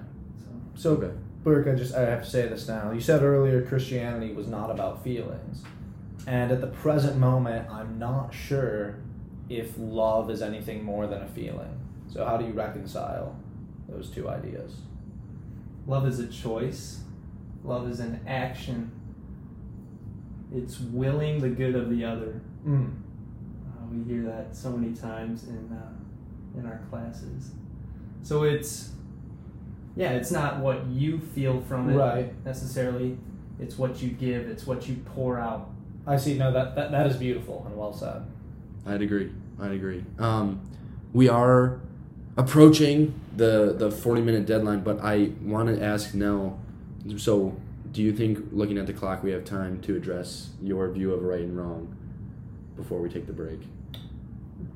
So, 0.75 0.97
So, 0.97 1.03
Okay. 1.03 1.15
Burke, 1.43 1.69
I 1.69 1.75
just 1.75 1.95
I 1.95 2.01
have 2.01 2.25
to 2.25 2.31
say 2.31 2.49
this 2.49 2.67
now. 2.67 2.91
You 2.91 3.01
said 3.01 3.23
earlier 3.23 3.61
Christianity 3.61 4.33
was 4.33 4.47
not 4.47 4.71
about 4.71 5.05
feelings, 5.05 5.63
and 6.27 6.51
at 6.51 6.63
the 6.63 6.69
present 6.69 7.19
moment, 7.19 7.69
I'm 7.71 7.99
not 7.99 8.33
sure 8.33 8.97
if 9.51 9.75
love 9.77 10.31
is 10.31 10.41
anything 10.41 10.83
more 10.83 11.07
than 11.07 11.21
a 11.21 11.29
feeling. 11.29 11.79
So, 12.09 12.25
how 12.25 12.39
do 12.39 12.47
you 12.47 12.53
reconcile 12.53 13.37
those 13.91 14.09
two 14.09 14.29
ideas? 14.31 14.73
Love 15.87 16.07
is 16.09 16.19
a 16.19 16.27
choice. 16.29 17.03
Love 17.63 17.91
is 17.91 18.01
an 18.01 18.21
action. 18.27 18.91
It's 20.55 20.81
willing 20.81 21.41
the 21.41 21.51
good 21.51 21.75
of 21.75 21.91
the 21.91 22.07
other. 22.07 22.41
Mm. 22.67 22.91
Uh, 23.67 23.87
we 23.93 24.03
hear 24.11 24.23
that 24.23 24.57
so 24.57 24.71
many 24.71 24.95
times 24.95 25.45
in 25.45 25.71
uh, 25.73 26.59
in 26.59 26.65
our 26.65 26.81
classes. 26.91 27.51
So 28.23 28.45
it's 28.45 28.93
yeah, 29.97 30.11
it's 30.11 30.31
not 30.31 30.59
what 30.59 30.87
you 30.87 31.19
feel 31.19 31.61
from 31.63 31.91
it 31.91 31.97
Right. 31.97 32.45
necessarily. 32.45 33.17
It's 33.61 33.79
what 33.79 34.03
you 34.03 34.11
give. 34.11 34.49
It's 34.49 34.67
what 34.67 34.89
you 34.89 34.97
pour 35.15 35.39
out. 35.39 35.71
I 36.07 36.17
see. 36.17 36.37
No, 36.37 36.53
that, 36.53 36.75
that 36.75 36.91
that 36.91 37.07
is 37.07 37.17
beautiful 37.17 37.63
and 37.67 37.77
well 37.77 37.93
said. 37.93 38.25
I'd 38.87 39.01
agree. 39.03 39.31
I'd 39.61 39.71
agree. 39.73 40.05
Um, 40.19 40.61
we 41.13 41.29
are 41.29 41.81
approaching 42.37 43.15
the 43.37 43.75
the 43.79 43.91
forty 43.91 44.21
minute 44.21 44.45
deadline, 44.47 44.81
but 44.81 45.01
I 45.03 45.31
want 45.43 45.69
to 45.69 45.83
ask 45.83 46.15
now. 46.15 46.59
So, 47.17 47.55
do 47.93 48.03
you 48.03 48.13
think, 48.13 48.39
looking 48.51 48.77
at 48.79 48.87
the 48.87 48.93
clock, 48.93 49.23
we 49.23 49.31
have 49.31 49.45
time 49.45 49.81
to 49.83 49.95
address 49.95 50.51
your 50.61 50.91
view 50.91 51.13
of 51.13 51.23
right 51.23 51.41
and 51.43 51.57
wrong 51.57 51.95
before 52.77 53.01
we 53.01 53.09
take 53.09 53.27
the 53.27 53.33
break? 53.33 53.61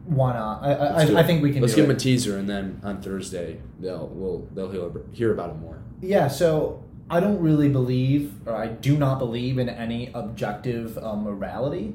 Why 0.09 0.33
not? 0.33 0.63
I 0.63 0.73
I, 0.73 1.21
I, 1.21 1.23
think 1.23 1.43
we 1.43 1.53
can. 1.53 1.61
Let's 1.61 1.75
give 1.75 1.85
it. 1.85 1.89
them 1.89 1.97
a 1.97 2.01
teaser, 2.01 2.39
and 2.39 2.49
then 2.49 2.81
on 2.83 3.03
Thursday 3.03 3.61
they'll 3.79 4.09
we'll, 4.09 4.49
they'll 4.55 4.71
hear, 4.71 4.91
hear 5.13 5.33
about 5.33 5.51
it 5.51 5.57
more. 5.57 5.79
Yeah, 6.01 6.29
so 6.29 6.83
I 7.11 7.21
don't 7.21 7.41
really 7.41 7.69
believe, 7.69 8.33
or 8.47 8.55
I 8.57 8.69
do 8.69 8.97
not 8.97 9.19
believe 9.19 9.59
in 9.59 9.69
any 9.69 10.11
objective 10.15 10.97
uh, 10.97 11.15
morality, 11.15 11.95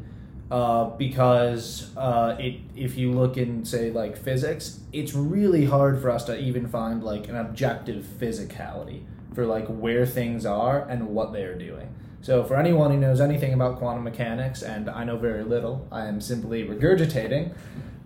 uh, 0.51 0.91
because 0.91 1.89
uh, 1.97 2.35
it 2.39 2.59
if 2.75 2.97
you 2.97 3.11
look 3.11 3.35
in 3.35 3.65
say 3.65 3.89
like 3.89 4.15
physics, 4.15 4.81
it's 4.91 5.15
really 5.15 5.65
hard 5.65 5.99
for 5.99 6.11
us 6.11 6.23
to 6.25 6.39
even 6.39 6.67
find 6.67 7.03
like 7.03 7.27
an 7.27 7.35
objective 7.35 8.05
physicality 8.05 9.05
for 9.33 9.47
like 9.47 9.65
where 9.65 10.05
things 10.05 10.45
are 10.45 10.87
and 10.87 11.07
what 11.07 11.33
they 11.33 11.45
are 11.45 11.57
doing. 11.57 11.95
So 12.21 12.43
for 12.43 12.55
anyone 12.55 12.91
who 12.91 12.97
knows 12.97 13.19
anything 13.19 13.53
about 13.53 13.79
quantum 13.79 14.03
mechanics, 14.03 14.61
and 14.61 14.89
I 14.89 15.03
know 15.03 15.17
very 15.17 15.43
little, 15.43 15.87
I 15.91 16.05
am 16.05 16.21
simply 16.21 16.63
regurgitating. 16.63 17.53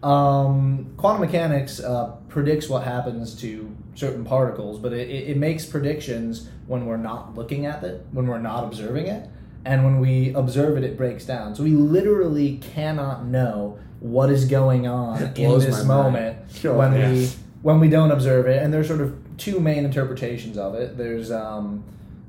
Um, 0.03 0.93
quantum 0.97 1.21
mechanics 1.21 1.79
uh, 1.79 2.15
predicts 2.29 2.69
what 2.69 2.83
happens 2.83 3.33
to 3.41 3.75
certain 3.95 4.23
particles, 4.23 4.77
but 4.79 4.93
it, 4.93 5.09
it, 5.09 5.29
it 5.31 5.37
makes 5.37 5.65
predictions 5.65 6.49
when 6.67 6.85
we're 6.85 6.97
not 6.97 7.35
looking 7.35 7.65
at 7.65 7.83
it, 7.83 8.05
when 8.11 8.27
we're 8.27 8.37
not 8.39 8.63
observing 8.63 9.07
it, 9.07 9.27
and 9.65 9.83
when 9.83 9.99
we 9.99 10.33
observe 10.33 10.77
it, 10.77 10.83
it 10.83 10.97
breaks 10.97 11.25
down. 11.25 11.55
So 11.55 11.63
we 11.63 11.71
literally 11.71 12.57
cannot 12.57 13.25
know 13.25 13.79
what 13.99 14.29
is 14.29 14.45
going 14.45 14.87
on 14.87 15.21
in 15.35 15.59
this 15.59 15.83
moment 15.83 16.37
Oh, 16.63 16.77
when 16.77 16.93
yeah. 16.93 17.11
we 17.11 17.29
when 17.63 17.79
we 17.79 17.89
don't 17.89 18.11
observe 18.11 18.45
it. 18.45 18.61
And 18.61 18.71
there's 18.71 18.87
sort 18.87 19.01
of 19.01 19.17
two 19.37 19.59
main 19.59 19.83
interpretations 19.83 20.57
of 20.57 20.75
it. 20.75 20.95
There's 20.97 21.31
um, 21.31 21.83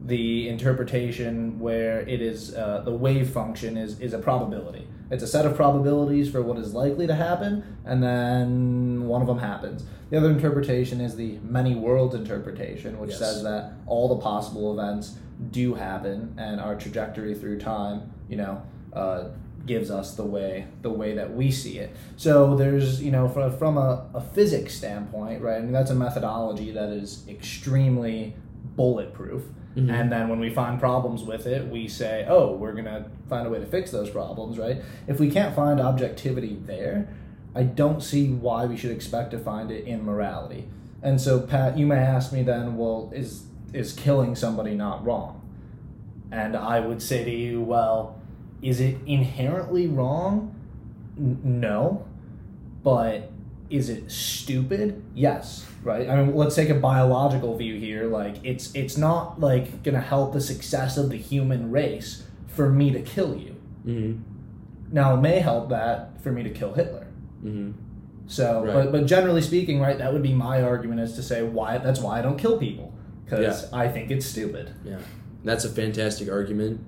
the 0.08 0.48
interpretation 0.48 1.58
where 1.60 2.00
it 2.00 2.20
is 2.22 2.54
uh, 2.54 2.80
the 2.84 2.90
wave 2.92 3.30
function 3.30 3.76
is 3.76 4.00
is 4.00 4.12
a 4.14 4.18
probability. 4.18 4.86
It's 5.10 5.22
a 5.22 5.26
set 5.26 5.46
of 5.46 5.54
probabilities 5.56 6.30
for 6.30 6.42
what 6.42 6.58
is 6.58 6.74
likely 6.74 7.06
to 7.06 7.14
happen, 7.14 7.62
and 7.84 8.02
then 8.02 9.04
one 9.06 9.20
of 9.22 9.28
them 9.28 9.38
happens. 9.38 9.84
The 10.10 10.16
other 10.18 10.30
interpretation 10.30 11.00
is 11.00 11.16
the 11.16 11.38
many 11.42 11.74
worlds 11.74 12.14
interpretation, 12.14 12.98
which 12.98 13.10
Yes. 13.10 13.18
says 13.18 13.42
that 13.42 13.72
all 13.86 14.08
the 14.08 14.16
possible 14.16 14.66
events 14.78 15.16
do 15.50 15.74
happen, 15.74 16.34
and 16.36 16.60
our 16.60 16.74
trajectory 16.74 17.34
through 17.34 17.58
time, 17.58 17.96
you 18.28 18.36
know, 18.36 18.62
uh, 18.92 19.24
gives 19.66 19.90
us 19.90 20.14
the 20.14 20.24
way 20.24 20.66
the 20.82 20.90
way 20.90 21.14
that 21.14 21.34
we 21.34 21.50
see 21.50 21.78
it. 21.78 21.90
So 22.16 22.56
there's, 22.56 23.02
you 23.02 23.10
know, 23.10 23.28
from, 23.28 23.54
from 23.58 23.76
a, 23.76 24.06
a 24.14 24.20
physics 24.20 24.74
standpoint, 24.74 25.42
right? 25.42 25.58
I 25.58 25.60
mean, 25.60 25.72
that's 25.72 25.90
a 25.90 25.94
methodology 25.94 26.70
that 26.72 26.88
is 26.90 27.24
extremely 27.28 28.34
bulletproof. 28.78 29.42
Mhm. 29.76 29.90
And 29.90 30.10
then 30.10 30.28
when 30.30 30.40
we 30.40 30.48
find 30.50 30.80
problems 30.80 31.22
with 31.24 31.46
it, 31.46 31.68
we 31.70 31.86
say, 31.88 32.24
oh, 32.28 32.56
we're 32.56 32.72
going 32.72 32.86
to 32.86 33.04
find 33.28 33.46
a 33.46 33.50
way 33.50 33.58
to 33.58 33.66
fix 33.66 33.90
those 33.90 34.08
problems, 34.08 34.58
right? 34.58 34.80
If 35.06 35.20
we 35.20 35.28
can't 35.30 35.54
find 35.54 35.78
objectivity 35.80 36.58
there, 36.64 37.08
I 37.54 37.64
don't 37.64 38.02
see 38.02 38.32
why 38.32 38.64
we 38.66 38.76
should 38.76 38.90
expect 38.92 39.30
to 39.32 39.38
find 39.38 39.70
it 39.70 39.84
in 39.84 40.04
morality. 40.04 40.68
And 41.02 41.20
so, 41.20 41.40
Pat, 41.40 41.76
you 41.76 41.86
may 41.86 41.98
ask 41.98 42.32
me 42.32 42.42
then, 42.42 42.76
well, 42.78 43.10
is 43.14 43.44
is 43.74 43.92
killing 43.92 44.34
somebody 44.34 44.74
not 44.74 45.04
wrong? 45.04 45.42
And 46.32 46.56
I 46.56 46.80
would 46.80 47.02
say 47.02 47.22
to 47.24 47.30
you, 47.30 47.60
well, 47.60 48.16
is 48.62 48.80
it 48.80 48.96
inherently 49.06 49.86
wrong? 49.86 50.54
N- 51.18 51.38
no, 51.44 52.04
but 52.82 53.30
is 53.70 53.88
it 53.88 54.10
stupid? 54.10 55.02
Yes, 55.14 55.66
right. 55.82 56.08
I 56.08 56.22
mean, 56.22 56.34
let's 56.34 56.54
take 56.54 56.68
a 56.70 56.74
biological 56.74 57.56
view 57.56 57.76
here. 57.76 58.06
Like, 58.06 58.36
it's 58.44 58.74
it's 58.74 58.96
not 58.96 59.40
like 59.40 59.82
gonna 59.82 60.00
help 60.00 60.32
the 60.32 60.40
success 60.40 60.96
of 60.96 61.10
the 61.10 61.16
human 61.16 61.70
race 61.70 62.24
for 62.46 62.70
me 62.70 62.90
to 62.92 63.00
kill 63.02 63.36
you. 63.36 63.56
Mm-hmm. 63.86 64.22
Now, 64.92 65.14
it 65.14 65.20
may 65.20 65.38
help 65.40 65.68
that 65.68 66.20
for 66.22 66.32
me 66.32 66.42
to 66.42 66.50
kill 66.50 66.72
Hitler. 66.72 67.06
Mm-hmm. 67.44 67.72
So, 68.26 68.64
Right. 68.64 68.74
but 68.74 68.92
but 68.92 69.06
generally 69.06 69.42
speaking, 69.42 69.80
right, 69.80 69.96
that 69.98 70.12
would 70.12 70.22
be 70.22 70.34
my 70.34 70.62
argument 70.62 71.00
is 71.00 71.14
to 71.14 71.22
say 71.22 71.42
why 71.42 71.78
that's 71.78 72.00
why 72.00 72.18
I 72.18 72.22
don't 72.22 72.38
kill 72.38 72.58
people 72.58 72.94
because 73.24 73.70
I 73.72 73.88
think 73.88 74.10
it's 74.10 74.26
stupid. 74.26 74.74
Yeah, 74.84 74.98
that's 75.44 75.64
a 75.64 75.68
fantastic 75.68 76.30
argument. 76.30 76.80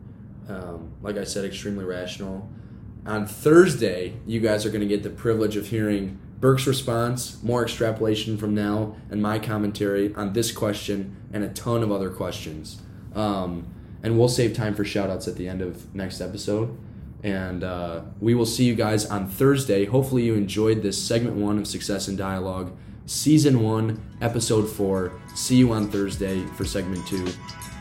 Um, 0.49 0.93
like 1.03 1.16
I 1.16 1.24
said, 1.24 1.45
extremely 1.45 1.85
rational. 1.85 2.49
On 3.07 3.26
Thursday, 3.26 4.14
you 4.26 4.41
guys 4.41 4.66
are 4.66 4.70
going 4.70 4.81
to 4.83 4.87
get 4.87 5.03
the 5.03 5.11
privilege 5.11 5.57
of 5.57 5.68
hearing 5.68 6.18
Burke's 6.41 6.66
response, 6.66 7.43
more 7.43 7.62
extrapolation 7.62 8.38
from 8.38 8.55
now, 8.55 8.97
and 9.11 9.20
my 9.20 9.38
commentary 9.38 10.14
on 10.14 10.32
this 10.32 10.51
question 10.51 11.16
and 11.32 11.45
a 11.45 11.49
ton 11.51 11.82
of 11.82 11.93
other 11.93 12.09
questions. 12.09 12.80
Um, 13.14 13.66
and 14.03 14.18
we'll 14.18 14.28
save 14.28 14.55
time 14.55 14.74
for 14.74 14.84
shout 14.84 15.11
outs 15.11 15.28
at 15.28 15.36
the 15.36 15.47
end 15.47 15.61
of 15.61 15.95
next 15.95 16.20
episode. 16.22 16.78
And 17.22 17.62
uh, 17.62 18.03
we 18.20 18.34
will 18.34 18.47
see 18.47 18.64
you 18.64 18.74
guys 18.74 19.05
on 19.05 19.28
Thursday. 19.28 19.84
Hopefully, 19.84 20.22
you 20.22 20.34
enjoyed 20.34 20.82
this 20.82 21.03
segment 21.03 21.36
one 21.36 21.59
of 21.59 21.66
Success 21.66 22.09
in 22.09 22.16
Dialogue, 22.16 22.74
season 23.05 23.61
one, 23.62 24.03
episode 24.22 24.66
four. 24.66 25.12
See 25.34 25.57
you 25.57 25.72
on 25.72 25.91
Thursday 25.91 26.47
for 26.57 26.64
segment 26.64 27.07
two. 27.07 27.26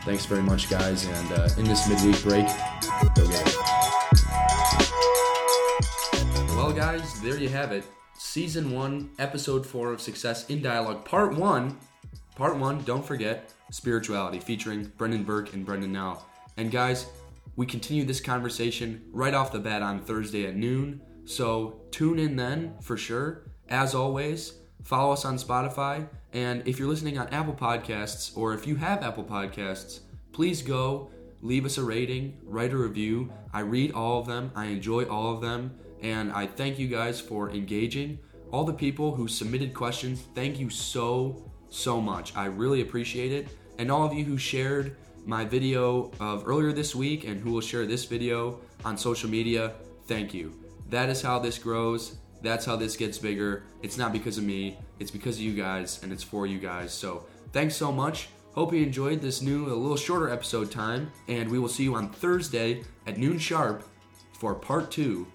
Thanks 0.04 0.26
very 0.26 0.42
much, 0.42 0.68
guys. 0.68 1.06
And 1.06 1.32
uh, 1.32 1.48
in 1.56 1.64
this 1.64 1.88
midweek 1.88 2.22
break, 2.22 2.46
go 3.14 3.26
get 3.26 3.48
it. 3.48 3.56
Well, 6.48 6.72
guys, 6.74 7.22
there 7.22 7.38
you 7.38 7.48
have 7.48 7.72
it. 7.72 7.84
Season 8.22 8.70
one, 8.70 9.10
episode 9.18 9.64
four 9.66 9.94
of 9.94 10.00
Success 10.00 10.46
in 10.50 10.60
Dialogue, 10.60 11.06
part 11.06 11.34
one. 11.34 11.78
Part 12.36 12.58
one, 12.58 12.82
don't 12.82 13.04
forget, 13.04 13.50
spirituality, 13.70 14.38
featuring 14.38 14.92
Brendan 14.98 15.24
Burke 15.24 15.54
and 15.54 15.64
Brendan 15.64 15.92
Nell. 15.92 16.26
And 16.58 16.70
guys, 16.70 17.06
we 17.56 17.64
continue 17.64 18.04
this 18.04 18.20
conversation 18.20 19.02
right 19.10 19.32
off 19.32 19.52
the 19.52 19.58
bat 19.58 19.80
on 19.80 20.00
Thursday 20.00 20.46
at 20.46 20.54
noon. 20.54 21.00
So 21.24 21.80
tune 21.90 22.18
in 22.18 22.36
then 22.36 22.74
for 22.82 22.98
sure. 22.98 23.46
As 23.70 23.94
always, 23.94 24.52
follow 24.84 25.14
us 25.14 25.24
on 25.24 25.38
Spotify. 25.38 26.06
And 26.34 26.62
if 26.68 26.78
you're 26.78 26.88
listening 26.88 27.16
on 27.16 27.26
Apple 27.28 27.54
Podcasts, 27.54 28.36
or 28.36 28.52
if 28.52 28.66
you 28.66 28.76
have 28.76 29.02
Apple 29.02 29.24
Podcasts, 29.24 30.00
please 30.32 30.60
go 30.60 31.10
leave 31.40 31.64
us 31.64 31.78
a 31.78 31.82
rating, 31.82 32.36
write 32.44 32.74
a 32.74 32.76
review. 32.76 33.32
I 33.54 33.60
read 33.60 33.92
all 33.92 34.20
of 34.20 34.26
them, 34.26 34.52
I 34.54 34.66
enjoy 34.66 35.04
all 35.04 35.32
of 35.32 35.40
them, 35.40 35.74
and 36.02 36.32
I 36.32 36.46
thank 36.46 36.78
you 36.78 36.88
guys 36.88 37.20
for 37.20 37.50
engaging. 37.50 38.18
All 38.52 38.64
the 38.64 38.72
people 38.72 39.14
who 39.14 39.28
submitted 39.28 39.74
questions, 39.74 40.24
thank 40.34 40.58
you 40.58 40.70
so, 40.70 41.50
so 41.68 42.00
much. 42.00 42.34
I 42.36 42.46
really 42.46 42.80
appreciate 42.80 43.32
it. 43.32 43.48
And 43.78 43.90
all 43.90 44.04
of 44.04 44.12
you 44.12 44.24
who 44.24 44.36
shared 44.36 44.96
my 45.24 45.44
video 45.44 46.10
of 46.18 46.48
earlier 46.48 46.72
this 46.72 46.94
week 46.94 47.24
and 47.24 47.40
who 47.40 47.52
will 47.52 47.60
share 47.60 47.86
this 47.86 48.04
video 48.04 48.60
on 48.84 48.96
social 48.96 49.30
media, 49.30 49.74
thank 50.06 50.34
you. 50.34 50.52
That 50.88 51.08
is 51.08 51.22
how 51.22 51.38
this 51.38 51.58
grows. 51.58 52.16
That's 52.42 52.64
how 52.64 52.76
this 52.76 52.96
gets 52.96 53.18
bigger. 53.18 53.64
It's 53.82 53.98
not 53.98 54.12
because 54.12 54.38
of 54.38 54.44
me, 54.44 54.78
it's 54.98 55.10
because 55.10 55.36
of 55.36 55.42
you 55.42 55.54
guys, 55.54 56.02
and 56.02 56.12
it's 56.12 56.22
for 56.22 56.46
you 56.46 56.58
guys. 56.58 56.92
So, 56.92 57.26
thanks 57.52 57.76
so 57.76 57.92
much. 57.92 58.28
Hope 58.54 58.72
you 58.72 58.82
enjoyed 58.82 59.20
this 59.20 59.42
new, 59.42 59.66
a 59.66 59.76
little 59.76 59.96
shorter 59.96 60.30
episode 60.30 60.70
time, 60.70 61.12
and 61.28 61.48
we 61.48 61.58
will 61.58 61.68
see 61.68 61.84
you 61.84 61.94
on 61.94 62.08
Thursday 62.08 62.82
at 63.06 63.18
noon 63.18 63.38
sharp 63.38 63.84
for 64.32 64.54
part 64.54 64.90
two 64.90 65.26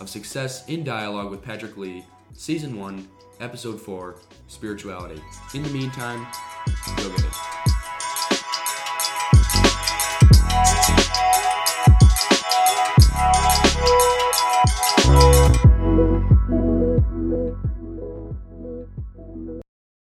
of 0.00 0.08
Success 0.08 0.66
in 0.68 0.84
Dialogue 0.84 1.30
with 1.30 1.42
Patrick 1.42 1.76
Lee, 1.76 2.04
Season 2.34 2.78
1, 2.78 3.08
Episode 3.40 3.80
4 3.80 4.16
Spirituality. 4.48 5.20
In 5.54 5.62
the 5.62 5.70
meantime, 5.70 6.26
go 6.96 7.08
get 7.10 7.20
it. 7.20 7.67